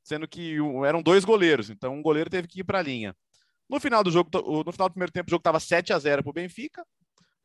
Sendo 0.03 0.27
que 0.29 0.57
eram 0.87 1.03
dois 1.03 1.25
goleiros, 1.25 1.71
então 1.71 1.95
um 1.95 2.03
goleiro 2.03 2.31
teve 2.31 2.49
que 2.49 2.61
ir 2.61 2.65
para 2.65 2.79
a 2.79 2.83
linha. 2.83 3.15
No 3.69 3.79
final 3.79 4.03
do 4.03 4.11
jogo, 4.11 4.29
no 4.65 4.73
final 4.73 4.89
do 4.89 4.93
primeiro 4.93 5.13
tempo, 5.13 5.29
o 5.29 5.31
jogo 5.31 5.41
estava 5.41 5.61
7 5.61 5.93
a 5.93 5.99
0 5.99 6.23
para 6.23 6.31
o 6.31 6.33
Benfica. 6.33 6.85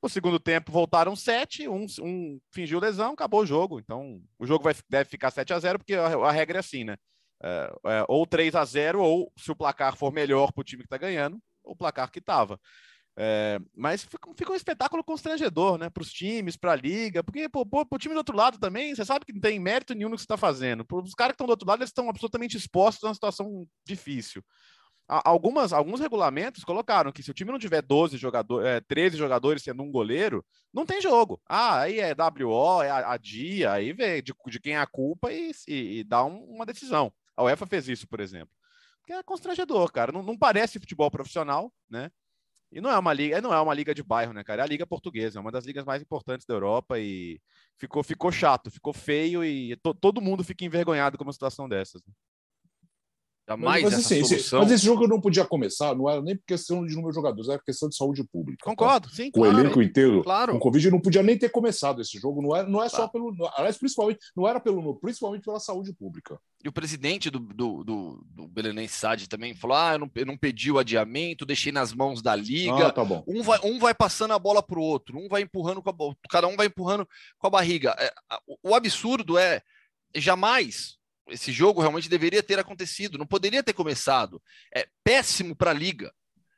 No 0.05 0.09
segundo 0.09 0.39
tempo, 0.39 0.71
voltaram 0.71 1.15
sete, 1.15 1.67
um, 1.67 1.87
um 1.99 2.39
fingiu 2.51 2.79
lesão, 2.79 3.13
acabou 3.13 3.41
o 3.41 3.45
jogo. 3.45 3.79
Então, 3.79 4.21
o 4.37 4.45
jogo 4.45 4.63
vai, 4.63 4.75
deve 4.87 5.09
ficar 5.09 5.31
7 5.31 5.51
a 5.51 5.57
0 5.57 5.79
porque 5.79 5.95
a, 5.95 6.05
a 6.05 6.31
regra 6.31 6.59
é 6.59 6.61
assim, 6.61 6.83
né? 6.83 6.95
É, 7.41 7.73
é, 7.87 8.05
ou 8.07 8.27
3 8.27 8.53
a 8.53 8.63
0 8.63 9.01
ou 9.01 9.33
se 9.35 9.51
o 9.51 9.55
placar 9.55 9.95
for 9.95 10.13
melhor 10.13 10.51
para 10.51 10.61
o 10.61 10.63
time 10.63 10.83
que 10.83 10.85
está 10.85 10.99
ganhando, 10.99 11.39
o 11.63 11.75
placar 11.75 12.11
que 12.11 12.19
estava. 12.19 12.59
mas 13.75 14.03
fica, 14.03 14.29
fica 14.37 14.51
um 14.51 14.55
espetáculo 14.55 15.03
constrangedor, 15.03 15.79
né? 15.79 15.89
Para 15.89 16.03
os 16.03 16.11
times, 16.13 16.55
para 16.55 16.73
a 16.73 16.75
liga, 16.75 17.23
porque 17.23 17.49
para 17.49 17.63
o 17.63 17.97
time 17.97 18.13
do 18.13 18.19
outro 18.19 18.37
lado 18.37 18.59
também, 18.59 18.93
você 18.93 19.03
sabe 19.03 19.25
que 19.25 19.33
não 19.33 19.41
tem 19.41 19.59
mérito 19.59 19.95
nenhum 19.95 20.09
no 20.09 20.17
que 20.17 20.21
você 20.21 20.25
está 20.25 20.37
fazendo. 20.37 20.85
Os 20.87 21.15
caras 21.15 21.31
que 21.31 21.37
estão 21.37 21.47
do 21.47 21.49
outro 21.49 21.67
lado, 21.67 21.79
eles 21.79 21.89
estão 21.89 22.07
absolutamente 22.11 22.55
expostos 22.55 23.03
a 23.05 23.07
uma 23.07 23.15
situação 23.15 23.67
difícil 23.83 24.43
algumas, 25.07 25.71
alguns 25.73 25.99
regulamentos 25.99 26.63
colocaram 26.63 27.11
que 27.11 27.21
se 27.23 27.29
o 27.31 27.33
time 27.33 27.51
não 27.51 27.59
tiver 27.59 27.81
12 27.81 28.17
jogadores, 28.17 28.67
é, 28.67 28.81
13 28.81 29.17
jogadores 29.17 29.61
sendo 29.63 29.83
um 29.83 29.91
goleiro, 29.91 30.43
não 30.73 30.85
tem 30.85 31.01
jogo. 31.01 31.41
Ah, 31.47 31.81
aí 31.81 31.99
é 31.99 32.13
WO, 32.15 32.81
é 32.81 32.89
a, 32.89 33.11
a 33.13 33.17
dia, 33.17 33.71
aí 33.71 33.93
vê 33.93 34.21
de, 34.21 34.33
de 34.47 34.59
quem 34.59 34.73
é 34.75 34.79
a 34.79 34.87
culpa 34.87 35.31
e, 35.31 35.51
e, 35.67 35.99
e 35.99 36.03
dá 36.03 36.23
um- 36.25 36.43
uma 36.45 36.65
decisão. 36.65 37.13
A 37.37 37.43
UEFA 37.43 37.65
fez 37.67 37.87
isso, 37.87 38.07
por 38.07 38.19
exemplo. 38.19 38.49
Que 39.05 39.13
é 39.13 39.21
constrangedor, 39.23 39.91
cara. 39.91 40.11
Não, 40.11 40.23
não 40.23 40.37
parece 40.37 40.79
futebol 40.79 41.11
profissional, 41.11 41.71
né? 41.89 42.09
E 42.71 42.81
não 42.81 42.89
é 42.89 42.97
uma 42.99 43.13
liga, 43.13 43.39
não 43.41 43.53
é 43.53 43.61
uma 43.61 43.73
liga 43.73 43.93
de 43.95 44.03
bairro, 44.03 44.33
né, 44.33 44.43
cara? 44.43 44.61
É 44.63 44.65
a 44.65 44.67
liga 44.67 44.85
portuguesa, 44.87 45.39
é 45.39 45.41
uma 45.41 45.51
das 45.51 45.65
ligas 45.65 45.85
mais 45.85 46.01
importantes 46.01 46.45
da 46.47 46.53
Europa 46.55 46.99
e 46.99 47.39
ficou, 47.77 48.03
ficou 48.03 48.31
chato, 48.31 48.71
ficou 48.71 48.91
feio 48.93 49.43
e 49.45 49.75
to- 49.77 49.93
todo 49.93 50.19
mundo 50.21 50.43
fica 50.43 50.65
envergonhado 50.65 51.17
com 51.17 51.23
uma 51.23 51.31
situação 51.33 51.69
dessas. 51.69 52.01
né? 52.05 52.13
Jamais 53.47 53.83
mas, 53.83 53.93
essa 53.93 54.01
assim, 54.01 54.19
esse, 54.21 54.29
solução. 54.29 54.59
mas 54.61 54.71
esse 54.71 54.83
jogo 54.85 55.07
não 55.07 55.21
podia 55.21 55.45
começar, 55.45 55.93
não 55.95 56.09
era 56.09 56.19
nem 56.19 56.35
por 56.35 56.45
questão 56.47 56.83
de 56.83 56.95
número 56.95 57.11
de 57.11 57.15
jogadores, 57.15 57.47
era 57.47 57.61
questão 57.63 57.87
de 57.87 57.95
saúde 57.95 58.23
pública. 58.23 58.63
tá? 58.65 58.71
Concordo, 58.71 59.07
sim, 59.09 59.29
Com 59.29 59.41
o 59.41 59.43
claro. 59.43 59.59
elenco 59.59 59.81
inteiro, 59.83 60.23
Claro. 60.23 60.53
com 60.53 60.59
Covid, 60.59 60.89
não 60.89 60.99
podia 60.99 61.21
nem 61.21 61.37
ter 61.37 61.49
começado 61.49 62.01
esse 62.01 62.17
jogo. 62.17 62.41
Não 62.41 62.55
é, 62.55 62.67
não 62.67 62.81
é 62.83 62.89
só 62.89 63.03
Tá. 63.03 63.09
pelo. 63.09 63.31
Aliás, 63.55 63.77
principalmente, 63.77 64.19
não 64.35 64.47
era 64.47 64.59
pelo. 64.59 64.95
Principalmente 64.95 65.43
pela 65.43 65.59
saúde 65.59 65.93
pública. 65.93 66.39
E 66.63 66.67
o 66.67 66.71
presidente 66.71 67.29
do, 67.29 67.37
do, 67.37 67.83
do, 67.83 68.25
do 68.27 68.47
Belenense 68.47 68.95
SAD 68.95 69.29
também 69.29 69.53
falou: 69.53 69.77
ah, 69.77 69.93
eu 69.93 69.99
não, 69.99 70.11
eu 70.15 70.25
não 70.25 70.35
pedi 70.37 70.71
o 70.71 70.79
adiamento, 70.79 71.45
deixei 71.45 71.71
nas 71.71 71.93
mãos 71.93 72.23
da 72.23 72.35
liga. 72.35 72.87
Ah, 72.87 72.91
tá 72.91 73.05
bom. 73.05 73.23
Um 73.27 73.43
vai, 73.43 73.59
um 73.63 73.77
vai 73.77 73.93
passando 73.93 74.33
a 74.33 74.39
bola 74.39 74.63
para 74.63 74.79
o 74.79 74.83
outro, 74.83 75.19
um 75.19 75.27
vai 75.27 75.43
empurrando 75.43 75.83
com 75.83 75.89
a 75.91 76.15
cada 76.31 76.47
um 76.47 76.55
vai 76.55 76.65
empurrando 76.65 77.07
com 77.37 77.45
a 77.45 77.51
barriga. 77.51 77.95
É, 77.99 78.11
o- 78.47 78.71
o 78.71 78.73
absurdo 78.73 79.37
é 79.37 79.61
jamais 80.15 80.97
esse 81.27 81.51
jogo 81.51 81.81
realmente 81.81 82.09
deveria 82.09 82.43
ter 82.43 82.59
acontecido, 82.59 83.17
não 83.17 83.25
poderia 83.25 83.63
ter 83.63 83.73
começado. 83.73 84.41
É 84.73 84.87
péssimo 85.03 85.55
para 85.55 85.71
a 85.71 85.73
liga. 85.73 86.13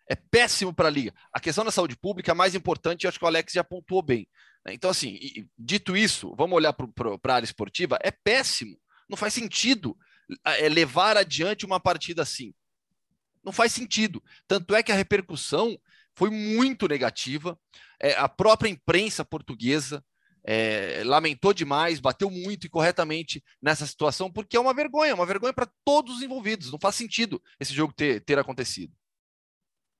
É 0.09 0.15
péssimo 0.15 0.73
para 0.73 0.87
a 0.87 0.91
liga. 0.91 1.13
A 1.33 1.39
questão 1.39 1.65
da 1.65 1.71
saúde 1.71 1.97
pública 1.97 2.31
é 2.31 2.35
mais 2.35 2.55
importante, 2.55 3.03
eu 3.03 3.09
acho 3.09 3.19
que 3.19 3.25
o 3.25 3.27
Alex 3.27 3.53
já 3.53 3.63
pontuou 3.63 4.01
bem. 4.01 4.27
né? 4.65 4.73
Então, 4.73 4.89
assim, 4.89 5.09
e- 5.21 5.39
e 5.41 5.47
dito 5.57 5.95
isso, 5.95 6.33
vamos 6.37 6.55
olhar 6.55 6.73
para 6.73 7.33
a 7.33 7.35
área 7.35 7.45
esportiva, 7.45 7.97
é 8.01 8.11
péssimo. 8.11 8.77
Não 9.09 9.17
faz 9.17 9.33
sentido 9.33 9.97
é, 10.45 10.67
levar 10.67 11.15
adiante 11.15 11.65
uma 11.65 11.79
partida 11.79 12.21
assim. 12.21 12.53
Não 13.43 13.53
faz 13.53 13.71
sentido. 13.71 14.21
Tanto 14.47 14.75
é 14.75 14.83
que 14.83 14.91
a 14.91 14.95
repercussão 14.95 15.79
foi 16.15 16.29
muito 16.29 16.87
negativa. 16.87 17.57
É, 18.01 18.13
a 18.15 18.27
própria 18.27 18.69
imprensa 18.69 19.23
portuguesa 19.23 20.03
é, 20.47 21.03
lamentou 21.03 21.53
demais, 21.53 21.99
bateu 21.99 22.31
muito 22.31 22.65
e 22.65 22.69
corretamente 22.69 23.43
nessa 23.61 23.85
situação, 23.85 24.31
porque 24.31 24.55
é 24.55 24.59
uma 24.59 24.73
vergonha, 24.73 25.13
uma 25.13 25.25
vergonha 25.25 25.51
para 25.51 25.69
todos 25.83 26.15
os 26.15 26.23
envolvidos. 26.23 26.71
Não 26.71 26.79
faz 26.79 26.95
sentido 26.95 27.41
esse 27.59 27.73
jogo 27.73 27.93
ter, 27.93 28.23
ter 28.23 28.39
acontecido. 28.39 28.93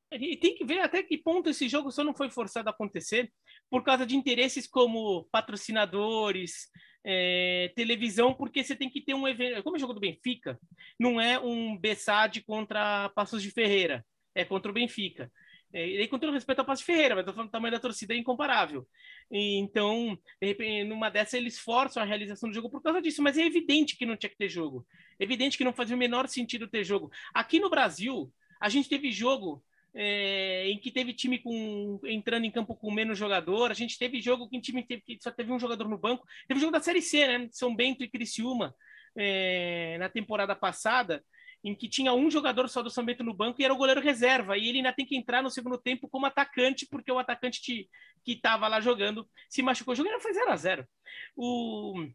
E 0.10 0.38
tem 0.38 0.56
que 0.56 0.64
ver 0.64 0.80
até 0.80 1.04
que 1.04 1.18
ponto 1.18 1.50
esse 1.50 1.68
jogo 1.68 1.92
só 1.92 2.02
não 2.02 2.16
foi 2.16 2.30
forçado 2.30 2.70
a 2.70 2.72
acontecer 2.72 3.30
por 3.70 3.84
causa 3.84 4.06
de 4.06 4.16
interesses 4.16 4.66
como 4.66 5.28
patrocinadores, 5.30 6.70
é, 7.06 7.74
televisão, 7.76 8.34
porque 8.34 8.64
você 8.64 8.74
tem 8.74 8.90
que 8.90 9.02
ter 9.02 9.14
um 9.14 9.28
evento. 9.28 9.62
Como 9.64 9.76
é 9.76 9.78
o 9.78 9.82
jogo 9.82 9.94
do 9.94 10.00
Benfica, 10.00 10.58
não 10.98 11.20
é 11.20 11.38
um 11.38 11.78
Bessade 11.78 12.42
contra 12.42 13.10
Passos 13.10 13.44
de 13.44 13.52
Ferreira, 13.52 14.06
é 14.34 14.46
contra 14.46 14.72
o 14.72 14.74
Benfica. 14.74 15.30
É, 15.74 15.86
e 15.88 15.98
aí, 15.98 16.08
com 16.08 16.18
todo 16.18 16.32
respeito 16.32 16.60
ao 16.60 16.66
Passos 16.66 16.80
de 16.80 16.86
Ferreira, 16.86 17.16
mas 17.16 17.26
tô 17.26 17.34
falando, 17.34 17.52
tamanho 17.52 17.74
da 17.74 17.80
torcida 17.80 18.14
é 18.14 18.18
incomparável. 18.18 18.88
E, 19.30 19.58
então, 19.58 20.18
de 20.42 20.48
repente, 20.48 20.88
numa 20.88 21.10
dessa, 21.10 21.38
eles 21.38 21.60
forçam 21.60 22.02
a 22.02 22.06
realização 22.06 22.50
do 22.50 22.56
jogo 22.56 22.70
por 22.70 22.82
causa 22.82 23.02
disso, 23.02 23.22
mas 23.22 23.38
é 23.38 23.46
evidente 23.46 23.98
que 23.98 24.06
não 24.06 24.16
tinha 24.16 24.30
que 24.30 24.38
ter 24.38 24.50
jogo. 24.50 24.86
É 25.20 25.24
evidente 25.24 25.58
que 25.58 25.64
não 25.64 25.74
fazia 25.74 25.96
o 25.96 26.00
menor 26.00 26.28
sentido 26.28 26.68
ter 26.68 26.84
jogo. 26.84 27.12
Aqui 27.34 27.60
no 27.60 27.70
Brasil, 27.70 28.32
a 28.62 28.70
gente 28.70 28.88
teve 28.88 29.12
jogo 29.12 29.64
é, 29.94 30.70
em 30.70 30.80
que 30.80 30.92
teve 30.92 31.12
time 31.12 31.40
com, 31.40 32.00
entrando 32.06 32.46
em 32.46 32.52
campo 32.52 32.76
com 32.76 32.92
menos 32.92 33.18
jogador. 33.18 33.72
A 33.72 33.74
gente 33.74 33.98
teve 33.98 34.22
jogo 34.22 34.48
que 34.48 34.62
time 34.62 34.86
teve, 34.86 35.02
que 35.02 35.18
só 35.22 35.32
teve 35.32 35.52
um 35.52 35.60
jogador 35.60 35.88
no 35.90 35.98
banco. 35.98 36.26
Teve 36.48 36.60
jogo 36.60 36.72
da 36.72 36.80
Série 36.80 37.02
C, 37.02 37.28
né? 37.28 37.50
São 37.52 37.76
Bento 37.76 38.04
e 38.04 38.10
Criciúma 38.10 38.74
é, 39.18 39.98
na 39.98 40.08
temporada 40.08 40.56
passada, 40.56 41.24
em 41.64 41.76
que 41.76 41.90
tinha 41.90 42.14
um 42.14 42.30
jogador 42.30 42.70
só 42.70 42.82
do 42.82 42.90
São 42.90 43.06
Bento 43.06 43.24
no 43.24 43.34
banco 43.34 43.62
e 43.62 43.66
era 43.66 43.74
o 43.74 43.78
goleiro 43.78 44.02
reserva. 44.02 44.58
E 44.58 44.68
ele 44.68 44.78
ainda 44.78 44.94
tem 44.94 45.06
que 45.06 45.18
entrar 45.18 45.42
no 45.42 45.50
segundo 45.50 45.78
tempo 45.78 46.08
como 46.08 46.26
atacante, 46.26 46.88
porque 46.90 47.12
o 47.12 47.20
atacante 47.20 47.62
te, 47.62 47.90
que 48.24 48.34
estava 48.34 48.68
lá 48.68 48.80
jogando 48.80 49.28
se 49.50 49.62
machucou. 49.62 49.94
O 49.94 49.96
jogo 49.96 50.10
ainda 50.10 50.22
foi 50.22 50.34
0 50.34 50.52
a 50.52 50.56
0 50.56 50.88
O 51.36 52.08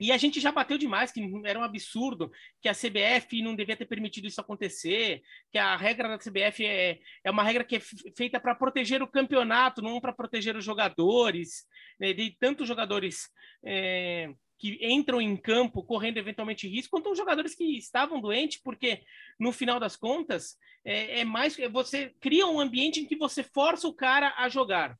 e 0.00 0.10
a 0.10 0.16
gente 0.16 0.40
já 0.40 0.50
bateu 0.50 0.78
demais, 0.78 1.12
que 1.12 1.20
era 1.44 1.58
um 1.58 1.62
absurdo, 1.62 2.32
que 2.62 2.70
a 2.70 2.74
CBF 2.74 3.42
não 3.42 3.54
devia 3.54 3.76
ter 3.76 3.84
permitido 3.84 4.26
isso 4.26 4.40
acontecer, 4.40 5.22
que 5.52 5.58
a 5.58 5.76
regra 5.76 6.08
da 6.08 6.18
CBF 6.18 6.64
é, 6.64 6.98
é 7.22 7.30
uma 7.30 7.42
regra 7.42 7.62
que 7.62 7.76
é 7.76 7.80
feita 8.16 8.40
para 8.40 8.54
proteger 8.54 9.02
o 9.02 9.06
campeonato, 9.06 9.82
não 9.82 10.00
para 10.00 10.14
proteger 10.14 10.56
os 10.56 10.64
jogadores, 10.64 11.66
né, 12.00 12.14
de 12.14 12.34
tantos 12.40 12.66
jogadores 12.66 13.28
é, 13.62 14.32
que 14.60 14.78
entram 14.82 15.22
em 15.22 15.34
campo 15.38 15.82
correndo 15.82 16.18
eventualmente 16.18 16.68
risco, 16.68 16.90
quanto 16.90 17.10
os 17.10 17.16
jogadores 17.16 17.54
que 17.54 17.78
estavam 17.78 18.20
doentes, 18.20 18.60
porque 18.62 19.02
no 19.38 19.52
final 19.52 19.80
das 19.80 19.96
contas 19.96 20.58
é, 20.84 21.20
é 21.20 21.24
mais 21.24 21.58
é, 21.58 21.66
você 21.66 22.14
cria 22.20 22.46
um 22.46 22.60
ambiente 22.60 23.00
em 23.00 23.06
que 23.06 23.16
você 23.16 23.42
força 23.42 23.88
o 23.88 23.94
cara 23.94 24.34
a 24.36 24.50
jogar. 24.50 24.98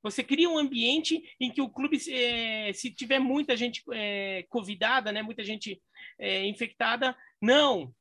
Você 0.00 0.22
cria 0.22 0.48
um 0.48 0.58
ambiente 0.58 1.22
em 1.40 1.50
que 1.50 1.60
o 1.60 1.68
clube, 1.68 1.98
é, 2.08 2.72
se 2.72 2.90
tiver 2.90 3.18
muita 3.18 3.56
gente 3.56 3.82
é, 3.92 4.44
convidada, 4.48 5.10
né, 5.10 5.22
muita 5.22 5.42
gente 5.42 5.82
é, 6.16 6.46
infectada, 6.46 7.16
não, 7.40 7.92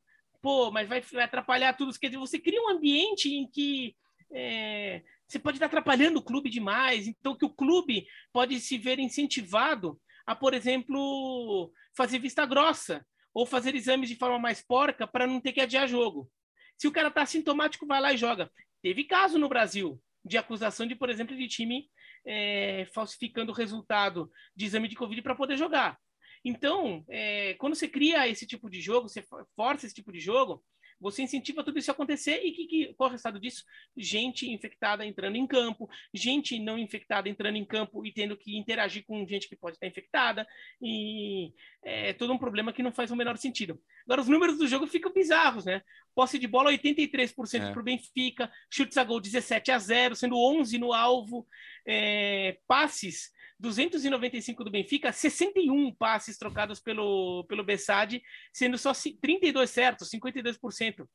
pô, 0.43 0.70
mas 0.70 0.88
vai, 0.88 1.01
vai, 1.01 1.24
atrapalhar 1.24 1.74
tudo. 1.74 1.91
Quer 1.99 2.07
dizer, 2.07 2.20
você 2.20 2.38
cria 2.38 2.62
um 2.62 2.70
ambiente 2.70 3.34
em 3.34 3.47
que 3.47 3.95
é, 4.32 5.01
você 5.28 5.39
pode 5.39 5.57
estar 5.57 5.66
atrapalhando 5.66 6.20
o 6.20 6.24
clube 6.24 6.51
demais, 6.51 7.07
então 7.07 7.36
que 7.36 7.45
o 7.45 7.49
clube 7.49 8.05
pode 8.32 8.59
se 8.59 8.78
ver 8.78 8.99
incentivado 8.99 9.99
a, 10.32 10.36
por 10.36 10.53
exemplo, 10.53 11.71
fazer 11.95 12.19
vista 12.19 12.45
grossa 12.45 13.05
ou 13.34 13.45
fazer 13.45 13.75
exames 13.75 14.09
de 14.09 14.15
forma 14.15 14.39
mais 14.39 14.61
porca 14.61 15.05
para 15.05 15.27
não 15.27 15.41
ter 15.41 15.51
que 15.51 15.61
adiar 15.61 15.88
jogo. 15.88 16.29
Se 16.77 16.88
o 16.88 16.91
cara 16.91 17.09
está 17.09 17.25
sintomático, 17.25 17.86
vai 17.86 18.01
lá 18.01 18.13
e 18.13 18.17
joga. 18.17 18.49
Teve 18.82 19.03
caso 19.03 19.38
no 19.38 19.49
Brasil 19.49 20.01
de 20.23 20.38
acusação 20.38 20.88
de, 20.88 20.95
por 20.95 21.09
exemplo, 21.09 21.36
de 21.36 21.47
time 21.47 21.89
é, 22.25 22.88
falsificando 22.93 23.51
o 23.51 23.55
resultado 23.55 24.32
de 24.55 24.65
exame 24.65 24.88
de 24.88 24.95
Covid 24.95 25.21
para 25.21 25.36
poder 25.36 25.57
jogar. 25.57 25.97
Então, 26.43 27.03
é, 27.09 27.53
quando 27.55 27.75
você 27.75 27.88
cria 27.88 28.27
esse 28.27 28.47
tipo 28.47 28.69
de 28.69 28.82
jogo, 28.82 29.09
você 29.09 29.23
força 29.55 29.86
esse 29.86 29.95
tipo 29.95 30.11
de 30.11 30.19
jogo, 30.19 30.63
você 31.01 31.23
incentiva 31.23 31.63
tudo 31.63 31.79
isso 31.79 31.89
a 31.89 31.93
acontecer 31.93 32.41
e 32.43 32.51
que, 32.51 32.65
que, 32.67 32.93
qual 32.93 33.07
é 33.07 33.09
o 33.09 33.11
resultado 33.11 33.39
disso? 33.39 33.65
Gente 33.97 34.49
infectada 34.49 35.05
entrando 35.05 35.35
em 35.35 35.47
campo, 35.47 35.89
gente 36.13 36.59
não 36.59 36.77
infectada 36.77 37.27
entrando 37.27 37.55
em 37.55 37.65
campo 37.65 38.05
e 38.05 38.11
tendo 38.11 38.37
que 38.37 38.55
interagir 38.55 39.03
com 39.05 39.25
gente 39.27 39.49
que 39.49 39.55
pode 39.55 39.77
estar 39.77 39.87
infectada, 39.87 40.47
e 40.79 41.51
é 41.83 42.13
todo 42.13 42.31
um 42.31 42.37
problema 42.37 42.71
que 42.71 42.83
não 42.83 42.91
faz 42.91 43.09
o 43.09 43.15
menor 43.15 43.37
sentido. 43.37 43.81
Agora, 44.05 44.21
os 44.21 44.27
números 44.27 44.57
do 44.57 44.67
jogo 44.67 44.85
ficam 44.85 45.11
bizarros, 45.11 45.65
né? 45.65 45.81
Posse 46.13 46.37
de 46.37 46.47
bola 46.47 46.71
83% 46.71 47.61
é. 47.61 47.71
para 47.71 47.79
o 47.79 47.83
Benfica, 47.83 48.51
chutes 48.69 48.97
a 48.97 49.03
gol 49.03 49.19
17 49.19 49.71
a 49.71 49.79
0, 49.79 50.15
sendo 50.15 50.37
11 50.37 50.77
no 50.77 50.93
alvo, 50.93 51.47
é, 51.85 52.59
passes 52.67 53.31
295 53.62 54.64
do 54.64 54.72
Benfica, 54.72 55.14
61 55.14 55.93
passes 55.93 56.36
trocados 56.36 56.80
pelo, 56.80 57.45
pelo 57.47 57.64
Bessade, 57.64 58.22
sendo 58.51 58.76
só 58.76 58.91
32 59.22 59.70
certos, 59.70 60.09
52%. 60.09 61.07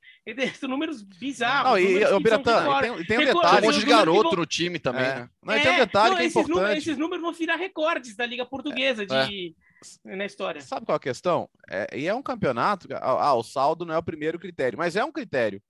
São 0.59 0.69
números 0.69 1.03
bizarros. 1.03 1.73
Não, 1.73 1.79
e, 1.79 2.05
o 2.05 2.21
Biratã, 2.21 2.81
tem, 2.81 3.05
tem 3.05 3.19
um 3.19 3.25
detalhe. 3.25 3.61
Tem 3.61 3.69
um 3.69 3.73
monte 3.73 3.81
de 3.81 3.87
garoto 3.87 4.31
vão... 4.31 4.39
no 4.39 4.47
time 4.47 4.79
também, 4.79 5.05
é. 5.05 5.15
né? 5.17 5.31
Não, 5.43 5.55
é, 5.55 5.61
tem 5.61 5.73
um 5.73 5.77
detalhe 5.77 6.11
não, 6.11 6.17
que 6.17 6.23
é 6.23 6.27
esses 6.27 6.37
importante. 6.37 6.61
Números, 6.61 6.79
esses 6.79 6.99
números 6.99 7.23
vão 7.23 7.33
virar 7.33 7.57
recordes 7.57 8.15
da 8.15 8.25
Liga 8.25 8.47
Portuguesa 8.47 9.05
de, 9.05 9.55
é. 10.07 10.17
na 10.17 10.25
história. 10.25 10.61
Sabe 10.61 10.87
qual 10.87 10.95
é 10.95 10.99
a 10.99 11.01
questão? 11.01 11.51
É, 11.69 11.99
e 11.99 12.07
é 12.07 12.15
um 12.15 12.23
campeonato, 12.23 12.87
ah, 12.93 13.35
o 13.35 13.43
saldo 13.43 13.85
não 13.85 13.95
é 13.95 13.99
o 13.99 14.03
primeiro 14.03 14.39
critério, 14.39 14.79
mas 14.79 14.95
é 14.95 15.05
um 15.05 15.13
critério 15.13 15.61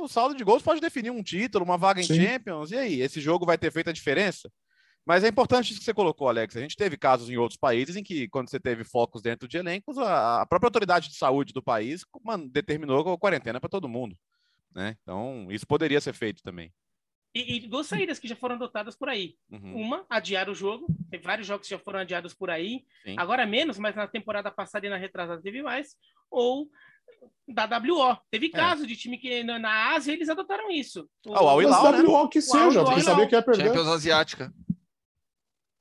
o 0.00 0.06
saldo 0.06 0.36
de 0.36 0.44
gols 0.44 0.62
pode 0.62 0.80
definir 0.80 1.10
um 1.10 1.24
título, 1.24 1.64
uma 1.64 1.76
vaga 1.76 2.00
em 2.00 2.04
Sim. 2.04 2.24
Champions. 2.24 2.70
E 2.70 2.76
aí, 2.76 3.00
esse 3.00 3.20
jogo 3.20 3.44
vai 3.44 3.58
ter 3.58 3.72
feito 3.72 3.90
a 3.90 3.92
diferença? 3.92 4.48
Mas 5.08 5.24
é 5.24 5.28
importante 5.28 5.70
isso 5.70 5.78
que 5.78 5.86
você 5.86 5.94
colocou, 5.94 6.28
Alex. 6.28 6.54
A 6.54 6.60
gente 6.60 6.76
teve 6.76 6.98
casos 6.98 7.30
em 7.30 7.38
outros 7.38 7.56
países 7.56 7.96
em 7.96 8.02
que, 8.02 8.28
quando 8.28 8.50
você 8.50 8.60
teve 8.60 8.84
focos 8.84 9.22
dentro 9.22 9.48
de 9.48 9.56
elencos, 9.56 9.96
a, 9.96 10.44
própria 10.44 10.66
autoridade 10.66 11.08
de 11.08 11.16
saúde 11.16 11.54
do 11.54 11.62
país 11.62 12.04
determinou 12.50 13.14
a 13.14 13.16
quarentena 13.16 13.58
para 13.58 13.70
todo 13.70 13.88
mundo. 13.88 14.14
Né? 14.70 14.98
Então, 15.02 15.46
isso 15.50 15.66
poderia 15.66 15.98
ser 15.98 16.12
feito 16.12 16.42
também. 16.42 16.70
E, 17.34 17.56
e 17.56 17.60
duas 17.66 17.86
saídas 17.86 18.18
que 18.18 18.28
já 18.28 18.36
foram 18.36 18.56
adotadas 18.56 18.96
por 18.96 19.08
aí. 19.08 19.34
Uhum. 19.50 19.80
Uma, 19.80 20.04
adiar 20.10 20.50
o 20.50 20.54
jogo. 20.54 20.86
Tem 21.10 21.18
vários 21.18 21.46
jogos 21.46 21.66
que 21.66 21.74
já 21.74 21.78
foram 21.78 22.00
adiados 22.00 22.34
por 22.34 22.50
aí. 22.50 22.84
Sim. 23.02 23.14
Agora 23.16 23.46
menos, 23.46 23.78
mas 23.78 23.96
na 23.96 24.06
temporada 24.06 24.50
passada 24.50 24.86
e 24.86 24.90
na 24.90 24.98
retrasada 24.98 25.40
teve 25.40 25.62
mais. 25.62 25.96
Ou 26.30 26.68
da 27.48 27.64
WO. 27.64 28.14
Teve 28.30 28.48
é. 28.48 28.50
caso 28.50 28.86
de 28.86 28.94
time 28.94 29.16
que 29.16 29.42
na, 29.42 29.58
na 29.58 29.94
Ásia 29.94 30.12
eles 30.12 30.28
adotaram 30.28 30.70
isso. 30.70 31.08
O, 31.26 31.34
ah, 31.34 31.42
o 31.44 31.48
Al 31.48 31.62
Hilal, 31.62 31.92
né? 31.92 32.02
WO 32.02 32.28
que 32.28 32.42
seja, 32.42 32.84
porque 32.84 33.00
sabia 33.00 33.26
que 33.26 33.34
ia 33.34 33.40
perder. 33.40 33.68
Champions 33.68 33.88
Asiática. 33.88 34.52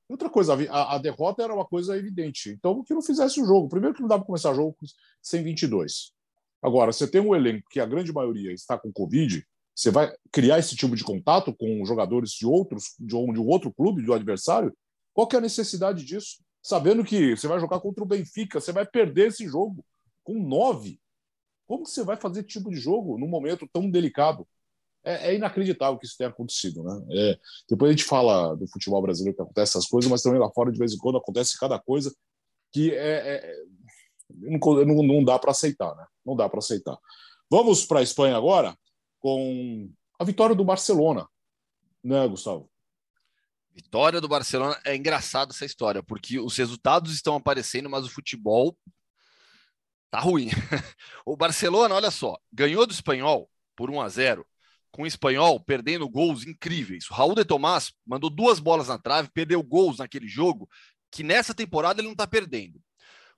Outra 0.09 0.29
coisa, 0.29 0.53
a, 0.69 0.95
a, 0.95 0.97
derrota 0.97 1.43
era 1.43 1.53
uma 1.53 1.65
coisa 1.65 1.97
evidente. 1.97 2.49
Então, 2.49 2.83
que 2.83 2.93
não 2.93 3.01
fizesse 3.01 3.41
o 3.41 3.45
jogo. 3.45 3.67
Primeiro 3.67 3.93
que 3.93 4.01
não 4.01 4.07
dá 4.07 4.17
para 4.17 4.25
começar 4.25 4.51
o 4.51 4.55
jogo 4.55 4.77
sem 5.21 5.43
22. 5.43 6.13
Agora, 6.61 6.93
você 6.93 7.07
tem 7.07 7.21
um 7.21 7.35
elenco 7.35 7.67
que 7.69 7.79
a 7.79 7.85
grande 7.85 8.13
maioria 8.13 8.53
está 8.53 8.77
com 8.77 8.91
Covid, 8.91 9.45
você 9.75 9.91
vai 9.91 10.11
criar 10.31 10.57
esse 10.57 10.75
tipo 10.75 10.95
de 10.95 11.03
contato 11.03 11.53
com 11.53 11.85
jogadores 11.85 12.31
de 12.31 12.47
outros, 12.47 12.95
de 12.99 13.15
um, 13.15 13.31
de 13.31 13.39
um 13.39 13.45
outro 13.45 13.71
clube, 13.71 14.01
do 14.01 14.13
adversário? 14.13 14.75
Qual 15.13 15.27
que 15.27 15.35
é 15.35 15.39
a 15.39 15.41
necessidade 15.41 16.03
disso? 16.03 16.43
Sabendo 16.63 17.03
que 17.03 17.35
você 17.35 17.47
vai 17.47 17.59
jogar 17.59 17.79
contra 17.79 18.03
o 18.03 18.07
Benfica, 18.07 18.59
você 18.59 18.71
vai 18.71 18.85
perder 18.85 19.27
esse 19.27 19.47
jogo 19.47 19.85
com 20.23 20.33
nove. 20.41 20.99
Como 21.67 21.83
que 21.83 21.91
você 21.91 22.03
vai 22.03 22.17
fazer 22.17 22.39
esse 22.39 22.49
tipo 22.49 22.71
de 22.71 22.77
jogo 22.77 23.19
num 23.19 23.27
momento 23.27 23.69
tão 23.71 23.89
delicado? 23.89 24.47
É, 25.07 25.29
é, 25.29 25.35
inacreditável 25.35 25.97
que 25.97 26.05
isso 26.05 26.17
tenha 26.17 26.29
acontecido. 26.29 26.83
Né? 26.83 27.05
É, 27.11 27.39
depois 27.69 27.89
a 27.89 27.93
gente 27.93 28.03
fala 28.03 28.55
do 28.55 28.67
futebol 28.67 29.01
brasileiro 29.01 29.37
que 29.37 29.41
acontece 29.41 29.71
essas 29.77 29.87
coisas, 29.87 30.11
mas 30.11 30.21
também 30.21 30.39
lá 30.39 30.51
fora, 30.51 30.69
de 30.69 30.77
vez 30.77 30.93
em 30.93 30.97
quando, 30.97 31.17
acontece 31.17 31.57
cada 31.57 31.79
coisa 31.79 32.13
que 32.73 32.93
é, 32.93 33.35
é 33.35 33.63
não, 34.29 34.85
não, 34.85 35.03
não, 35.03 35.23
dá 35.23 35.39
para 35.39 35.51
aceitar. 35.51 35.95
Né? 35.95 36.05
Não 36.25 36.35
dá 36.35 36.49
para 36.49 36.59
aceitar. 36.59 36.97
Vamos 37.49 37.85
para 37.85 37.99
a 37.99 38.03
Espanha 38.03 38.35
agora 38.35 38.77
com 39.19 39.89
a 40.19 40.25
vitória 40.25 40.53
do 40.53 40.65
Barcelona, 40.65 41.25
né, 42.03 42.27
Gustavo? 42.27 42.69
Vitória 43.73 44.19
do 44.19 44.27
Barcelona 44.27 44.77
é 44.83 44.95
engraçado 44.95 45.51
essa 45.51 45.63
história, 45.63 46.03
porque 46.03 46.39
os 46.39 46.57
resultados 46.57 47.13
estão 47.13 47.35
aparecendo, 47.35 47.89
mas 47.89 48.05
o 48.05 48.09
futebol 48.09 48.75
tá 50.09 50.19
ruim. 50.19 50.49
o 51.25 51.37
Barcelona, 51.37 51.95
olha 51.95 52.11
só, 52.11 52.37
ganhou 52.51 52.85
do 52.85 52.91
Espanhol 52.91 53.49
por 53.75 53.89
1 53.89 54.01
a 54.01 54.09
0 54.09 54.45
com 54.97 55.03
o 55.03 55.07
espanhol 55.07 55.59
perdendo 55.59 56.09
gols 56.09 56.43
incríveis. 56.43 57.07
O 57.11 57.13
Raul 57.13 57.35
de 57.35 57.45
Tomás 57.45 57.93
mandou 58.03 58.31
duas 58.31 58.59
bolas 58.59 58.87
na 58.87 58.97
trave, 58.97 59.29
perdeu 59.31 59.61
gols 59.61 59.99
naquele 59.99 60.27
jogo, 60.27 60.67
que 61.11 61.21
nessa 61.21 61.53
temporada 61.53 62.01
ele 62.01 62.07
não 62.07 62.13
está 62.13 62.25
perdendo. 62.25 62.81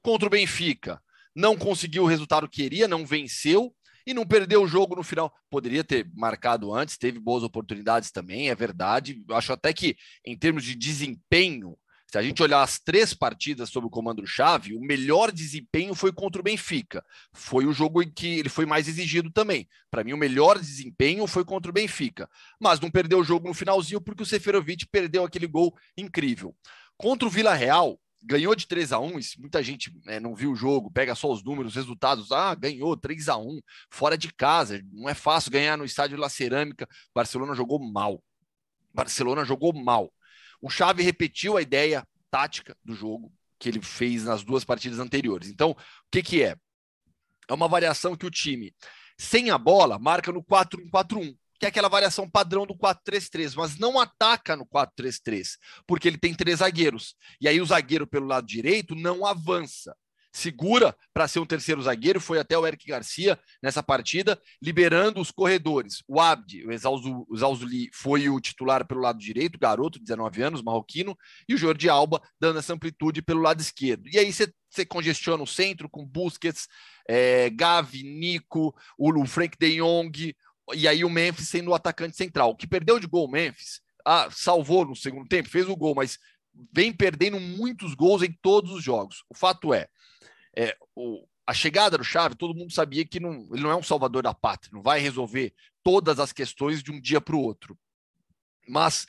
Contra 0.01 0.26
o 0.26 0.30
Benfica, 0.30 1.01
não 1.36 1.57
conseguiu 1.57 2.03
o 2.03 2.07
resultado 2.07 2.47
que 2.47 2.64
queria, 2.64 2.88
não 2.88 3.05
venceu 3.05 3.76
e 4.07 4.14
não 4.14 4.26
perdeu 4.26 4.64
o 4.64 4.68
jogo 4.68 4.95
no 4.95 5.03
final. 5.03 5.34
Poderia 5.49 5.84
ter 5.84 6.10
marcado 6.16 6.74
antes, 6.74 6.97
teve 6.97 7.20
boas 7.20 7.43
oportunidades 7.43 8.10
também, 8.10 8.49
é 8.49 8.55
verdade. 8.55 9.22
Eu 9.28 9.36
acho 9.36 9.51
até 9.51 9.74
que, 9.74 9.97
em 10.26 10.38
termos 10.38 10.64
de 10.64 10.76
desempenho, 10.76 11.78
se 12.12 12.18
a 12.18 12.24
gente 12.24 12.41
olhar 12.41 12.64
as 12.64 12.80
três 12.80 13.14
partidas 13.14 13.70
sob 13.70 13.86
o 13.86 13.89
comando 13.89 14.26
chave, 14.26 14.74
o 14.74 14.82
melhor 14.82 15.32
desempenho 15.32 15.93
foi 15.93 16.12
contra 16.12 16.41
o 16.41 16.43
Benfica. 16.43 17.05
Foi 17.32 17.68
o 17.68 17.74
jogo 17.74 18.01
em 18.01 18.12
que 18.12 18.39
ele 18.39 18.49
foi 18.49 18.66
mais 18.66 18.88
exigido 18.88 19.32
também. 19.32 19.70
Para 19.91 20.03
mim, 20.03 20.14
o 20.14 20.18
melhor 20.18 20.57
desempenho 20.57 21.28
foi 21.28 21.45
contra 21.45 21.70
o 21.70 21.74
Benfica. 21.74 22.28
Mas 22.60 22.80
não 22.80 22.89
perdeu 22.89 23.20
o 23.20 23.24
jogo 23.24 23.47
no 23.47 23.53
finalzinho 23.53 24.01
porque 24.01 24.24
o 24.24 24.26
Seferovic 24.26 24.88
perdeu 24.88 25.24
aquele 25.24 25.45
gol 25.45 25.78
incrível. 25.95 26.55
Contra 26.97 27.28
o 27.28 27.32
Vila 27.32 27.53
Real, 27.53 27.99
ganhou 28.24 28.55
de 28.55 28.68
3 28.68 28.91
a 28.91 28.99
1 28.99 29.12
muita 29.38 29.62
gente 29.62 29.95
né, 30.03 30.20
não 30.20 30.34
viu 30.34 30.51
o 30.51 30.55
jogo, 30.55 30.91
pega 30.91 31.14
só 31.14 31.32
os 31.32 31.43
números, 31.43 31.74
os 31.74 31.76
resultados, 31.76 32.32
ah, 32.32 32.53
ganhou 32.55 32.97
3 32.97 33.30
a 33.30 33.38
1 33.38 33.62
fora 33.89 34.18
de 34.18 34.34
casa, 34.34 34.82
não 34.91 35.07
é 35.07 35.14
fácil 35.14 35.51
ganhar 35.51 35.78
no 35.78 35.86
estádio 35.86 36.18
La 36.18 36.28
Cerâmica, 36.28 36.88
Barcelona 37.16 37.53
jogou 37.53 37.80
mal, 37.80 38.22
Barcelona 38.93 39.45
jogou 39.45 39.74
mal, 39.74 40.12
o 40.62 40.70
Xavi 40.70 41.03
repetiu 41.03 41.57
a 41.57 41.62
ideia 41.62 42.07
tática 42.30 42.76
do 42.84 42.93
jogo 42.93 43.32
que 43.57 43.70
ele 43.70 43.82
fez 43.82 44.24
nas 44.24 44.43
duas 44.43 44.64
partidas 44.64 44.99
anteriores. 44.99 45.49
Então, 45.49 45.72
o 45.72 45.76
que, 46.12 46.24
que 46.24 46.43
é? 46.43 46.55
É 47.47 47.53
uma 47.53 47.68
variação 47.68 48.16
que 48.16 48.26
o 48.26 48.32
time, 48.32 48.74
sem 49.18 49.49
a 49.49 49.57
bola, 49.57 49.99
marca 49.99 50.32
no 50.32 50.43
4-1-4-1, 50.43 51.36
que 51.60 51.66
é 51.66 51.70
aquela 51.70 51.89
variação 51.89 52.30
padrão 52.30 52.66
do 52.66 52.74
4-3-3, 52.74 53.55
mas 53.57 53.78
não 53.78 53.99
ataca 53.99 54.55
no 54.55 54.66
4-3-3, 54.66 55.57
porque 55.86 56.07
ele 56.07 56.18
tem 56.18 56.34
três 56.34 56.60
zagueiros. 56.60 57.16
E 57.41 57.47
aí 57.47 57.60
o 57.60 57.66
zagueiro 57.66 58.07
pelo 58.07 58.28
lado 58.28 58.47
direito 58.47 58.95
não 58.95 59.26
avança 59.26 59.95
segura 60.32 60.95
para 61.13 61.27
ser 61.27 61.39
um 61.39 61.45
terceiro 61.45 61.82
zagueiro, 61.82 62.19
foi 62.19 62.39
até 62.39 62.57
o 62.57 62.65
Eric 62.65 62.86
Garcia 62.86 63.39
nessa 63.61 63.82
partida, 63.82 64.39
liberando 64.61 65.19
os 65.19 65.32
corredores. 65.32 66.03
O 66.07 66.19
Abdi, 66.19 66.65
o 66.65 66.71
Exausuli, 66.71 67.89
foi 67.93 68.30
o 68.30 68.39
titular 68.39 68.86
pelo 68.86 69.01
lado 69.01 69.19
direito, 69.19 69.59
garoto, 69.59 69.99
19 69.99 70.41
anos, 70.41 70.61
marroquino, 70.61 71.17
e 71.47 71.55
o 71.55 71.57
Jordi 71.57 71.89
Alba 71.89 72.21
dando 72.39 72.59
essa 72.59 72.73
amplitude 72.73 73.21
pelo 73.21 73.41
lado 73.41 73.59
esquerdo. 73.61 74.07
E 74.07 74.17
aí 74.17 74.32
você 74.32 74.86
congestiona 74.86 75.43
o 75.43 75.47
centro 75.47 75.89
com 75.89 76.05
Busquets, 76.05 76.67
é, 77.07 77.49
Gavi, 77.49 78.03
Nico, 78.03 78.75
o 78.97 79.25
Frank 79.25 79.57
de 79.57 79.77
Jong, 79.77 80.36
e 80.73 80.88
aí 80.88 81.03
o 81.03 81.09
Memphis 81.09 81.49
sendo 81.49 81.71
o 81.71 81.75
atacante 81.75 82.15
central. 82.15 82.51
O 82.51 82.55
que 82.55 82.67
perdeu 82.67 82.99
de 82.99 83.07
gol 83.07 83.25
o 83.25 83.32
Memphis, 83.32 83.82
ah, 84.05 84.30
salvou 84.32 84.86
no 84.86 84.95
segundo 84.95 85.27
tempo, 85.27 85.49
fez 85.49 85.67
o 85.67 85.75
gol, 85.75 85.95
mas 85.95 86.17
vem 86.72 86.91
perdendo 86.91 87.39
muitos 87.39 87.93
gols 87.93 88.22
em 88.22 88.32
todos 88.32 88.72
os 88.72 88.84
jogos. 88.84 89.24
O 89.30 89.36
fato 89.36 89.74
é, 89.74 89.88
é, 90.55 90.76
o, 90.95 91.26
a 91.45 91.53
chegada 91.53 91.97
do 91.97 92.03
Chave, 92.03 92.36
todo 92.36 92.55
mundo 92.55 92.74
sabia 92.74 93.05
que 93.05 93.20
não, 93.20 93.47
ele 93.51 93.64
não 93.64 93.72
é 93.72 93.76
um 93.76 93.84
salvador 93.84 94.24
da 94.24 94.34
pátria, 94.34 94.72
não 94.74 94.82
vai 94.82 94.99
resolver 94.99 95.53
todas 95.84 96.20
as 96.20 96.32
questões 96.32 96.84
de 96.84 96.91
um 96.91 96.99
dia 96.99 97.22
para 97.22 97.36
o 97.36 97.41
outro. 97.41 97.78
Mas 98.68 99.07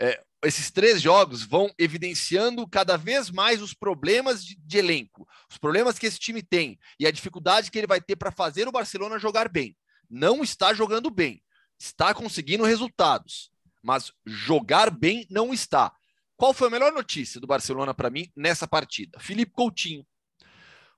é, 0.00 0.22
esses 0.44 0.70
três 0.70 1.00
jogos 1.00 1.42
vão 1.42 1.72
evidenciando 1.78 2.66
cada 2.68 2.96
vez 2.96 3.30
mais 3.30 3.60
os 3.60 3.74
problemas 3.74 4.44
de, 4.44 4.56
de, 4.56 4.78
elenco, 4.78 5.26
os 5.50 5.58
problemas 5.58 5.98
que 5.98 6.06
esse 6.06 6.18
time 6.18 6.42
tem 6.42 6.78
e 6.98 7.06
a 7.06 7.10
dificuldade 7.10 7.70
que 7.70 7.78
ele 7.78 7.86
vai 7.86 8.00
ter 8.00 8.16
para 8.16 8.30
fazer 8.30 8.68
o 8.68 8.72
Barcelona 8.72 9.18
jogar 9.18 9.48
bem. 9.48 9.76
Não 10.08 10.42
está 10.42 10.72
jogando 10.72 11.10
bem, 11.10 11.42
está 11.78 12.14
conseguindo 12.14 12.64
resultados, 12.64 13.50
mas 13.82 14.12
jogar 14.26 14.90
bem 14.90 15.26
não 15.30 15.52
está. 15.52 15.92
Qual 16.38 16.54
foi 16.54 16.68
a 16.68 16.70
melhor 16.70 16.92
notícia 16.92 17.38
do 17.38 17.46
Barcelona 17.46 17.92
para 17.92 18.08
mim 18.08 18.30
nessa 18.34 18.66
partida? 18.66 19.20
Felipe 19.20 19.52
Coutinho. 19.52 20.06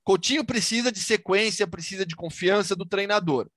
Coutinho 0.04 0.44
precisa 0.44 0.92
de 0.92 1.00
sequência, 1.00 1.66
precisa 1.66 2.06
de 2.06 2.14
confiança 2.14 2.76
do 2.76 2.86
treinador 2.86 3.50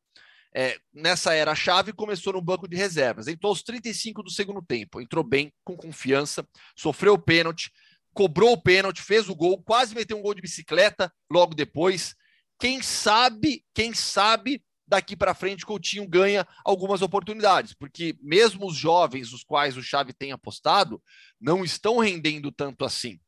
é, 0.56 0.78
nessa 0.94 1.34
era 1.34 1.56
chave, 1.56 1.92
começou 1.92 2.34
no 2.34 2.42
banco 2.42 2.68
de 2.68 2.78
reservas. 2.78 3.28
Entrou 3.28 3.50
aos 3.50 3.64
35 3.64 4.22
do 4.22 4.30
segundo 4.30 4.62
tempo, 4.62 5.02
entrou 5.02 5.24
bem, 5.24 5.52
com 5.64 5.76
confiança, 5.76 6.48
sofreu 6.78 7.14
o 7.14 7.20
pênalti, 7.22 7.72
cobrou 8.14 8.54
o 8.54 8.62
pênalti, 8.62 9.02
fez 9.02 9.28
o 9.30 9.36
gol, 9.36 9.62
quase 9.64 9.96
meteu 9.96 10.18
um 10.18 10.22
gol 10.22 10.36
de 10.36 10.42
bicicleta 10.42 11.12
logo 11.32 11.56
depois. 11.56 12.16
Quem 12.60 12.82
sabe, 12.82 13.66
quem 13.74 13.94
sabe 13.94 14.64
daqui 14.86 15.16
para 15.16 15.34
frente 15.34 15.66
Coutinho 15.66 16.08
ganha 16.08 16.48
algumas 16.64 17.02
oportunidades, 17.02 17.74
porque 17.74 18.16
mesmo 18.22 18.68
os 18.68 18.76
jovens, 18.76 19.34
os 19.34 19.44
quais 19.44 19.76
o 19.76 19.82
Xavi 19.82 20.14
tem 20.14 20.32
apostado, 20.32 21.02
não 21.44 21.64
estão 21.64 22.00
rendendo 22.00 22.52
tanto 22.52 22.86
assim. 22.86 23.20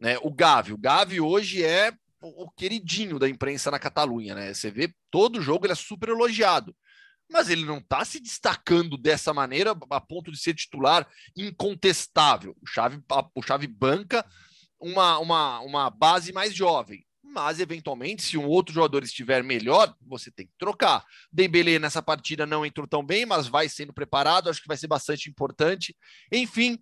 Né? 0.00 0.16
O 0.22 0.32
Gavi, 0.32 0.72
o 0.72 0.78
Gavi 0.78 1.20
hoje 1.20 1.62
é 1.62 1.92
o 2.20 2.50
queridinho 2.50 3.18
da 3.18 3.28
imprensa 3.28 3.70
na 3.70 3.78
Catalunha, 3.78 4.34
né? 4.34 4.52
Você 4.52 4.72
vê 4.72 4.92
todo 5.08 5.40
jogo 5.40 5.66
ele 5.66 5.72
é 5.72 5.76
super 5.76 6.08
elogiado, 6.08 6.74
mas 7.30 7.48
ele 7.48 7.64
não 7.64 7.78
está 7.78 8.04
se 8.04 8.18
destacando 8.18 8.96
dessa 8.96 9.32
maneira 9.32 9.76
a 9.90 10.00
ponto 10.00 10.32
de 10.32 10.38
ser 10.38 10.54
titular 10.54 11.06
incontestável. 11.36 12.56
O 12.60 12.66
Chave, 12.66 13.00
o 13.34 13.42
Chave 13.42 13.68
banca 13.68 14.26
uma, 14.80 15.18
uma, 15.18 15.60
uma 15.60 15.90
base 15.90 16.32
mais 16.32 16.54
jovem. 16.54 17.04
Mas, 17.22 17.60
eventualmente, 17.60 18.22
se 18.22 18.38
um 18.38 18.46
outro 18.46 18.74
jogador 18.74 19.04
estiver 19.04 19.44
melhor, 19.44 19.94
você 20.00 20.30
tem 20.30 20.46
que 20.46 20.54
trocar. 20.58 21.04
Dembele 21.30 21.78
nessa 21.78 22.02
partida 22.02 22.46
não 22.46 22.64
entrou 22.64 22.86
tão 22.86 23.04
bem, 23.04 23.26
mas 23.26 23.46
vai 23.46 23.68
sendo 23.68 23.92
preparado, 23.92 24.48
acho 24.48 24.62
que 24.62 24.66
vai 24.66 24.78
ser 24.78 24.86
bastante 24.86 25.28
importante. 25.28 25.94
Enfim, 26.32 26.78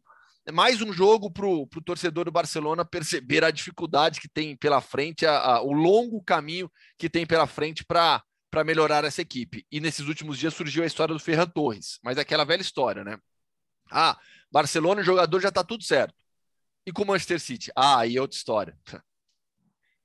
mais 0.52 0.80
um 0.80 0.92
jogo 0.92 1.30
para 1.30 1.46
o 1.46 1.66
torcedor 1.84 2.26
do 2.26 2.32
Barcelona 2.32 2.84
perceber 2.84 3.44
a 3.44 3.50
dificuldade 3.50 4.20
que 4.20 4.28
tem 4.28 4.56
pela 4.56 4.80
frente, 4.80 5.26
a, 5.26 5.38
a, 5.38 5.62
o 5.62 5.72
longo 5.72 6.22
caminho 6.22 6.70
que 6.96 7.10
tem 7.10 7.26
pela 7.26 7.46
frente 7.46 7.84
para 7.84 8.22
melhorar 8.64 9.04
essa 9.04 9.22
equipe. 9.22 9.66
E 9.70 9.80
nesses 9.80 10.06
últimos 10.06 10.38
dias 10.38 10.54
surgiu 10.54 10.84
a 10.84 10.86
história 10.86 11.12
do 11.12 11.20
Ferran 11.20 11.48
Torres, 11.48 11.98
mas 12.02 12.16
é 12.16 12.20
aquela 12.20 12.44
velha 12.44 12.60
história, 12.60 13.02
né? 13.02 13.18
Ah, 13.90 14.18
Barcelona, 14.50 15.00
o 15.00 15.04
jogador 15.04 15.40
já 15.40 15.48
está 15.48 15.64
tudo 15.64 15.82
certo. 15.82 16.14
E 16.86 16.92
com 16.92 17.02
o 17.02 17.06
Manchester 17.06 17.40
City? 17.40 17.72
Ah, 17.74 18.00
aí 18.00 18.16
é 18.16 18.20
outra 18.20 18.36
história. 18.36 18.78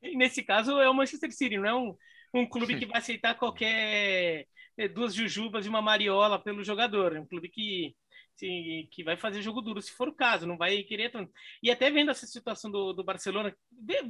E 0.02 0.18
nesse 0.18 0.42
caso 0.42 0.80
é 0.80 0.90
o 0.90 0.94
Manchester 0.94 1.32
City, 1.32 1.58
não 1.58 1.68
é 1.68 1.76
um, 1.76 1.96
um 2.34 2.50
clube 2.50 2.80
que 2.80 2.88
vai 2.88 2.98
aceitar 2.98 3.36
qualquer 3.36 4.48
eh, 4.76 4.88
duas 4.88 5.14
jujubas 5.14 5.66
e 5.66 5.70
uma 5.70 5.82
mariola 5.82 6.42
pelo 6.42 6.64
jogador. 6.64 7.16
É 7.16 7.20
um 7.20 7.28
clube 7.28 7.50
que 7.50 7.96
se, 8.36 8.88
que 8.92 9.04
vai 9.04 9.18
fazer 9.18 9.42
jogo 9.42 9.62
duro, 9.62 9.82
se 9.82 9.92
for 9.92 10.08
o 10.08 10.16
caso, 10.16 10.48
não 10.48 10.58
vai 10.58 10.84
querer 10.84 11.12
tanto. 11.12 11.32
E 11.62 11.70
até 11.70 11.90
vendo 11.90 12.12
essa 12.12 12.26
situação 12.26 12.72
do, 12.72 12.94
do 12.94 13.04
Barcelona, 13.04 13.56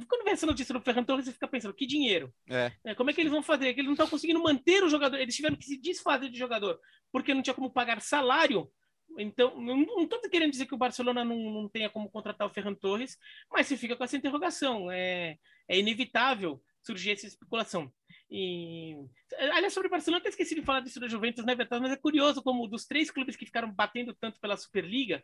quando 0.08 0.24
vem 0.24 0.32
essa 0.32 0.46
notícia 0.46 0.72
do 0.72 0.80
Ferran 0.80 1.04
Torres, 1.04 1.26
você 1.26 1.32
fica 1.32 1.48
pensando, 1.48 1.74
que 1.74 1.86
dinheiro? 1.86 2.32
É. 2.48 2.72
É, 2.84 2.94
como 2.94 3.10
é 3.10 3.12
que 3.12 3.20
eles 3.20 3.32
vão 3.32 3.42
fazer? 3.42 3.68
É 3.68 3.74
que 3.74 3.80
eles 3.80 3.88
não 3.88 3.94
estão 3.94 4.08
conseguindo 4.08 4.42
manter 4.42 4.82
o 4.82 4.88
jogador, 4.88 5.18
eles 5.18 5.36
tiveram 5.36 5.56
que 5.56 5.64
se 5.64 5.76
desfazer 5.76 6.30
de 6.30 6.38
jogador, 6.38 6.78
porque 7.10 7.34
não 7.34 7.42
tinha 7.42 7.54
como 7.54 7.70
pagar 7.70 8.00
salário. 8.00 8.70
Então, 9.18 9.60
não 9.60 10.04
estou 10.04 10.20
querendo 10.30 10.52
dizer 10.52 10.66
que 10.66 10.74
o 10.74 10.78
Barcelona 10.78 11.22
não, 11.24 11.36
não 11.36 11.68
tenha 11.68 11.90
como 11.90 12.10
contratar 12.10 12.46
o 12.46 12.52
Ferran 12.52 12.74
Torres, 12.74 13.18
mas 13.50 13.66
se 13.66 13.76
fica 13.76 13.94
com 13.94 14.04
essa 14.04 14.16
interrogação. 14.16 14.90
É, 14.90 15.36
é 15.68 15.78
inevitável 15.78 16.62
surgir 16.82 17.12
essa 17.12 17.26
especulação. 17.26 17.92
E, 18.34 18.96
aliás, 19.38 19.74
sobre 19.74 19.88
o 19.88 19.90
Barcelona, 19.90 20.22
eu 20.24 20.30
esqueci 20.30 20.54
de 20.54 20.62
falar 20.62 20.80
disso 20.80 20.98
da 20.98 21.06
Juventus, 21.06 21.44
né, 21.44 21.54
Bertão? 21.54 21.78
Mas 21.78 21.92
é 21.92 21.96
curioso 21.96 22.42
como 22.42 22.66
dos 22.66 22.86
três 22.86 23.10
clubes 23.10 23.36
que 23.36 23.44
ficaram 23.44 23.70
batendo 23.70 24.16
tanto 24.18 24.40
pela 24.40 24.56
Superliga, 24.56 25.22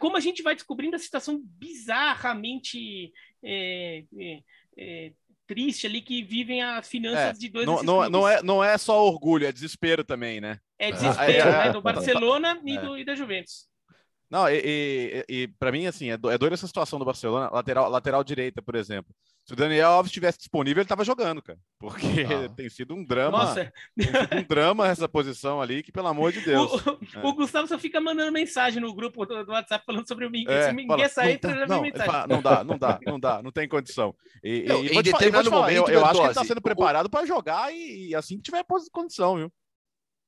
como 0.00 0.16
a 0.16 0.20
gente 0.20 0.42
vai 0.42 0.56
descobrindo 0.56 0.96
a 0.96 0.98
situação 0.98 1.40
bizarramente 1.44 3.12
é, 3.40 4.02
é, 4.18 4.42
é, 4.76 5.12
triste 5.46 5.86
ali 5.86 6.00
que 6.00 6.24
vivem 6.24 6.60
as 6.60 6.88
finanças 6.88 7.36
é, 7.36 7.40
de 7.40 7.48
dois 7.50 7.66
não, 7.66 7.84
não, 7.84 8.10
não, 8.10 8.28
é, 8.28 8.42
não 8.42 8.64
é 8.64 8.76
só 8.78 9.06
orgulho, 9.06 9.46
é 9.46 9.52
desespero 9.52 10.02
também, 10.02 10.40
né? 10.40 10.58
É 10.76 10.90
desespero, 10.92 11.48
é, 11.48 11.66
né? 11.66 11.72
Do 11.72 11.80
Barcelona 11.80 12.60
e, 12.66 12.78
do, 12.78 12.98
e 12.98 13.04
da 13.04 13.14
Juventus. 13.14 13.68
Não, 14.28 14.48
e, 14.48 14.60
e, 14.64 15.24
e 15.28 15.48
para 15.56 15.70
mim, 15.70 15.86
assim, 15.86 16.10
é, 16.10 16.14
é 16.14 16.18
doida 16.18 16.54
essa 16.54 16.66
situação 16.66 16.98
do 16.98 17.04
Barcelona, 17.04 17.48
lateral, 17.52 17.88
lateral 17.88 18.24
direita, 18.24 18.60
por 18.60 18.74
exemplo. 18.74 19.14
Se 19.44 19.52
o 19.52 19.56
Daniel 19.56 19.90
Alves 19.90 20.08
estivesse 20.08 20.38
disponível, 20.38 20.80
ele 20.80 20.86
estava 20.86 21.04
jogando, 21.04 21.42
cara. 21.42 21.58
Porque 21.78 22.06
ah. 22.22 22.48
tem 22.56 22.70
sido 22.70 22.94
um 22.94 23.04
drama. 23.04 23.44
Nossa. 23.44 23.70
um 24.32 24.42
drama 24.48 24.88
essa 24.88 25.06
posição 25.06 25.60
ali, 25.60 25.82
que 25.82 25.92
pelo 25.92 26.06
amor 26.06 26.32
de 26.32 26.40
Deus. 26.44 26.72
O, 26.86 26.98
é. 27.14 27.26
o 27.26 27.34
Gustavo 27.34 27.68
só 27.68 27.78
fica 27.78 28.00
mandando 28.00 28.32
mensagem 28.32 28.80
no 28.80 28.94
grupo 28.94 29.26
do, 29.26 29.44
do 29.44 29.52
WhatsApp 29.52 29.84
falando 29.84 30.08
sobre 30.08 30.24
o 30.24 30.30
Minguia. 30.30 30.54
É, 30.54 30.64
Se 30.64 30.70
o 30.70 30.74
Minguia 30.74 31.08
sair, 31.10 31.38
não, 31.42 31.50
já 31.50 31.66
não, 31.66 31.82
mensagem. 31.82 32.06
Fala, 32.06 32.26
não 32.26 32.40
dá, 32.40 32.64
não 32.64 32.78
dá, 32.78 33.00
não 33.06 33.20
dá, 33.20 33.42
não 33.42 33.52
tem 33.52 33.68
condição. 33.68 34.14
E, 34.42 34.62
não, 34.62 34.82
e, 34.82 34.88
em 34.88 35.02
determinado 35.02 35.50
falar, 35.50 35.62
momento, 35.62 35.90
eu, 35.90 36.00
eu 36.00 36.06
acho 36.06 36.14
que 36.14 36.20
ele 36.20 36.28
está 36.28 36.44
sendo 36.44 36.62
preparado 36.62 37.10
para 37.10 37.26
jogar 37.26 37.70
e, 37.70 38.08
e, 38.08 38.14
assim 38.14 38.36
que 38.38 38.44
tiver 38.44 38.64
condição, 38.90 39.36
viu? 39.36 39.52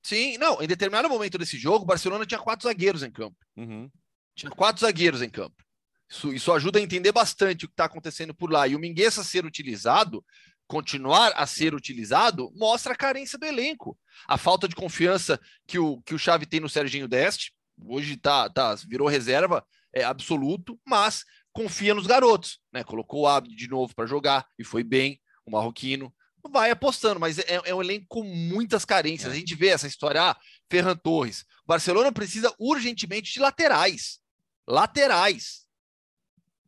Sim, 0.03 0.37
não, 0.37 0.63
em 0.63 0.69
determinado 0.69 1.09
momento 1.09 1.39
desse 1.39 1.57
jogo, 1.57 1.85
o 1.85 1.87
Barcelona 1.87 2.27
tinha 2.27 2.39
quatro 2.39 2.69
zagueiros 2.69 3.03
em 3.03 3.11
campo. 3.11 3.37
Uhum. 3.57 3.91
Tinha 4.37 4.51
quatro 4.51 4.83
zagueiros 4.83 5.23
em 5.23 5.31
campo. 5.31 5.66
Isso, 6.09 6.33
isso 6.33 6.53
ajuda 6.53 6.79
a 6.79 6.83
entender 6.83 7.13
bastante 7.13 7.65
o 7.65 7.69
que 7.69 7.73
está 7.75 7.85
acontecendo 7.85 8.35
por 8.35 8.51
lá. 8.51 8.67
E 8.67 8.77
o 8.77 8.79
Mingueza 8.79 9.25
ser 9.25 9.45
utilizado, 9.45 10.25
continuar 10.67 11.33
a 11.37 11.47
ser 11.47 11.75
utilizado, 11.75 12.53
mostra 12.55 12.93
a 12.93 12.97
carência 12.97 13.39
do 13.39 13.45
elenco. 13.45 13.99
A 14.29 14.39
falta 14.39 14.69
de 14.69 14.75
confiança 14.75 15.41
que 15.67 15.79
o, 15.79 16.01
que 16.03 16.15
o 16.15 16.19
Xavi 16.19 16.47
tem 16.47 16.61
no 16.61 16.69
Serginho 16.69 17.09
Deste, 17.09 17.53
hoje 17.85 18.17
tá, 18.17 18.49
tá, 18.49 18.75
virou 18.87 19.09
reserva, 19.09 19.65
é 19.93 20.05
absoluto, 20.05 20.79
mas 20.87 21.25
confia 21.53 21.95
nos 21.95 22.07
garotos, 22.07 22.61
né? 22.73 22.85
Colocou 22.85 23.23
o 23.23 23.27
Abdi 23.27 23.57
de 23.57 23.69
novo 23.69 23.95
para 23.95 24.07
jogar 24.07 24.47
e 24.59 24.65
foi 24.65 24.85
bem, 24.85 25.21
o 25.45 25.51
Marroquino. 25.51 26.15
Vai 26.49 26.71
apostando, 26.71 27.19
mas 27.19 27.41
é, 27.41 27.61
é 27.65 27.75
um 27.75 27.83
elenco 27.83 28.07
com 28.09 28.23
muitas 28.23 28.85
carências. 28.85 29.33
É. 29.33 29.35
A 29.35 29.39
gente 29.39 29.55
vê 29.57 29.69
essa 29.69 29.89
história, 29.89 30.31
ah, 30.31 30.37
Ferran 30.71 30.97
Torres. 30.97 31.41
O 31.65 31.67
Barcelona 31.67 32.13
precisa 32.13 32.55
urgentemente 32.57 33.33
de 33.33 33.41
laterais. 33.41 34.21
Laterais 34.69 35.66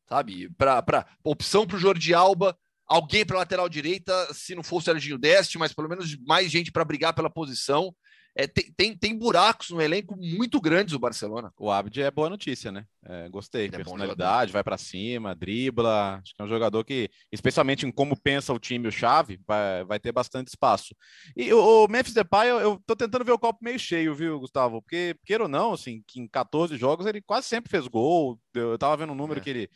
sabe? 0.08 0.50
Para 0.56 1.06
opção 1.22 1.66
para 1.66 1.76
o 1.76 1.80
Jordi 1.80 2.14
Alba, 2.14 2.56
alguém 2.86 3.24
para 3.24 3.38
lateral 3.38 3.68
direita, 3.68 4.32
se 4.32 4.54
não 4.54 4.62
for 4.62 4.76
o 4.76 4.80
Serginho 4.80 5.18
Deste, 5.18 5.58
mas 5.58 5.72
pelo 5.72 5.88
menos 5.88 6.16
mais 6.26 6.50
gente 6.50 6.72
para 6.72 6.84
brigar 6.84 7.12
pela 7.12 7.30
posição. 7.30 7.94
É, 8.36 8.46
tem, 8.46 8.72
tem, 8.76 8.96
tem, 8.96 9.18
buracos 9.18 9.70
no 9.70 9.82
elenco 9.82 10.16
muito 10.16 10.60
grandes 10.60 10.94
o 10.94 10.98
Barcelona. 10.98 11.52
O 11.58 11.72
Abdi 11.72 12.02
é 12.02 12.10
boa 12.10 12.30
notícia, 12.30 12.70
né? 12.70 12.84
É, 13.04 13.28
gostei. 13.28 13.64
Ele 13.64 13.74
é 13.74 13.78
Personalidade, 13.78 14.50
é 14.50 14.52
vai 14.52 14.62
para 14.62 14.78
cima, 14.78 15.34
dribla. 15.34 16.20
Acho 16.22 16.36
que 16.36 16.40
é 16.40 16.44
um 16.44 16.48
jogador 16.48 16.84
que, 16.84 17.10
especialmente 17.32 17.84
em 17.84 17.90
como 17.90 18.16
pensa 18.16 18.52
o 18.52 18.58
time, 18.58 18.86
o 18.86 18.92
chave, 18.92 19.40
vai, 19.44 19.84
vai 19.84 19.98
ter 19.98 20.12
bastante 20.12 20.48
espaço. 20.48 20.94
E 21.36 21.52
o, 21.52 21.84
o 21.84 21.88
Memphis 21.88 22.14
Depay, 22.14 22.48
eu, 22.48 22.60
eu 22.60 22.82
tô 22.86 22.94
tentando 22.94 23.24
ver 23.24 23.32
o 23.32 23.38
copo 23.40 23.58
meio 23.60 23.78
cheio, 23.78 24.14
viu, 24.14 24.38
Gustavo? 24.38 24.82
Porque, 24.82 25.16
queira 25.26 25.42
ou 25.42 25.48
não, 25.48 25.72
assim, 25.72 26.04
que 26.06 26.20
em 26.20 26.28
14 26.28 26.76
jogos 26.76 27.06
ele 27.06 27.20
quase 27.20 27.48
sempre 27.48 27.68
fez 27.68 27.88
gol. 27.88 28.38
Eu, 28.54 28.70
eu 28.70 28.78
tava 28.78 28.98
vendo 28.98 29.14
um 29.14 29.16
número 29.16 29.40
é. 29.40 29.42
que 29.42 29.50
ele 29.50 29.70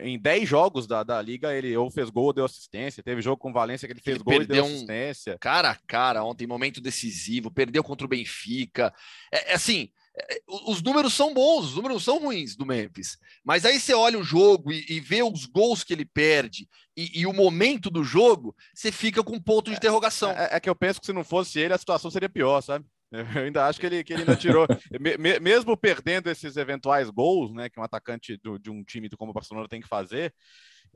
em 0.00 0.18
10 0.18 0.48
jogos 0.48 0.86
da, 0.86 1.02
da 1.02 1.20
liga, 1.22 1.54
ele 1.54 1.76
ou 1.76 1.90
fez 1.90 2.10
gol 2.10 2.26
ou 2.26 2.32
deu 2.32 2.44
assistência. 2.44 3.02
Teve 3.02 3.22
jogo 3.22 3.36
com 3.36 3.52
Valência 3.52 3.86
que 3.86 3.92
ele 3.92 4.00
fez 4.00 4.16
ele 4.16 4.24
gol 4.24 4.42
e 4.42 4.46
deu 4.46 4.64
assistência. 4.64 5.34
Um 5.34 5.38
cara 5.38 5.70
a 5.70 5.76
cara 5.86 6.24
ontem, 6.24 6.46
momento 6.46 6.80
decisivo, 6.80 7.50
perdeu 7.50 7.84
contra 7.84 8.04
o 8.04 8.08
Benfica. 8.08 8.92
É, 9.32 9.52
é 9.52 9.54
assim, 9.54 9.90
é, 10.18 10.40
os 10.66 10.82
números 10.82 11.14
são 11.14 11.32
bons, 11.32 11.66
os 11.66 11.74
números 11.76 12.02
são 12.02 12.18
ruins 12.18 12.56
do 12.56 12.66
Memphis. 12.66 13.18
Mas 13.44 13.64
aí 13.64 13.78
você 13.78 13.94
olha 13.94 14.18
o 14.18 14.24
jogo 14.24 14.72
e, 14.72 14.84
e 14.88 15.00
vê 15.00 15.22
os 15.22 15.44
gols 15.44 15.84
que 15.84 15.92
ele 15.92 16.04
perde 16.04 16.68
e, 16.96 17.20
e, 17.20 17.26
o 17.26 17.32
momento 17.32 17.90
do 17.90 18.02
jogo, 18.02 18.56
você 18.74 18.90
fica 18.90 19.22
com 19.22 19.34
um 19.34 19.40
ponto 19.40 19.66
de 19.66 19.74
é, 19.74 19.76
interrogação. 19.76 20.30
É, 20.30 20.48
é, 20.52 20.60
que 20.60 20.70
eu 20.70 20.74
penso 20.74 20.98
que 20.98 21.04
se 21.04 21.12
não 21.12 21.22
fosse 21.22 21.60
ele, 21.60 21.74
a 21.74 21.78
situação 21.78 22.10
seria 22.10 22.28
pior, 22.28 22.62
sabe? 22.62 22.86
Eu 23.10 23.44
ainda 23.44 23.66
acho 23.66 23.78
que 23.78 23.86
ele, 23.86 24.02
que 24.02 24.12
ele 24.12 24.22
ainda 24.22 24.36
tirou, 24.36 24.66
me, 25.00 25.38
mesmo 25.38 25.76
perdendo 25.76 26.28
esses 26.28 26.56
eventuais 26.56 27.08
gols, 27.08 27.52
né, 27.52 27.68
que 27.68 27.78
um 27.78 27.84
atacante 27.84 28.36
do, 28.38 28.58
de 28.58 28.70
um 28.70 28.82
time 28.82 29.08
como 29.10 29.30
o 29.30 29.34
Barcelona 29.34 29.68
tem 29.68 29.80
que 29.80 29.88
fazer, 29.88 30.34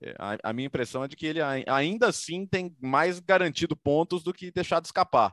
é, 0.02 0.14
a, 0.18 0.50
a, 0.50 0.52
minha 0.52 0.66
impressão 0.66 1.04
é 1.04 1.08
de 1.08 1.16
que 1.16 1.26
ele 1.26 1.40
ainda 1.40 2.08
assim 2.08 2.46
tem 2.46 2.74
mais 2.80 3.20
garantido 3.20 3.76
pontos 3.76 4.22
do 4.22 4.32
que 4.32 4.50
deixado 4.50 4.84
escapar. 4.84 5.32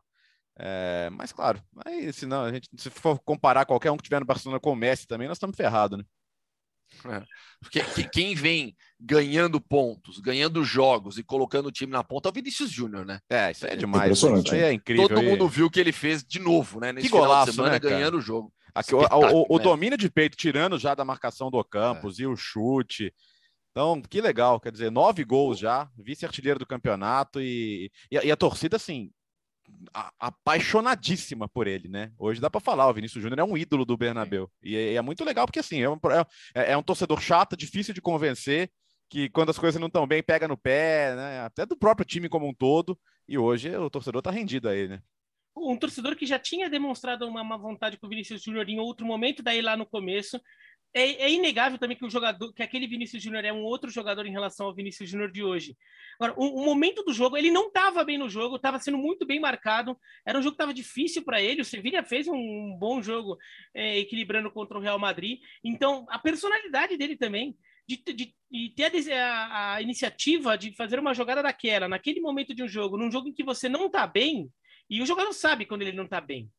É, 0.59 1.09
mas 1.11 1.31
claro, 1.31 1.61
aí, 1.85 2.11
se 2.11 2.25
não, 2.25 2.43
a 2.43 2.53
gente 2.53 2.67
se 2.77 2.89
for 2.89 3.19
comparar 3.19 3.65
qualquer 3.65 3.91
um 3.91 3.97
que 3.97 4.03
tiver 4.03 4.19
no 4.19 4.25
Barcelona 4.25 4.59
com 4.59 4.71
o 4.71 4.75
Messi 4.75 5.07
também, 5.07 5.27
nós 5.27 5.37
estamos 5.37 5.55
ferrados, 5.55 5.99
né? 5.99 6.03
É. 7.05 7.23
Porque 7.61 7.81
quem 8.11 8.35
vem 8.35 8.75
ganhando 8.99 9.59
pontos, 9.59 10.19
ganhando 10.19 10.63
jogos 10.63 11.17
e 11.17 11.23
colocando 11.23 11.67
o 11.67 11.71
time 11.71 11.91
na 11.91 12.03
ponta 12.03 12.29
é 12.29 12.31
o 12.31 12.33
Vinícius 12.33 12.71
Júnior, 12.71 13.05
né? 13.05 13.19
É, 13.29 13.51
isso 13.51 13.65
aí 13.65 13.73
é 13.73 13.75
demais. 13.75 14.05
Impressionante. 14.05 14.53
Aí 14.53 14.61
é 14.61 14.73
incrível. 14.73 15.07
Todo 15.07 15.23
mundo 15.23 15.47
viu 15.47 15.67
o 15.67 15.69
que 15.69 15.79
ele 15.79 15.91
fez 15.91 16.23
de 16.23 16.39
novo, 16.39 16.79
né? 16.79 16.91
Nesse 16.91 17.07
que 17.07 17.11
golaço, 17.11 17.51
de 17.51 17.55
semana, 17.55 17.73
né, 17.73 17.79
ganhando 17.79 18.17
o 18.17 18.21
jogo. 18.21 18.53
Aqui, 18.73 18.93
o, 18.93 18.99
o, 18.99 19.45
o, 19.49 19.57
né? 19.57 19.63
domínio 19.63 19.97
de 19.97 20.09
peito, 20.09 20.37
tirando 20.37 20.77
já 20.77 20.93
da 20.93 21.03
marcação 21.03 21.49
do 21.49 21.63
Campos 21.63 22.19
é. 22.19 22.23
e 22.23 22.27
o 22.27 22.35
chute. 22.35 23.13
Então, 23.71 24.01
que 24.01 24.21
legal, 24.21 24.59
quer 24.59 24.71
dizer, 24.71 24.91
nove 24.91 25.23
gols 25.23 25.59
já, 25.59 25.87
vice-artilheiro 25.97 26.57
do 26.57 26.65
campeonato 26.65 27.39
e, 27.39 27.91
e, 28.11 28.17
e, 28.17 28.31
a 28.31 28.35
torcida, 28.35 28.75
assim, 28.75 29.11
apaixonadíssima 30.19 31.47
por 31.47 31.67
ele, 31.67 31.87
né? 31.87 32.11
Hoje 32.17 32.39
dá 32.41 32.49
para 32.49 32.61
falar, 32.61 32.87
o 32.87 32.93
Vinícius 32.93 33.21
Júnior 33.21 33.39
é 33.39 33.43
um 33.43 33.57
ídolo 33.57 33.85
do 33.85 33.97
Bernabéu. 33.97 34.49
E 34.61 34.75
é, 34.75 34.93
é, 34.95 35.01
muito 35.01 35.23
legal, 35.23 35.45
porque 35.45 35.59
assim, 35.59 35.81
é 35.81 35.89
um, 35.89 35.99
é, 36.53 36.71
é 36.71 36.77
um 36.77 36.83
torcedor 36.83 37.19
chato, 37.21 37.57
difícil 37.57 37.93
de 37.93 38.01
convencer, 38.01 38.69
que 39.09 39.29
quando 39.29 39.49
as 39.49 39.57
coisas 39.57 39.79
não 39.79 39.87
estão 39.87 40.05
bem, 40.05 40.21
pega 40.21 40.47
no 40.47 40.57
pé, 40.57 41.15
né? 41.15 41.41
Até 41.41 41.65
do 41.65 41.77
próprio 41.77 42.05
time 42.05 42.29
como 42.29 42.47
um 42.47 42.53
todo. 42.53 42.97
E 43.27 43.37
hoje 43.37 43.75
o 43.75 43.89
torcedor 43.89 44.21
tá 44.21 44.31
rendido 44.31 44.69
a 44.69 44.75
ele, 44.75 44.89
né? 44.89 45.01
Um 45.55 45.75
torcedor 45.75 46.15
que 46.15 46.25
já 46.25 46.37
tinha 46.37 46.69
demonstrado 46.69 47.27
uma, 47.27 47.41
uma 47.41 47.57
vontade 47.57 47.97
com 47.97 48.05
o 48.05 48.09
Vinícius 48.09 48.43
Júnior 48.43 48.69
em 48.69 48.79
outro 48.79 49.05
momento, 49.05 49.41
daí 49.41 49.61
lá 49.61 49.75
no 49.75 49.85
começo. 49.85 50.39
É, 50.97 51.25
é, 51.25 51.31
inegável 51.31 51.77
também 51.77 51.95
que 51.95 52.03
o 52.03 52.09
jogador, 52.09 52.51
que 52.53 52.63
aquele 52.63 52.87
Vinícius 52.87 53.21
Júnior 53.21 53.45
é 53.45 53.53
um 53.53 53.63
outro 53.63 53.87
jogador 53.87 54.25
em 54.25 54.31
relação 54.31 54.65
ao 54.65 54.73
Vinícius 54.73 55.07
Júnior 55.07 55.31
de 55.31 55.43
hoje. 55.43 55.77
Agora, 56.19 56.33
o, 56.35 56.61
o, 56.61 56.65
momento 56.65 57.03
do 57.03 57.13
jogo, 57.13 57.37
ele 57.37 57.51
não 57.51 57.67
estava 57.67 58.03
bem 58.03 58.17
no 58.17 58.27
jogo, 58.27 58.55
estava 58.55 58.79
sendo 58.79 58.97
muito 58.97 59.23
bem 59.23 59.39
marcado. 59.39 59.95
Era 60.25 60.39
um 60.39 60.41
jogo 60.41 60.55
que 60.55 60.61
estava 60.63 60.73
difícil 60.73 61.23
para 61.23 61.39
ele. 61.39 61.61
O 61.61 61.65
Sevilla 61.65 62.01
fez 62.03 62.27
um 62.27 62.75
bom 62.79 62.99
jogo 62.99 63.37
é, 63.75 63.99
equilibrando 63.99 64.49
contra 64.49 64.75
o 64.75 64.81
Real 64.81 64.97
Madrid. 64.97 65.39
Então, 65.63 66.07
a 66.09 66.17
personalidade 66.17 66.97
dele 66.97 67.15
também 67.15 67.55
de, 67.87 67.97
de, 67.97 68.35
de 68.51 68.69
ter 68.75 69.13
a, 69.13 69.75
a, 69.75 69.81
iniciativa 69.83 70.57
de 70.57 70.75
fazer 70.75 70.97
uma 70.97 71.13
jogada 71.13 71.43
daquela, 71.43 71.87
naquele 71.87 72.19
momento 72.19 72.55
de 72.55 72.63
um 72.63 72.67
jogo, 72.67 72.97
num 72.97 73.11
jogo 73.11 73.29
em 73.29 73.33
que 73.33 73.43
você 73.43 73.69
não 73.69 73.85
está 73.85 74.07
bem, 74.07 74.51
e 74.89 74.99
o 74.99 75.05
jogador 75.05 75.31
sabe 75.31 75.65
quando 75.65 75.83
ele 75.83 75.95
não 75.95 76.05
está 76.05 76.19
bem. 76.19 76.51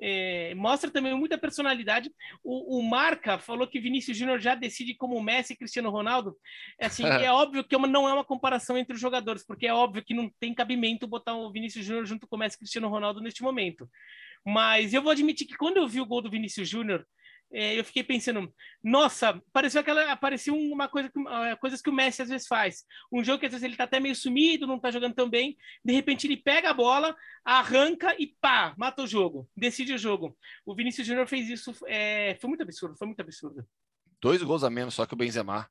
É, 0.00 0.54
mostra 0.54 0.90
também 0.90 1.14
muita 1.14 1.36
personalidade. 1.36 2.10
O, 2.42 2.78
o, 2.78 2.82
Marca 2.82 3.38
falou 3.38 3.66
que 3.66 3.78
Vinícius 3.78 4.16
Júnior 4.16 4.40
já 4.40 4.54
decide 4.54 4.94
como 4.94 5.22
Messi 5.22 5.52
e 5.52 5.56
Cristiano 5.56 5.90
Ronaldo. 5.90 6.36
É, 6.78 6.86
assim, 6.86 7.04
é 7.04 7.30
óbvio 7.30 7.62
que 7.62 7.74
é 7.74 7.78
não 7.78 8.08
é 8.08 8.14
uma 8.14 8.24
comparação 8.24 8.78
entre 8.78 8.94
os 8.94 9.00
jogadores, 9.00 9.44
porque 9.44 9.66
é 9.66 9.74
óbvio 9.74 10.02
que 10.04 10.14
não 10.14 10.30
tem 10.40 10.54
cabimento 10.54 11.06
botar 11.06 11.34
o 11.34 11.52
Vinícius 11.52 11.84
Júnior 11.84 12.06
junto 12.06 12.26
com 12.26 12.36
o 12.36 12.38
Messi 12.38 12.56
e 12.56 12.58
Cristiano 12.60 12.88
Ronaldo 12.88 13.20
neste 13.20 13.42
momento. 13.42 13.88
Mas 14.44 14.94
eu 14.94 15.02
vou 15.02 15.12
admitir 15.12 15.46
que 15.46 15.56
quando 15.56 15.76
eu 15.76 15.86
vi 15.86 16.00
o 16.00 16.06
gol 16.06 16.22
do 16.22 16.30
Vinícius 16.30 16.68
Júnior, 16.68 17.06
é, 17.52 17.78
eu 17.78 17.84
fiquei 17.84 18.04
pensando, 18.04 18.52
nossa, 18.82 19.42
pareceu 19.52 19.80
aquela, 19.80 20.12
apareceu 20.12 20.56
uma 20.56 20.88
coisa, 20.88 21.10
uh, 21.16 21.58
coisas 21.60 21.82
que 21.82 21.90
o 21.90 21.92
Messi 21.92 22.22
às 22.22 22.28
vezes 22.28 22.46
faz. 22.46 22.84
Um 23.12 23.24
jogo 23.24 23.40
que 23.40 23.46
às 23.46 23.52
vezes 23.52 23.64
ele 23.64 23.76
tá 23.76 23.84
até 23.84 23.98
meio 23.98 24.14
sumido, 24.14 24.66
não 24.66 24.78
tá 24.78 24.90
jogando 24.90 25.14
tão 25.14 25.28
bem, 25.28 25.56
de 25.84 25.92
repente 25.92 26.26
ele 26.26 26.36
pega 26.36 26.70
a 26.70 26.74
bola, 26.74 27.16
arranca 27.44 28.14
e 28.18 28.28
pá, 28.40 28.74
mata 28.78 29.02
o 29.02 29.06
jogo, 29.06 29.48
decide 29.56 29.92
o 29.94 29.98
jogo. 29.98 30.36
O 30.64 30.74
Vinícius 30.74 31.06
Júnior 31.06 31.26
fez 31.26 31.48
isso, 31.48 31.74
é, 31.86 32.36
foi 32.40 32.48
muito 32.48 32.62
absurdo, 32.62 32.96
foi 32.96 33.06
muito 33.06 33.20
absurdo. 33.20 33.66
Dois 34.20 34.42
gols 34.42 34.62
a 34.62 34.70
menos 34.70 34.94
só 34.94 35.04
que 35.04 35.14
o 35.14 35.16
Benzema. 35.16 35.68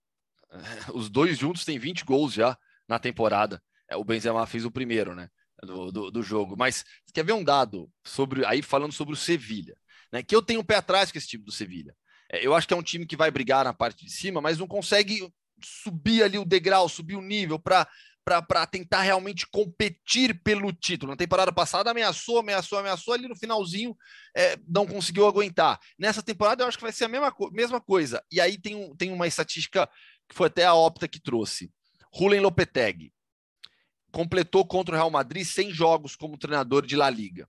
Os 0.93 1.09
dois 1.09 1.37
juntos 1.37 1.63
têm 1.63 1.77
20 1.77 2.03
gols 2.03 2.33
já 2.33 2.57
na 2.87 2.99
temporada. 2.99 3.61
É, 3.87 3.95
o 3.95 4.03
Benzema 4.03 4.45
fez 4.47 4.65
o 4.65 4.71
primeiro, 4.71 5.15
né? 5.15 5.29
Do, 5.61 5.91
do, 5.91 6.11
do 6.11 6.23
jogo. 6.23 6.55
Mas 6.57 6.83
quer 7.13 7.23
ver 7.23 7.33
um 7.33 7.43
dado 7.43 7.89
sobre 8.03 8.45
aí 8.45 8.61
falando 8.61 8.91
sobre 8.91 9.13
o 9.13 9.17
Sevilha? 9.17 9.75
Né? 10.11 10.23
Que 10.23 10.35
eu 10.35 10.41
tenho 10.41 10.61
um 10.61 10.63
pé 10.63 10.75
atrás 10.75 11.11
com 11.11 11.17
esse 11.17 11.27
time 11.27 11.43
do 11.43 11.51
Sevilha. 11.51 11.95
É, 12.31 12.45
eu 12.45 12.53
acho 12.53 12.67
que 12.67 12.73
é 12.73 12.77
um 12.77 12.83
time 12.83 13.05
que 13.05 13.15
vai 13.15 13.31
brigar 13.31 13.63
na 13.63 13.73
parte 13.73 14.05
de 14.05 14.11
cima, 14.11 14.41
mas 14.41 14.57
não 14.57 14.67
consegue 14.67 15.31
subir 15.63 16.23
ali 16.23 16.37
o 16.37 16.45
degrau, 16.45 16.87
subir 16.87 17.15
o 17.15 17.21
nível 17.21 17.59
para 17.59 17.87
para 18.47 18.65
tentar 18.67 19.01
realmente 19.01 19.47
competir 19.47 20.39
pelo 20.43 20.71
título. 20.71 21.11
Na 21.11 21.17
temporada 21.17 21.51
passada 21.51 21.89
ameaçou, 21.89 22.37
ameaçou, 22.37 22.77
ameaçou, 22.77 23.13
ali 23.15 23.27
no 23.27 23.35
finalzinho 23.35 23.97
é, 24.37 24.55
não 24.67 24.85
conseguiu 24.85 25.25
aguentar. 25.25 25.79
Nessa 25.97 26.21
temporada 26.21 26.61
eu 26.63 26.67
acho 26.67 26.77
que 26.77 26.83
vai 26.83 26.91
ser 26.91 27.05
a 27.05 27.07
mesma, 27.07 27.33
mesma 27.51 27.81
coisa. 27.81 28.23
E 28.31 28.39
aí 28.39 28.55
tem, 28.55 28.75
um, 28.75 28.95
tem 28.95 29.11
uma 29.11 29.25
estatística 29.25 29.89
que 30.27 30.35
foi 30.35 30.45
até 30.45 30.63
a 30.63 30.75
Opta 30.75 31.07
que 31.07 31.19
trouxe. 31.19 31.71
Rulen 32.13 32.41
Lopetegui 32.41 33.11
completou 34.11 34.65
contra 34.65 34.93
o 34.93 34.97
Real 34.97 35.09
Madrid 35.09 35.45
100 35.45 35.71
jogos 35.71 36.15
como 36.15 36.37
treinador 36.37 36.85
de 36.85 36.95
La 36.95 37.09
Liga. 37.09 37.47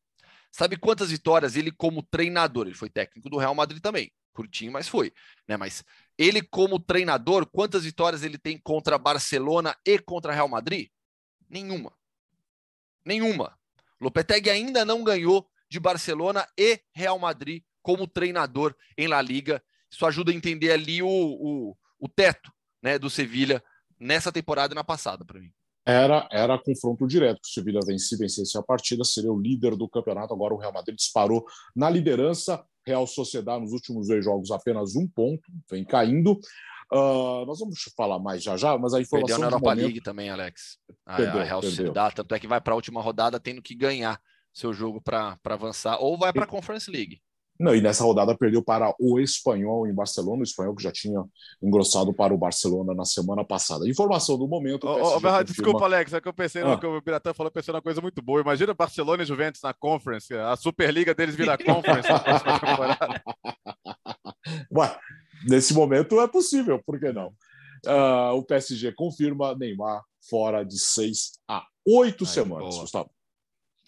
Sabe 0.51 0.77
quantas 0.77 1.11
vitórias 1.11 1.57
ele, 1.57 1.71
como 1.71 2.03
treinador, 2.03 2.67
ele 2.67 2.75
foi 2.75 2.91
técnico 2.91 3.31
do 3.31 3.39
Real 3.39 3.55
Madrid 3.55 3.81
também, 3.81 4.13
curtinho, 4.33 4.73
mas 4.73 4.89
foi, 4.89 5.13
né? 5.47 5.57
Mas 5.57 5.85
ele, 6.19 6.43
como 6.43 6.79
treinador, 6.79 7.47
quantas 7.47 7.85
vitórias 7.85 8.23
ele 8.23 8.37
tem 8.37 8.59
contra 8.59 8.99
Barcelona 8.99 9.77
e 9.85 9.99
contra 9.99 10.33
Real 10.33 10.49
Madrid? 10.49 10.89
Nenhuma. 11.49 11.93
Nenhuma. 13.05 13.59
Lopetegui 14.01 14.51
ainda 14.51 14.85
não 14.85 15.05
ganhou 15.05 15.49
de 15.69 15.79
Barcelona 15.79 16.47
e 16.59 16.81
Real 16.93 17.19
Madrid 17.19 17.63
como 17.81 18.07
treinador 18.07 18.75
em 18.97 19.07
La 19.07 19.23
Liga. 19.23 19.63
Isso 19.91 20.05
ajuda 20.05 20.33
a 20.33 20.35
entender 20.35 20.73
ali 20.73 21.03
o, 21.03 21.09
o, 21.09 21.77
o 21.99 22.09
teto 22.09 22.53
né, 22.83 22.99
do 22.99 23.09
Sevilha 23.09 23.63
nessa 23.99 24.33
temporada 24.33 24.75
e 24.75 24.77
na 24.77 24.85
passada, 24.85 25.25
para 25.25 25.41
mim 25.41 25.53
era, 25.85 26.29
era 26.31 26.59
confronto 26.59 27.07
direto. 27.07 27.41
Se 27.45 27.53
o 27.53 27.55
Sevilla 27.55 27.81
vencer, 27.85 28.19
vencesse 28.19 28.57
a 28.59 28.63
partida, 28.63 29.05
seria 29.05 29.33
o 29.33 29.41
líder 29.41 29.77
do 29.77 29.89
campeonato. 29.89 30.35
Agora 30.35 30.55
o 30.55 30.59
Real 30.59 30.73
Madrid 30.73 30.97
disparou 30.97 31.45
na 31.75 31.89
liderança. 31.89 32.65
Real 32.87 33.07
Sociedade 33.07 33.63
nos 33.63 33.73
últimos 33.73 34.09
dois 34.09 34.25
jogos 34.25 34.51
apenas 34.51 34.97
um 34.97 35.07
ponto, 35.07 35.43
vem 35.71 35.85
caindo. 35.85 36.41
Uh, 36.93 37.47
nós 37.47 37.61
vamos 37.61 37.83
falar 37.97 38.19
mais 38.19 38.43
já 38.43 38.57
já, 38.57 38.77
mas 38.77 38.95
a 38.95 39.01
informação. 39.01 39.29
Perdeu 39.29 39.39
na 39.39 39.47
Europa 39.47 39.69
momento... 39.69 39.85
League 39.85 40.01
também, 40.01 40.29
Alex. 40.29 40.79
A, 41.07 41.17
perdeu, 41.17 41.41
a 41.41 41.45
Real 41.45 41.63
Sociedade, 41.63 42.17
tanto 42.17 42.35
é 42.35 42.41
que 42.41 42.49
vai 42.49 42.61
para 42.61 42.73
a 42.73 42.77
última 42.77 43.01
rodada 43.01 43.39
tendo 43.39 43.63
que 43.63 43.75
ganhar 43.75 44.21
seu 44.53 44.73
jogo 44.73 45.01
para 45.01 45.39
avançar, 45.45 45.99
ou 46.01 46.19
vai 46.19 46.33
para 46.33 46.45
a 46.45 46.49
Conference 46.49 46.91
League. 46.91 47.21
Não, 47.61 47.75
e 47.75 47.81
nessa 47.83 48.03
rodada 48.03 48.35
perdeu 48.35 48.63
para 48.63 48.95
o 48.99 49.21
Espanhol 49.21 49.87
em 49.87 49.93
Barcelona, 49.93 50.41
o 50.41 50.43
Espanhol 50.43 50.75
que 50.75 50.83
já 50.83 50.91
tinha 50.91 51.23
engrossado 51.63 52.11
para 52.11 52.33
o 52.33 52.39
Barcelona 52.39 52.95
na 52.95 53.05
semana 53.05 53.45
passada. 53.45 53.87
Informação 53.87 54.39
do 54.39 54.49
momento. 54.49 54.85
Oh, 54.85 54.95
oh, 54.95 55.13
confirma... 55.13 55.45
Desculpa, 55.45 55.85
Alex, 55.85 56.15
é 56.15 56.23
que 56.23 56.29
eu 56.29 56.33
pensei, 56.33 56.63
ah. 56.63 56.79
que 56.79 56.87
o 56.87 56.99
Biratã 57.03 57.35
falou, 57.35 57.53
pensei 57.53 57.71
numa 57.71 57.83
coisa 57.83 58.01
muito 58.01 58.23
boa. 58.23 58.41
Imagina 58.41 58.73
Barcelona 58.73 59.25
e 59.25 59.27
Juventus 59.27 59.61
na 59.63 59.75
Conference, 59.75 60.33
a 60.33 60.57
Superliga 60.57 61.15
deles 61.15 61.35
vira 61.35 61.59
Conference 61.63 62.09
na 62.09 62.19
próxima 62.19 62.61
temporada. 62.61 63.23
Ué, 64.75 64.99
nesse 65.47 65.75
momento 65.75 66.19
é 66.19 66.27
possível, 66.27 66.83
por 66.83 66.99
que 66.99 67.13
não? 67.13 67.29
Uh, 67.87 68.37
o 68.37 68.43
PSG 68.43 68.93
confirma 68.93 69.55
Neymar 69.55 70.03
fora 70.31 70.65
de 70.65 70.79
seis 70.79 71.33
a 71.47 71.63
oito 71.87 72.25
semanas, 72.25 72.71
boa. 72.71 72.81
Gustavo. 72.83 73.11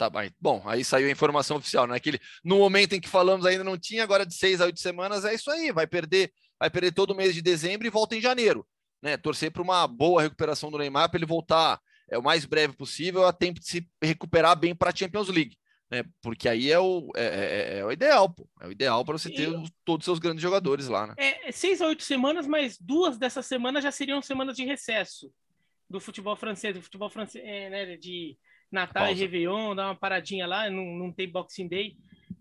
Tá 0.03 0.11
bom, 0.41 0.61
aí 0.67 0.85
saiu 0.85 1.07
a 1.07 1.13
informação 1.13 1.59
oficial, 1.59 1.87
né? 1.87 2.01
Que 2.01 2.19
no 2.43 2.59
momento 2.59 2.95
em 2.95 3.01
que 3.01 3.09
falamos 3.09 3.47
ainda 3.47 3.63
não 3.63 3.79
tinha, 3.79 4.03
agora 4.03 4.27
de 4.27 4.35
seis 4.35 4.61
a 4.61 4.65
oito 4.65 4.81
semanas 4.81 5.25
é 5.25 5.33
isso 5.33 5.49
aí, 5.49 5.71
vai 5.71 5.87
perder, 5.87 6.33
vai 6.59 6.69
perder 6.69 6.91
todo 6.91 7.13
o 7.13 7.15
mês 7.15 7.35
de 7.35 7.41
dezembro 7.41 7.87
e 7.87 7.91
volta 7.91 8.17
em 8.17 8.21
janeiro, 8.21 8.67
né? 9.01 9.17
Torcer 9.17 9.53
para 9.53 9.63
uma 9.63 9.87
boa 9.87 10.23
recuperação 10.23 10.73
do 10.73 10.79
Neymar 10.79 11.09
para 11.09 11.19
ele 11.19 11.27
voltar 11.27 11.81
é 12.11 12.19
o 12.19 12.23
mais 12.23 12.45
breve 12.45 12.75
possível 12.75 13.25
a 13.25 13.33
tempo 13.33 13.61
de 13.61 13.67
se 13.67 13.89
recuperar 14.03 14.59
bem 14.59 14.75
para 14.75 14.91
a 14.91 14.95
Champions 14.95 15.29
League, 15.29 15.57
né? 15.89 16.03
Porque 16.21 16.49
aí 16.49 16.73
é 16.73 16.81
o, 16.81 17.09
é, 17.15 17.25
é, 17.25 17.79
é 17.79 17.85
o 17.85 17.93
ideal, 17.93 18.29
pô. 18.29 18.49
É 18.61 18.67
o 18.67 18.73
ideal 18.73 19.05
para 19.05 19.17
você 19.17 19.31
ter 19.31 19.49
e... 19.49 19.71
todos 19.85 20.03
os 20.03 20.05
seus 20.05 20.19
grandes 20.19 20.43
jogadores 20.43 20.89
lá, 20.89 21.07
né? 21.07 21.15
É, 21.17 21.53
seis 21.53 21.81
a 21.81 21.87
oito 21.87 22.03
semanas, 22.03 22.45
mas 22.45 22.77
duas 22.77 23.19
dessas 23.19 23.47
semanas 23.47 23.85
já 23.85 23.93
seriam 23.93 24.21
semanas 24.21 24.57
de 24.57 24.65
recesso 24.65 25.33
do 25.89 26.01
futebol 26.01 26.35
francês, 26.35 26.75
do 26.75 26.83
futebol 26.83 27.09
francês, 27.09 27.45
é, 27.47 27.71
né? 27.71 27.97
De 27.97 28.37
Natal 28.73 29.05
Pausa. 29.05 29.13
e 29.13 29.15
Réveillon, 29.21 29.75
dá 29.75 29.89
uma 29.89 29.95
paradinha 29.95 30.47
lá, 30.47 30.69
não, 30.71 30.85
não 30.97 31.13
tem 31.13 31.31
Boxing 31.31 31.69
Day. 31.69 31.97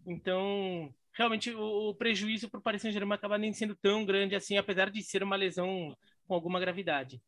Então, 0.07 0.89
realmente, 1.13 1.51
o, 1.51 1.89
o 1.89 1.95
prejuízo 1.95 2.49
para 2.49 2.59
o 2.59 2.63
Paris 2.63 2.81
Saint-Germain 2.81 3.15
acaba 3.15 3.37
nem 3.37 3.51
sendo 3.51 3.75
tão 3.75 4.05
grande 4.05 4.35
assim, 4.35 4.57
apesar 4.57 4.89
de 4.89 5.03
ser 5.03 5.21
uma 5.21 5.35
lesão 5.35 5.95
com 6.25 6.33
alguma 6.33 6.59
gravidade. 6.59 7.21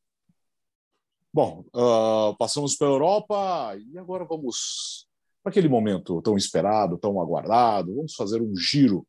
Bom, 1.33 1.65
uh, 1.75 2.35
passamos 2.37 2.75
para 2.75 2.87
a 2.87 2.91
Europa 2.91 3.75
e 3.91 3.97
agora 3.97 4.23
vamos 4.23 5.07
para 5.41 5.49
aquele 5.49 5.67
momento 5.67 6.21
tão 6.21 6.37
esperado, 6.37 6.97
tão 6.97 7.19
aguardado. 7.19 7.95
Vamos 7.95 8.13
fazer 8.15 8.41
um 8.41 8.55
giro 8.55 9.05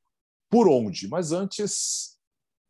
por 0.51 0.69
onde? 0.69 1.07
Mas 1.07 1.33
antes, 1.33 2.14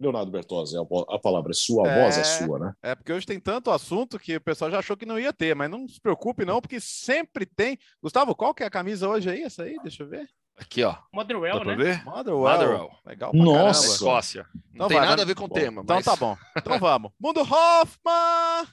Leonardo 0.05 0.30
Bertozzi, 0.30 0.76
a 0.76 1.18
palavra 1.18 1.50
é 1.50 1.55
sua, 1.55 1.86
a 1.86 1.90
é, 1.90 2.02
voz 2.02 2.18
é 2.18 2.24
sua, 2.24 2.59
né? 2.59 2.72
É, 2.82 2.94
porque 2.94 3.12
hoje 3.12 3.26
tem 3.26 3.40
tanto 3.40 3.70
assunto 3.70 4.18
que 4.18 4.36
o 4.36 4.40
pessoal 4.40 4.70
já 4.70 4.78
achou 4.78 4.96
que 4.96 5.07
não 5.07 5.18
ia 5.18 5.32
ter, 5.32 5.55
mas 5.55 5.70
não 5.70 5.88
se 5.88 6.00
preocupe 6.00 6.44
não, 6.44 6.61
porque 6.61 6.80
sempre 6.80 7.46
tem. 7.46 7.78
Gustavo, 8.02 8.34
qual 8.34 8.55
que 8.55 8.62
é 8.62 8.66
a 8.66 8.70
camisa 8.70 9.09
hoje 9.09 9.30
aí? 9.30 9.42
Essa 9.42 9.64
aí, 9.64 9.76
deixa 9.82 10.02
eu 10.02 10.09
ver. 10.09 10.28
Aqui, 10.57 10.84
ó. 10.84 10.96
Motherwell, 11.12 11.64
né? 11.64 11.74
Ver? 11.74 12.05
Motherwell. 12.05 12.52
Motherwell. 12.52 12.90
Legal 13.05 13.30
pra 13.32 13.40
Nossa. 13.40 13.86
Escócia. 13.86 14.46
Não 14.55 14.61
então 14.74 14.88
tem 14.88 14.98
vai, 14.98 15.07
nada 15.07 15.16
né? 15.16 15.22
a 15.22 15.26
ver 15.26 15.34
com 15.34 15.44
o 15.44 15.48
tema. 15.48 15.82
Então 15.82 16.02
tá 16.02 16.14
bom. 16.14 16.36
Então 16.57 16.78
vamos. 16.78 17.11
Mundo 17.18 17.40
Hoffman! 17.40 18.68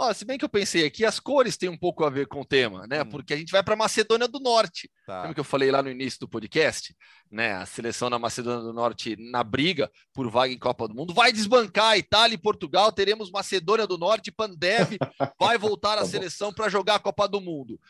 Ó, 0.00 0.12
se 0.12 0.24
bem 0.24 0.38
que 0.38 0.44
eu 0.44 0.48
pensei 0.48 0.86
aqui, 0.86 1.04
as 1.04 1.18
cores 1.18 1.56
têm 1.56 1.68
um 1.68 1.76
pouco 1.76 2.04
a 2.04 2.10
ver 2.10 2.28
com 2.28 2.42
o 2.42 2.44
tema, 2.44 2.86
né? 2.86 3.02
Hum. 3.02 3.08
Porque 3.08 3.34
a 3.34 3.36
gente 3.36 3.50
vai 3.50 3.64
para 3.64 3.74
Macedônia 3.74 4.28
do 4.28 4.38
Norte. 4.38 4.88
Tá. 5.04 5.22
Lembra 5.22 5.34
que 5.34 5.40
eu 5.40 5.44
falei 5.44 5.72
lá 5.72 5.82
no 5.82 5.90
início 5.90 6.20
do 6.20 6.28
podcast, 6.28 6.94
né? 7.28 7.54
A 7.54 7.66
seleção 7.66 8.08
da 8.08 8.16
Macedônia 8.16 8.62
do 8.62 8.72
Norte 8.72 9.16
na 9.18 9.42
briga 9.42 9.90
por 10.14 10.30
vaga 10.30 10.52
em 10.52 10.58
Copa 10.58 10.86
do 10.86 10.94
Mundo 10.94 11.12
vai 11.12 11.32
desbancar 11.32 11.98
Itália 11.98 12.36
e 12.36 12.38
Portugal. 12.38 12.92
Teremos 12.92 13.28
Macedônia 13.28 13.88
do 13.88 13.98
Norte, 13.98 14.30
Pandev 14.30 14.98
vai 15.36 15.58
voltar 15.58 15.96
tá 15.96 16.02
a 16.02 16.06
seleção 16.06 16.52
para 16.52 16.68
jogar 16.68 16.94
a 16.94 17.00
Copa 17.00 17.26
do 17.26 17.40
Mundo. 17.40 17.80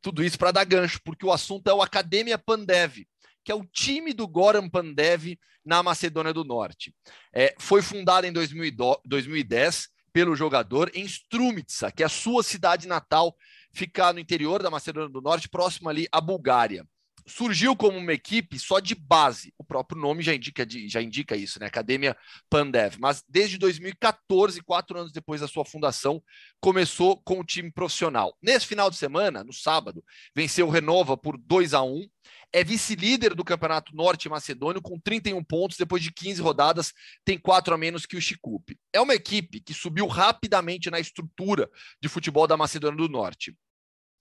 Tudo 0.00 0.24
isso 0.24 0.38
para 0.38 0.52
dar 0.52 0.64
gancho, 0.64 1.00
porque 1.04 1.26
o 1.26 1.32
assunto 1.32 1.68
é 1.68 1.74
o 1.74 1.82
Academia 1.82 2.38
Pandev, 2.38 3.04
que 3.44 3.52
é 3.52 3.54
o 3.54 3.66
time 3.66 4.14
do 4.14 4.26
Goran 4.26 4.70
Pandev 4.70 5.38
na 5.62 5.82
Macedônia 5.82 6.32
do 6.32 6.44
Norte. 6.44 6.94
É, 7.30 7.54
foi 7.58 7.82
fundada 7.82 8.26
em 8.26 8.32
2010 8.32 9.91
pelo 10.12 10.36
jogador 10.36 10.90
em 10.94 11.04
Strumitsa, 11.04 11.90
que 11.90 12.02
é 12.02 12.06
a 12.06 12.08
sua 12.08 12.42
cidade 12.42 12.86
natal, 12.86 13.34
fica 13.72 14.12
no 14.12 14.18
interior 14.18 14.62
da 14.62 14.70
Macedônia 14.70 15.08
do 15.08 15.20
Norte, 15.20 15.48
próximo 15.48 15.88
ali 15.88 16.06
à 16.12 16.20
Bulgária 16.20 16.86
surgiu 17.26 17.76
como 17.76 17.98
uma 17.98 18.12
equipe 18.12 18.58
só 18.58 18.80
de 18.80 18.94
base. 18.94 19.52
O 19.58 19.64
próprio 19.64 20.00
nome 20.00 20.22
já 20.22 20.34
indica, 20.34 20.66
já 20.88 21.00
indica 21.00 21.36
isso, 21.36 21.58
né? 21.60 21.66
Academia 21.66 22.16
Pandev. 22.48 22.96
Mas 22.98 23.22
desde 23.28 23.58
2014, 23.58 24.60
quatro 24.62 24.98
anos 24.98 25.12
depois 25.12 25.40
da 25.40 25.48
sua 25.48 25.64
fundação, 25.64 26.22
começou 26.60 27.20
com 27.22 27.40
o 27.40 27.44
time 27.44 27.70
profissional. 27.70 28.36
Nesse 28.42 28.66
final 28.66 28.90
de 28.90 28.96
semana, 28.96 29.44
no 29.44 29.52
sábado, 29.52 30.04
venceu 30.34 30.66
o 30.66 30.70
Renova 30.70 31.16
por 31.16 31.36
2 31.38 31.74
a 31.74 31.82
1 31.82 32.06
é 32.52 32.62
vice-líder 32.62 33.34
do 33.34 33.44
Campeonato 33.44 33.94
Norte 33.94 34.28
Macedônio 34.28 34.82
com 34.82 35.00
31 35.00 35.42
pontos 35.42 35.76
depois 35.76 36.02
de 36.02 36.12
15 36.12 36.42
rodadas, 36.42 36.92
tem 37.24 37.38
quatro 37.38 37.74
a 37.74 37.78
menos 37.78 38.04
que 38.04 38.16
o 38.16 38.20
Chicupe. 38.20 38.78
É 38.92 39.00
uma 39.00 39.14
equipe 39.14 39.60
que 39.60 39.72
subiu 39.72 40.06
rapidamente 40.06 40.90
na 40.90 41.00
estrutura 41.00 41.70
de 42.00 42.08
futebol 42.08 42.46
da 42.46 42.56
Macedônia 42.56 42.96
do 42.96 43.08
Norte 43.08 43.56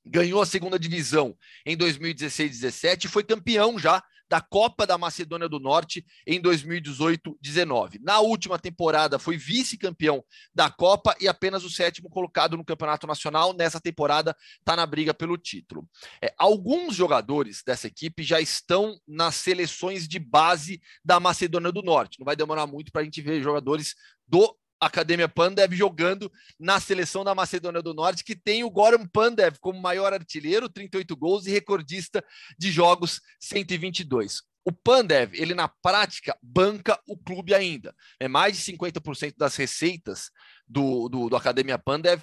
ganhou 0.06 0.42
a 0.42 0.46
segunda 0.46 0.80
divisão 0.80 1.38
em 1.66 1.78
2016-17 1.78 3.06
e 3.06 3.08
foi 3.08 3.24
campeão 3.24 3.78
já 3.78 4.04
da 4.32 4.40
Copa 4.40 4.88
da 4.88 4.98
Macedônia 4.98 5.50
do 5.50 5.60
Norte 5.60 6.06
em 6.26 6.42
2018-19. 6.42 8.00
Na 8.02 8.22
última 8.22 8.58
temporada 8.58 9.20
foi 9.20 9.36
vice-campeão 9.36 10.24
da 10.56 10.70
Copa 10.70 11.14
e 11.20 11.28
apenas 11.28 11.66
o 11.66 11.70
sétimo 11.70 12.10
colocado 12.10 12.56
no 12.56 12.64
Campeonato 12.64 13.06
Nacional. 13.06 13.52
Nessa 13.52 13.82
temporada 13.82 14.34
está 14.58 14.74
na 14.74 14.86
briga 14.86 15.14
pelo 15.14 15.38
título. 15.38 15.86
É, 16.22 16.34
alguns 16.38 16.96
jogadores 16.96 17.62
dessa 17.62 17.88
equipe 17.88 18.24
já 18.24 18.40
estão 18.40 18.98
nas 19.06 19.36
seleções 19.36 20.08
de 20.08 20.18
base 20.18 20.82
da 21.04 21.20
Macedônia 21.20 21.70
do 21.70 21.82
Norte. 21.82 22.18
Não 22.18 22.26
vai 22.26 22.38
demorar 22.38 22.66
muito 22.66 22.90
para 22.90 23.02
a 23.02 23.04
gente 23.04 23.22
ver 23.22 23.44
jogadores 23.44 23.96
do 24.26 24.56
Academia 24.82 25.30
Pandev 25.30 25.76
jogando 25.76 26.32
na 26.60 26.80
seleção 26.80 27.24
da 27.24 27.36
Macedônia 27.36 27.84
do 27.84 27.94
Norte, 27.94 28.24
que 28.24 28.36
tem 28.36 28.64
o 28.64 28.70
Goran 28.70 29.06
Pandev 29.06 29.58
como 29.60 29.80
maior 29.80 30.12
artilheiro, 30.12 30.68
38 30.68 31.16
gols 31.16 31.46
e 31.46 31.52
recordista 31.52 32.26
de 32.58 32.72
jogos, 32.72 33.22
122. 33.40 34.42
O 34.66 34.72
Pandev, 34.72 35.36
ele 35.36 35.54
na 35.54 35.68
prática 35.68 36.36
banca 36.42 37.00
o 37.08 37.16
clube 37.16 37.54
ainda. 37.54 37.96
É 38.20 38.28
mais 38.28 38.58
de 38.58 38.74
50% 38.74 39.36
das 39.38 39.56
receitas 39.56 40.32
do, 40.68 41.08
do, 41.08 41.30
do 41.30 41.36
Academia 41.36 41.78
Pandev 41.78 42.22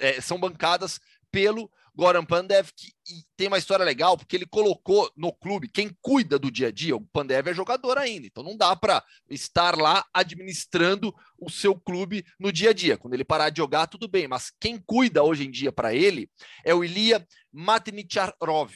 é, 0.00 0.20
são 0.20 0.38
bancadas 0.38 0.98
pelo 1.30 1.70
Goran 1.96 2.24
Pandev, 2.24 2.68
que 2.76 2.92
tem 3.36 3.48
uma 3.48 3.56
história 3.56 3.84
legal, 3.84 4.18
porque 4.18 4.36
ele 4.36 4.44
colocou 4.44 5.10
no 5.16 5.32
clube 5.32 5.66
quem 5.68 5.96
cuida 6.02 6.38
do 6.38 6.50
dia 6.50 6.68
a 6.68 6.70
dia. 6.70 6.94
O 6.94 7.00
Pandev 7.00 7.48
é 7.48 7.54
jogador 7.54 7.96
ainda, 7.96 8.26
então 8.26 8.44
não 8.44 8.54
dá 8.54 8.76
para 8.76 9.02
estar 9.30 9.78
lá 9.78 10.04
administrando 10.12 11.14
o 11.40 11.50
seu 11.50 11.74
clube 11.74 12.22
no 12.38 12.52
dia 12.52 12.70
a 12.70 12.72
dia. 12.74 12.98
Quando 12.98 13.14
ele 13.14 13.24
parar 13.24 13.48
de 13.48 13.56
jogar, 13.56 13.86
tudo 13.86 14.06
bem, 14.06 14.28
mas 14.28 14.52
quem 14.60 14.78
cuida 14.78 15.22
hoje 15.22 15.46
em 15.46 15.50
dia 15.50 15.72
para 15.72 15.94
ele 15.94 16.30
é 16.62 16.74
o 16.74 16.84
Ilya 16.84 17.26
Matnicharov, 17.50 18.74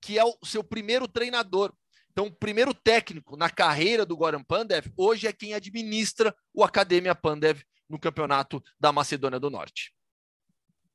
que 0.00 0.18
é 0.18 0.24
o 0.24 0.34
seu 0.42 0.64
primeiro 0.64 1.06
treinador. 1.06 1.74
Então, 2.10 2.26
o 2.26 2.32
primeiro 2.32 2.72
técnico 2.72 3.36
na 3.36 3.50
carreira 3.50 4.06
do 4.06 4.16
Goran 4.16 4.42
Pandev 4.42 4.86
hoje 4.96 5.26
é 5.26 5.32
quem 5.32 5.52
administra 5.52 6.34
o 6.54 6.64
Academia 6.64 7.14
Pandev 7.14 7.62
no 7.88 7.98
campeonato 7.98 8.62
da 8.80 8.92
Macedônia 8.92 9.38
do 9.38 9.50
Norte. 9.50 9.92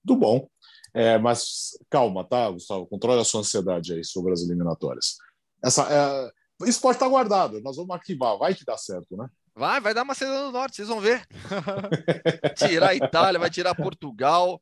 Muito 0.04 0.20
bom. 0.20 0.50
É, 0.98 1.18
mas 1.20 1.78
calma, 1.90 2.24
tá, 2.24 2.50
Gustavo? 2.50 2.88
Controle 2.88 3.22
a 3.22 3.24
sua 3.24 3.42
ansiedade 3.42 3.94
aí 3.94 4.04
sobre 4.04 4.34
as 4.34 4.42
eliminatórias. 4.42 5.18
Essa, 5.64 5.84
é, 5.84 6.68
isso 6.68 6.82
pode 6.82 6.96
estar 6.96 7.08
guardado, 7.08 7.62
nós 7.62 7.78
vamos 7.78 7.96
arquivar, 7.96 8.38
vai 8.38 8.56
que 8.56 8.66
dá 8.66 8.76
certo, 8.78 9.16
né? 9.16 9.30
Vai, 9.56 9.80
vai 9.80 9.94
dar 9.94 10.04
uma 10.04 10.16
cena 10.16 10.44
do 10.44 10.52
norte, 10.52 10.76
vocês 10.76 10.88
vão 10.88 11.00
ver. 11.00 11.26
tirar 12.58 12.90
a 12.90 12.96
Itália, 12.96 13.40
vai 13.40 13.50
tirar 13.50 13.76
Portugal. 13.76 14.62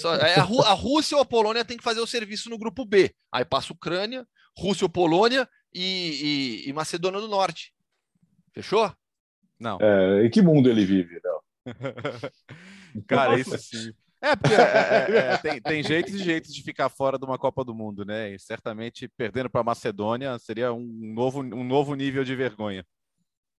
Só, 0.00 0.16
é, 0.16 0.36
a, 0.36 0.42
a, 0.42 0.72
Rússia 0.72 1.16
ou 1.16 1.22
a 1.22 1.26
Polônia 1.26 1.64
tem 1.64 1.76
que 1.76 1.84
fazer 1.84 2.00
o 2.00 2.06
serviço 2.06 2.50
no 2.50 2.58
grupo 2.58 2.84
B. 2.84 3.14
Aí 3.30 3.44
passa 3.44 3.72
Ucrânia, 3.72 4.26
Rússia 4.56 4.84
ou 4.84 4.88
Polônia 4.88 5.48
e, 5.72 6.62
e, 6.64 6.68
e 6.68 6.72
Macedônia 6.72 7.20
do 7.20 7.28
Norte. 7.28 7.72
Fechou? 8.52 8.92
Não. 9.58 9.78
É, 9.80 10.24
em 10.26 10.30
que 10.30 10.42
mundo 10.42 10.68
ele 10.68 10.84
vive, 10.84 11.20
não? 11.22 11.40
Cara, 13.06 13.38
isso 13.38 13.56
sim. 13.58 13.92
É, 14.20 14.34
porque 14.34 14.54
é, 14.54 14.58
é, 14.58 15.06
é, 15.10 15.32
é, 15.34 15.36
tem, 15.38 15.60
tem 15.60 15.82
jeitos 15.82 16.14
e 16.14 16.18
jeitos 16.18 16.52
de 16.52 16.62
ficar 16.62 16.88
fora 16.88 17.18
de 17.18 17.24
uma 17.24 17.38
Copa 17.38 17.64
do 17.64 17.74
Mundo, 17.74 18.04
né? 18.04 18.34
E 18.34 18.38
certamente 18.38 19.08
perdendo 19.08 19.48
para 19.48 19.60
a 19.60 19.64
Macedônia 19.64 20.38
seria 20.38 20.72
um 20.72 20.84
novo, 21.14 21.40
um 21.40 21.64
novo 21.64 21.94
nível 21.94 22.24
de 22.24 22.34
vergonha. 22.34 22.84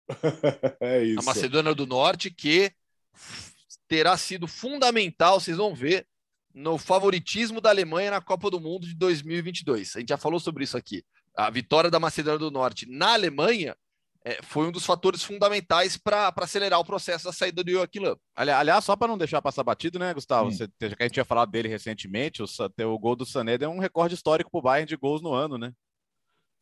é 0.80 1.02
isso. 1.02 1.20
A 1.20 1.22
Macedônia 1.22 1.74
do 1.74 1.86
Norte, 1.86 2.30
que 2.30 2.72
terá 3.88 4.16
sido 4.16 4.46
fundamental, 4.46 5.40
vocês 5.40 5.56
vão 5.56 5.74
ver, 5.74 6.06
no 6.54 6.78
favoritismo 6.78 7.60
da 7.60 7.70
Alemanha 7.70 8.10
na 8.10 8.20
Copa 8.20 8.50
do 8.50 8.60
Mundo 8.60 8.86
de 8.86 8.94
2022. 8.94 9.96
A 9.96 10.00
gente 10.00 10.08
já 10.08 10.18
falou 10.18 10.40
sobre 10.40 10.64
isso 10.64 10.76
aqui. 10.76 11.04
A 11.36 11.48
vitória 11.48 11.90
da 11.90 12.00
Macedônia 12.00 12.38
do 12.38 12.50
Norte 12.50 12.86
na 12.90 13.12
Alemanha 13.14 13.76
é, 14.24 14.42
foi 14.42 14.66
um 14.66 14.72
dos 14.72 14.84
fatores 14.84 15.22
fundamentais 15.22 15.96
para 15.96 16.32
acelerar 16.36 16.78
o 16.78 16.84
processo 16.84 17.24
da 17.24 17.32
saída 17.32 17.64
do 17.64 17.70
Joaquim 17.70 18.00
Löw. 18.00 18.20
Aliás, 18.34 18.84
só 18.84 18.94
para 18.94 19.08
não 19.08 19.16
deixar 19.16 19.40
passar 19.40 19.64
batido, 19.64 19.98
né, 19.98 20.12
Gustavo? 20.12 20.48
Hum. 20.48 20.52
Você, 20.52 20.68
que 20.68 21.02
a 21.02 21.02
gente 21.04 21.14
tinha 21.14 21.24
falado 21.24 21.50
dele 21.50 21.68
recentemente, 21.68 22.42
o, 22.42 22.46
o 22.86 22.98
gol 22.98 23.16
do 23.16 23.24
Sané 23.24 23.56
é 23.60 23.68
um 23.68 23.78
recorde 23.78 24.14
histórico 24.14 24.50
para 24.50 24.58
o 24.58 24.62
Bayern 24.62 24.86
de 24.88 24.96
gols 24.96 25.22
no 25.22 25.32
ano, 25.32 25.56
né? 25.56 25.72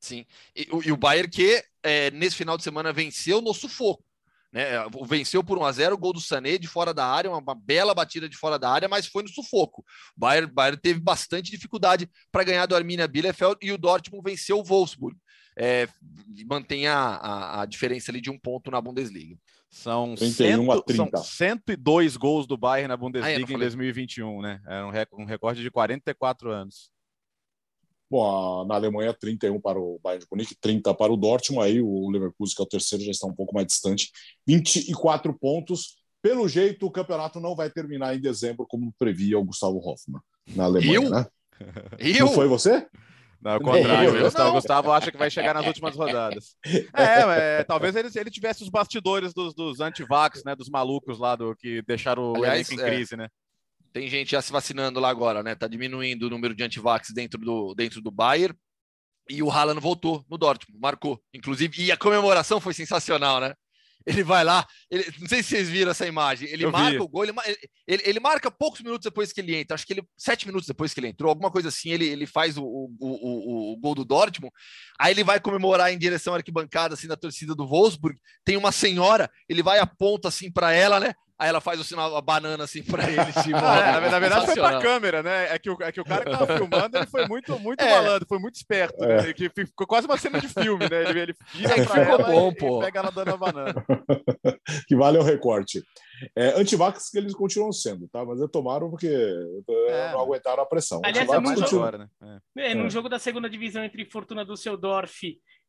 Sim. 0.01 0.25
E, 0.55 0.69
e 0.85 0.93
o 0.93 0.97
Bayern 0.97 1.29
que 1.29 1.65
é, 1.83 2.11
nesse 2.13 2.37
final 2.37 2.57
de 2.57 2.63
semana 2.63 2.93
venceu 2.93 3.41
no 3.41 3.53
sufoco. 3.53 4.05
Né? 4.53 4.65
Venceu 5.07 5.45
por 5.45 5.59
1 5.59 5.65
a 5.65 5.73
0 5.73 5.95
o 5.95 5.99
gol 5.99 6.13
do 6.13 6.21
Sané 6.21 6.57
de 6.57 6.67
fora 6.67 6.95
da 6.95 7.07
área, 7.07 7.31
uma, 7.31 7.39
uma, 7.39 7.55
bela 7.55 7.95
batida 7.95 8.29
de 8.29 8.37
fora 8.37 8.59
da 8.59 8.71
área, 8.71 8.89
mas 8.89 9.07
foi 9.07 9.23
no 9.23 9.29
sufoco. 9.29 9.83
O 10.17 10.21
Bayern, 10.21 10.51
Bayern 10.51 10.81
teve 10.81 11.01
bastante 11.01 11.51
dificuldade 11.51 12.09
para 12.33 12.45
ganhar 12.45 12.67
do 12.67 12.75
Arminia 12.75 13.07
Bielefeld 13.07 13.59
e 13.61 13.73
o 13.73 13.79
Dortmund 13.79 14.23
venceu 14.25 14.59
o 14.59 14.65
Wolfsburg 14.65 15.17
é, 15.59 15.89
mantém 16.49 16.87
a, 16.87 16.97
a, 16.97 17.63
a, 17.63 17.67
diferença 17.67 18.13
ali 18.13 18.21
de 18.21 18.31
um 18.31 18.39
ponto 18.39 18.71
na 18.71 18.81
Bundesliga. 18.81 19.37
São, 19.69 20.15
31 20.15 20.71
a 20.71 20.81
30. 20.81 21.17
são 21.17 21.25
102 21.25 22.17
gols 22.17 22.47
do 22.47 22.57
Bayern 22.57 22.89
na 22.89 22.97
Bundesliga 22.97 23.45
ah, 23.45 23.51
é, 23.51 23.55
em 23.55 23.59
2021, 23.59 24.41
né? 24.41 24.61
Era 24.67 24.87
um, 24.87 25.25
recorde 25.25 25.61
de 25.61 25.71
44 25.71 26.51
anos. 26.51 26.91
Bom, 28.11 28.65
na 28.67 28.75
Alemanha, 28.75 29.13
31 29.13 29.61
para 29.61 29.79
o 29.79 30.01
Bayern 30.03 30.25
de 30.25 30.29
Munique, 30.31 30.57
30 30.61 30.95
para 30.95 31.13
o 31.13 31.17
Dortmund. 31.17 31.67
Aí 31.67 31.83
o 31.83 32.09
Leverkusen, 32.11 32.57
que 32.57 32.63
é 32.63 32.65
o 32.65 32.69
terceiro, 32.69 33.05
já 33.05 33.11
está 33.11 33.27
um 33.27 33.35
pouco 33.35 33.55
mais 33.55 33.67
distante. 33.67 34.11
24 34.47 35.37
pontos. 35.39 35.99
Pelo 36.23 36.49
jeito, 36.49 36.87
o 36.87 36.91
campeonato 36.91 37.39
não 37.39 37.55
vai 37.55 37.71
terminar 37.71 38.17
em 38.17 38.21
dezembro, 38.21 38.67
como 38.67 38.93
previa 38.99 39.39
o 39.39 39.45
Gustavo 39.45 39.79
Hoffmann 39.79 40.21
na 40.55 40.65
Alemanha, 40.65 40.95
Eu? 40.95 41.11
né? 41.11 41.27
Eu? 41.99 42.27
Não 42.27 42.33
foi 42.33 42.49
você? 42.49 42.87
Não, 43.41 43.53
ao 43.53 43.61
contrário, 43.61 44.11
o 44.19 44.21
Gustavo, 44.25 44.53
Gustavo, 44.53 44.93
acha 44.93 45.13
que 45.13 45.19
vai 45.19 45.31
chegar 45.31 45.55
nas 45.55 45.67
últimas 45.67 45.95
rodadas. 45.95 46.57
É, 46.95 47.61
é 47.61 47.65
talvez 47.65 47.95
ele, 47.95 48.09
ele 48.15 48.31
tivesse 48.31 48.63
os 48.63 48.69
bastidores 48.69 49.33
dos, 49.33 49.55
dos 49.55 49.81
antivax, 49.81 50.43
né? 50.45 50.57
Dos 50.57 50.69
malucos 50.69 51.19
lá 51.19 51.37
do 51.37 51.55
que 51.55 51.83
deixaram 51.83 52.33
o 52.33 52.37
Aliás, 52.37 52.71
em 52.71 52.81
é, 52.81 52.85
crise, 52.85 53.17
né? 53.17 53.29
Tem 53.99 54.07
gente 54.07 54.31
já 54.31 54.41
se 54.41 54.53
vacinando 54.53 55.01
lá 55.01 55.09
agora, 55.09 55.43
né? 55.43 55.57
Tá 55.57 55.67
diminuindo 55.67 56.29
o 56.29 56.31
número 56.31 56.55
de 56.55 56.63
antivax 56.63 57.09
dentro 57.13 57.41
do, 57.41 57.75
dentro 57.75 58.01
do 58.01 58.13
Bayern. 58.13 58.57
E 59.29 59.43
o 59.43 59.51
Haaland 59.51 59.81
voltou 59.81 60.25
no 60.31 60.39
Dortmund, 60.39 60.81
marcou. 60.81 61.21
Inclusive, 61.35 61.83
e 61.83 61.91
a 61.91 61.97
comemoração 61.97 62.61
foi 62.61 62.73
sensacional, 62.75 63.41
né? 63.41 63.55
ele 64.07 64.23
vai 64.23 64.43
lá, 64.43 64.67
ele, 64.91 65.05
não 65.19 65.29
sei 65.29 65.43
se 65.43 65.51
vocês 65.51 65.69
viram 65.69 65.91
essa 65.91 66.07
imagem, 66.07 66.49
ele 66.49 66.65
eu 66.65 66.71
marca 66.71 66.93
vi. 66.93 66.99
o 66.99 67.09
gol, 67.09 67.25
ele, 67.25 67.33
ele, 67.87 68.03
ele, 68.07 68.21
marca 68.21 68.51
poucos 68.51 68.81
minutos 68.81 69.05
depois 69.05 69.33
que 69.33 69.41
ele 69.41 69.55
entra, 69.55 69.75
acho 69.75 69.87
que 69.87 69.93
ele, 69.93 70.03
sete 70.17 70.47
minutos 70.47 70.67
depois 70.67 70.95
que 70.95 71.01
ele 71.01 71.09
entrou, 71.09 71.29
alguma 71.29 71.51
coisa 71.51 71.69
assim, 71.69 71.91
ele, 71.91 72.07
ele 72.07 72.27
faz 72.27 72.57
o, 72.57 72.65
o, 72.65 72.97
o, 73.01 73.73
o 73.73 73.77
gol 73.77 73.95
do 73.95 74.07
Dortmund, 74.07 74.53
aí 74.99 75.13
ele 75.13 75.25
vai 75.25 75.39
comemorar 75.39 75.93
em 75.93 75.99
direção 75.99 76.33
à 76.33 76.39
arquibancada, 76.39 76.95
assim, 76.95 77.07
da 77.07 77.17
torcida 77.17 77.55
do 77.55 77.67
Wolfsburg, 77.67 78.19
tem 78.45 78.57
uma 78.57 78.73
senhora, 78.73 79.31
ele 79.47 79.63
vai 79.63 79.79
aponta 79.79 80.29
assim 80.29 80.51
para 80.51 80.73
ela, 80.73 80.99
né, 80.99 81.13
Aí 81.39 81.49
ela 81.49 81.61
faz 81.61 81.79
o 81.79 81.85
sinal, 81.85 82.17
a 82.17 82.21
banana 82.21 82.65
assim 82.65 82.83
pra 82.83 83.09
ele. 83.09 83.19
Tipo, 83.45 83.57
ah, 83.57 83.79
é, 83.79 84.11
na, 84.11 84.19
verdade 84.19 84.47
foi 84.47 84.57
pra 84.57 84.81
câmera, 84.81 85.23
né? 85.23 85.55
É 85.55 85.59
que, 85.59 85.71
o, 85.71 85.77
é 85.81 85.93
que 85.93 86.01
o 86.01 86.05
cara 86.05 86.25
que 86.25 86.31
tava 86.33 86.47
filmando 86.59 86.97
ele 86.97 87.07
foi 87.07 87.29
muito, 87.29 87.59
muito 87.61 87.81
é. 87.81 87.91
malandro, 87.91 88.27
foi 88.29 88.41
muito 88.41 88.57
esperto. 88.57 88.99
Né? 89.01 89.31
É. 89.31 89.33
Que 89.33 89.49
ficou 89.49 89.87
quase 89.87 90.09
uma 90.09 90.17
cena 90.17 90.41
de 90.41 90.49
filme, 90.49 90.89
né? 90.89 91.09
Ele, 91.09 91.21
ele 91.21 91.35
vira 91.55 91.81
é 91.81 91.85
pra 91.85 92.03
ela 92.03 92.25
bom, 92.25 92.51
e, 92.51 92.57
pô. 92.57 92.79
e 92.79 92.85
pega 92.87 92.99
ela 92.99 93.13
dando 93.13 93.35
a 93.35 93.37
banana. 93.37 93.75
que 94.89 94.97
vale 94.97 95.19
o 95.19 95.23
recorte. 95.23 95.85
É, 96.35 96.61
antivax 96.61 97.09
que 97.11 97.19
eles 97.19 97.35
continuam 97.35 97.71
sendo, 97.71 98.09
tá? 98.09 98.25
Mas 98.25 98.41
tomaram 98.51 98.91
porque 98.91 99.07
é. 99.09 100.13
não 100.13 100.21
aguentaram 100.21 100.63
a 100.65 100.67
pressão. 100.67 101.01
Aliás, 101.05 101.29
é 101.29 101.39
mais 101.39 101.63
agora, 101.63 101.99
né? 101.99 102.41
É. 102.57 102.73
é. 102.73 102.75
no 102.75 102.91
jogo 102.91 103.09
da 103.09 103.21
segunda 103.21 103.49
divisão 103.49 103.85
entre 103.85 104.05
Fortuna 104.05 104.45
Düsseldorf 104.45 105.23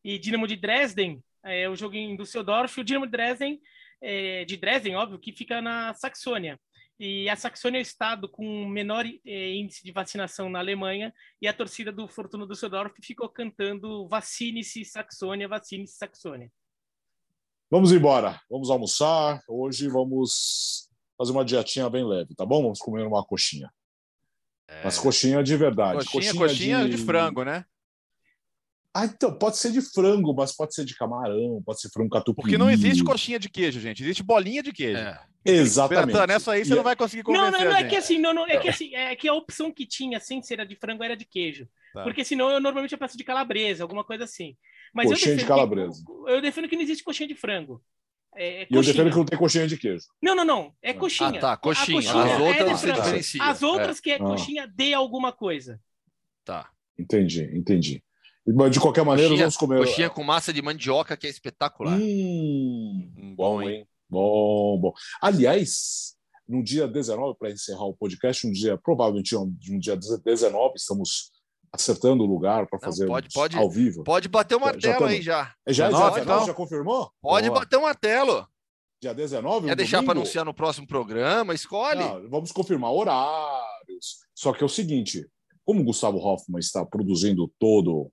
e 0.04 0.18
Dinamo 0.18 0.48
de 0.48 0.56
Dresden, 0.56 1.22
é, 1.44 1.70
o 1.70 1.76
jogo 1.76 1.96
em 1.96 2.16
Düsseldorf, 2.16 2.80
o 2.80 2.84
Dinamo 2.84 3.06
de 3.06 3.12
Dresden 3.12 3.60
é, 4.02 4.46
de 4.46 4.58
Dresden, 4.58 4.96
óbvio, 4.96 5.20
que 5.20 5.32
fica 5.32 5.62
na 5.62 5.94
Saxônia. 5.94 6.60
E 7.00 7.30
a 7.30 7.36
Saxônia 7.38 7.78
é 7.78 7.80
o 7.80 7.82
estado 7.82 8.28
com 8.28 8.68
menor 8.68 9.06
eh, 9.06 9.54
índice 9.54 9.82
de 9.86 9.92
vacinação 9.94 10.50
na 10.50 10.60
Alemanha, 10.60 11.14
e 11.42 11.48
a 11.48 11.54
torcida 11.54 11.94
do 11.94 12.10
Fortuna 12.10 12.46
Düsseldorf 12.46 12.94
ficou 13.02 13.30
cantando 13.30 14.06
vacine-se 14.10 14.84
Saxônia, 14.84 15.48
vacine-se 15.48 15.96
Saxônia. 15.96 16.52
Vamos 17.72 17.94
embora, 17.94 18.42
vamos 18.50 18.70
almoçar. 18.70 19.42
Hoje 19.48 19.88
vamos 19.88 20.90
fazer 21.18 21.32
uma 21.32 21.46
dietinha 21.46 21.90
bem 21.90 22.06
leve, 22.06 22.36
tá 22.36 22.46
bom? 22.46 22.64
Vamos 22.64 22.80
comer 22.80 23.08
uma 23.08 23.24
coxinha. 23.24 23.72
É... 24.68 24.84
Mas 24.84 24.98
coxinha 24.98 25.42
de 25.42 25.56
verdade. 25.56 26.00
Coxinha, 26.00 26.34
coxinha, 26.34 26.48
coxinha 26.48 26.84
de... 26.84 26.98
de 26.98 27.06
frango, 27.06 27.46
né? 27.46 27.64
Ah, 28.94 29.06
então, 29.06 29.32
pode 29.38 29.58
ser 29.58 29.72
de 29.72 29.82
frango, 29.82 30.34
mas 30.34 30.56
pode 30.56 30.74
ser 30.74 30.84
de 30.84 30.96
camarão, 30.96 31.62
pode 31.64 31.80
ser 31.80 31.90
frango 31.90 32.10
catupiry. 32.10 32.42
Porque 32.42 32.58
não 32.58 32.70
existe 32.70 33.04
coxinha 33.04 33.38
de 33.38 33.48
queijo, 33.48 33.80
gente. 33.80 34.02
Existe 34.02 34.24
bolinha 34.24 34.64
de 34.64 34.74
queijo. 34.74 34.98
É. 34.98 35.20
Exatamente. 35.46 36.08
Bertan, 36.08 36.28
nessa 36.28 36.52
aí 36.52 36.66
você 36.66 36.74
e 36.74 36.76
não 36.76 36.84
vai 36.84 36.96
conseguir 36.96 37.24
convencer 37.24 37.52
Não, 37.52 37.60
não, 37.60 37.66
não 37.66 37.78
é 37.78 37.84
que 37.84 37.96
assim, 37.96 38.20
não, 38.20 38.34
não, 38.34 38.46
é 38.46 38.58
que 38.58 38.68
assim, 38.68 38.94
é 38.94 39.16
que 39.16 39.28
a 39.28 39.34
opção 39.34 39.72
que 39.72 39.86
tinha 39.86 40.20
sem 40.20 40.42
ser 40.42 40.60
a 40.60 40.66
de 40.66 40.76
frango 40.76 41.04
era 41.04 41.16
de 41.16 41.24
queijo. 41.24 41.68
Tá. 41.94 42.04
Porque 42.04 42.24
senão 42.26 42.50
eu 42.50 42.60
normalmente 42.60 42.92
eu 42.92 42.98
peço 42.98 43.18
de 43.18 43.24
calabresa, 43.24 43.84
alguma 43.84 44.04
coisa 44.04 44.24
assim. 44.26 44.58
Mas 44.94 45.08
coxinha 45.08 45.38
de 45.38 45.46
calabresa. 45.46 46.04
Que, 46.06 46.32
eu 46.32 46.42
defendo 46.42 46.68
que 46.68 46.76
não 46.76 46.84
existe 46.84 47.04
coxinha 47.04 47.28
de 47.28 47.36
frango. 47.36 47.82
É, 48.36 48.64
é 48.64 48.68
e 48.70 48.76
eu 48.76 48.82
defendo 48.82 49.10
que 49.10 49.18
não 49.18 49.26
tem 49.26 49.40
coxinha 49.40 49.68
de 49.68 49.78
queijo. 49.78 50.06
Não, 50.22 50.36
não, 50.36 50.46
não. 50.46 50.74
É 50.82 50.94
coxinha. 50.94 51.30
Ah, 51.30 51.40
tá. 51.40 51.58
Coxinha. 51.58 51.98
coxinha 51.98 52.24
As 52.24 52.42
outras 52.42 52.84
é 52.84 52.92
diferencia. 52.92 53.44
As 53.44 53.64
outras 53.64 54.00
é. 54.00 54.02
que 54.02 54.12
é 54.12 54.16
ah. 54.16 54.20
coxinha 54.20 54.68
de 54.68 54.94
alguma 54.94 55.32
coisa. 55.32 55.80
Tá. 56.44 56.70
Entendi, 56.98 57.44
entendi. 57.56 58.04
Mas 58.56 58.72
de 58.72 58.80
qualquer 58.80 59.04
maneira, 59.04 59.30
coxinha, 59.30 59.46
vamos 59.46 59.58
comer. 59.58 59.80
Coxinha 59.80 60.10
com 60.10 60.24
massa 60.24 60.54
de 60.54 60.62
mandioca, 60.62 61.16
que 61.18 61.28
é 61.28 61.30
espetacular. 61.30 61.98
Hum, 61.98 63.12
hum 63.18 63.36
bom, 63.36 63.62
hein? 63.62 63.88
Bom, 64.10 64.80
bom. 64.80 64.94
Aliás, 65.22 66.16
no 66.48 66.64
dia 66.64 66.88
19, 66.88 67.38
para 67.38 67.52
encerrar 67.52 67.86
o 67.86 67.94
podcast, 67.94 68.48
um 68.48 68.52
dia, 68.52 68.78
provavelmente 68.78 69.36
um, 69.36 69.56
um 69.70 69.80
dia 69.80 69.96
19, 69.96 70.74
estamos 70.76 71.32
acertando 71.72 72.24
o 72.24 72.26
lugar 72.26 72.66
para 72.68 72.80
fazer 72.80 73.06
pode, 73.06 73.30
pode, 73.32 73.56
ao 73.56 73.70
vivo. 73.70 74.04
Pode 74.04 74.28
bater 74.28 74.56
o 74.56 74.60
martelo 74.60 75.00
já, 75.00 75.08
aí 75.08 75.22
já. 75.22 75.54
É 75.66 75.74
já, 75.74 75.88
19, 75.88 76.20
19, 76.22 76.22
então. 76.22 76.48
já 76.48 76.54
confirmou? 76.54 77.12
Pode 77.22 77.48
Boa. 77.48 77.60
bater 77.60 77.78
o 77.78 77.82
martelo. 77.84 78.48
Dia 79.02 79.14
19? 79.14 79.68
Quer 79.68 79.74
um 79.74 79.76
deixar 79.76 80.04
para 80.04 80.12
anunciar 80.12 80.44
no 80.44 80.54
próximo 80.54 80.88
programa? 80.88 81.54
Escolhe. 81.54 82.00
Não, 82.00 82.30
vamos 82.30 82.52
confirmar 82.52 82.92
horários. 82.92 84.18
Só 84.34 84.52
que 84.52 84.64
é 84.64 84.66
o 84.66 84.70
seguinte: 84.70 85.26
como 85.64 85.82
o 85.82 85.84
Gustavo 85.86 86.18
Hoffman 86.18 86.60
está 86.60 86.84
produzindo 86.84 87.50
todo 87.60 88.12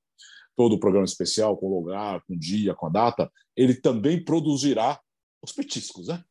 todo 0.56 0.74
o 0.74 0.80
programa 0.80 1.04
especial, 1.04 1.56
com 1.56 1.66
o 1.66 1.80
lugar, 1.80 2.22
com 2.26 2.34
o 2.34 2.38
dia, 2.38 2.74
com 2.74 2.86
a 2.86 2.90
data, 2.90 3.30
ele 3.54 3.74
também 3.74 4.22
produzirá 4.22 4.98
os 5.42 5.52
petiscos, 5.52 6.08
né? 6.08 6.24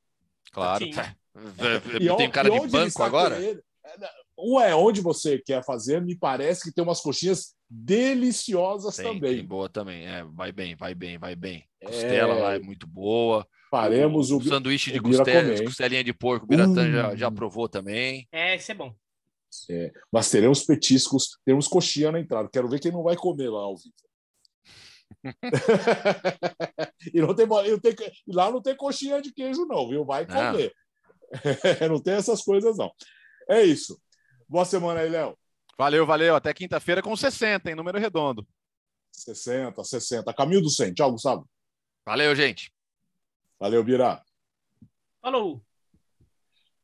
Claro. 0.52 0.86
É. 0.86 1.16
E, 2.02 2.16
tem 2.16 2.32
cara 2.32 2.50
de 2.50 2.68
banco 2.68 3.04
agora? 3.04 3.36
Querendo, 3.36 3.62
ué, 4.38 4.76
onde 4.76 5.02
você 5.02 5.40
quer 5.40 5.64
fazer, 5.64 6.02
me 6.02 6.16
parece 6.16 6.64
que 6.64 6.72
tem 6.72 6.84
umas 6.84 7.02
coxinhas 7.02 7.56
deliciosas 7.70 8.96
tem, 8.96 9.06
também. 9.06 9.36
Tem 9.38 9.46
boa 9.46 9.70
também. 9.70 10.06
É, 10.06 10.24
vai 10.24 10.52
bem, 10.52 10.76
vai 10.76 10.94
bem, 10.94 11.18
vai 11.18 11.36
bem. 11.36 11.64
Costela 11.84 12.34
é... 12.36 12.42
lá 12.42 12.54
é 12.56 12.60
muito 12.60 12.88
boa. 12.88 13.46
Faremos 13.70 14.32
o, 14.32 14.38
o 14.38 14.44
sanduíche 14.44 14.92
de 14.92 15.02
costela, 15.02 15.64
costelinha 15.64 16.04
de 16.04 16.14
porco, 16.14 16.46
o 16.46 16.48
Biratã 16.48 16.90
já, 16.90 17.16
já 17.16 17.32
provou 17.32 17.68
também. 17.68 18.28
É, 18.32 18.56
isso 18.56 18.72
é 18.72 18.76
bom. 18.76 18.94
É, 19.70 19.92
mas 20.12 20.30
teremos 20.30 20.64
petiscos, 20.64 21.38
teremos 21.46 21.68
coxinha 21.68 22.12
na 22.12 22.20
entrada. 22.20 22.50
Quero 22.52 22.70
ver 22.70 22.80
quem 22.80 22.92
não 22.92 23.04
vai 23.04 23.16
comer 23.16 23.50
lá 23.50 23.62
ao 23.62 23.76
vivo. 23.76 23.94
E 27.14 27.22
não 27.22 27.34
tem, 27.34 27.48
não 27.48 27.80
tem, 27.80 27.96
lá 28.28 28.52
não 28.52 28.62
tem 28.62 28.76
coxinha 28.76 29.22
de 29.22 29.34
queijo, 29.34 29.66
não, 29.66 29.90
viu? 29.90 30.06
Vai 30.06 30.26
comer. 30.26 30.74
Não, 31.82 31.90
não 31.96 32.00
tem 32.00 32.14
essas 32.14 32.42
coisas, 32.44 32.78
não. 32.78 32.92
É 33.50 33.64
isso. 33.64 34.00
Boa 34.48 34.66
semana 34.66 35.02
aí, 35.02 35.10
Léo. 35.10 35.38
Valeu, 35.78 36.06
valeu. 36.06 36.36
Até 36.36 36.54
quinta-feira 36.54 37.02
com 37.02 37.16
60, 37.16 37.72
em 37.72 37.76
número 37.76 38.00
redondo. 38.00 38.48
60, 39.12 39.84
60. 39.84 40.34
Caminho 40.34 40.62
do 40.62 40.70
100. 40.70 40.94
Tchau, 40.94 41.12
Gustavo. 41.12 41.50
Valeu, 42.06 42.36
gente. 42.36 42.72
Valeu, 43.60 43.84
Bira. 43.84 44.22
Falou. 45.22 45.62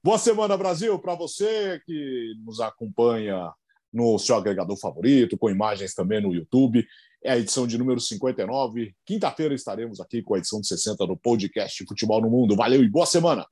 Boa 0.03 0.17
semana, 0.17 0.57
Brasil, 0.57 0.97
para 0.97 1.13
você 1.13 1.79
que 1.85 2.33
nos 2.43 2.59
acompanha 2.59 3.53
no 3.93 4.17
seu 4.17 4.35
agregador 4.35 4.75
favorito, 4.77 5.37
com 5.37 5.49
imagens 5.49 5.93
também 5.93 6.21
no 6.21 6.33
YouTube. 6.33 6.87
É 7.23 7.31
a 7.31 7.37
edição 7.37 7.67
de 7.67 7.77
número 7.77 7.99
59. 7.99 8.95
Quinta-feira 9.05 9.53
estaremos 9.53 9.99
aqui 9.99 10.23
com 10.23 10.33
a 10.33 10.39
edição 10.39 10.59
de 10.59 10.67
60 10.67 11.05
do 11.05 11.15
podcast 11.15 11.85
Futebol 11.85 12.21
no 12.21 12.29
Mundo. 12.29 12.55
Valeu 12.55 12.83
e 12.83 12.89
boa 12.89 13.05
semana! 13.05 13.45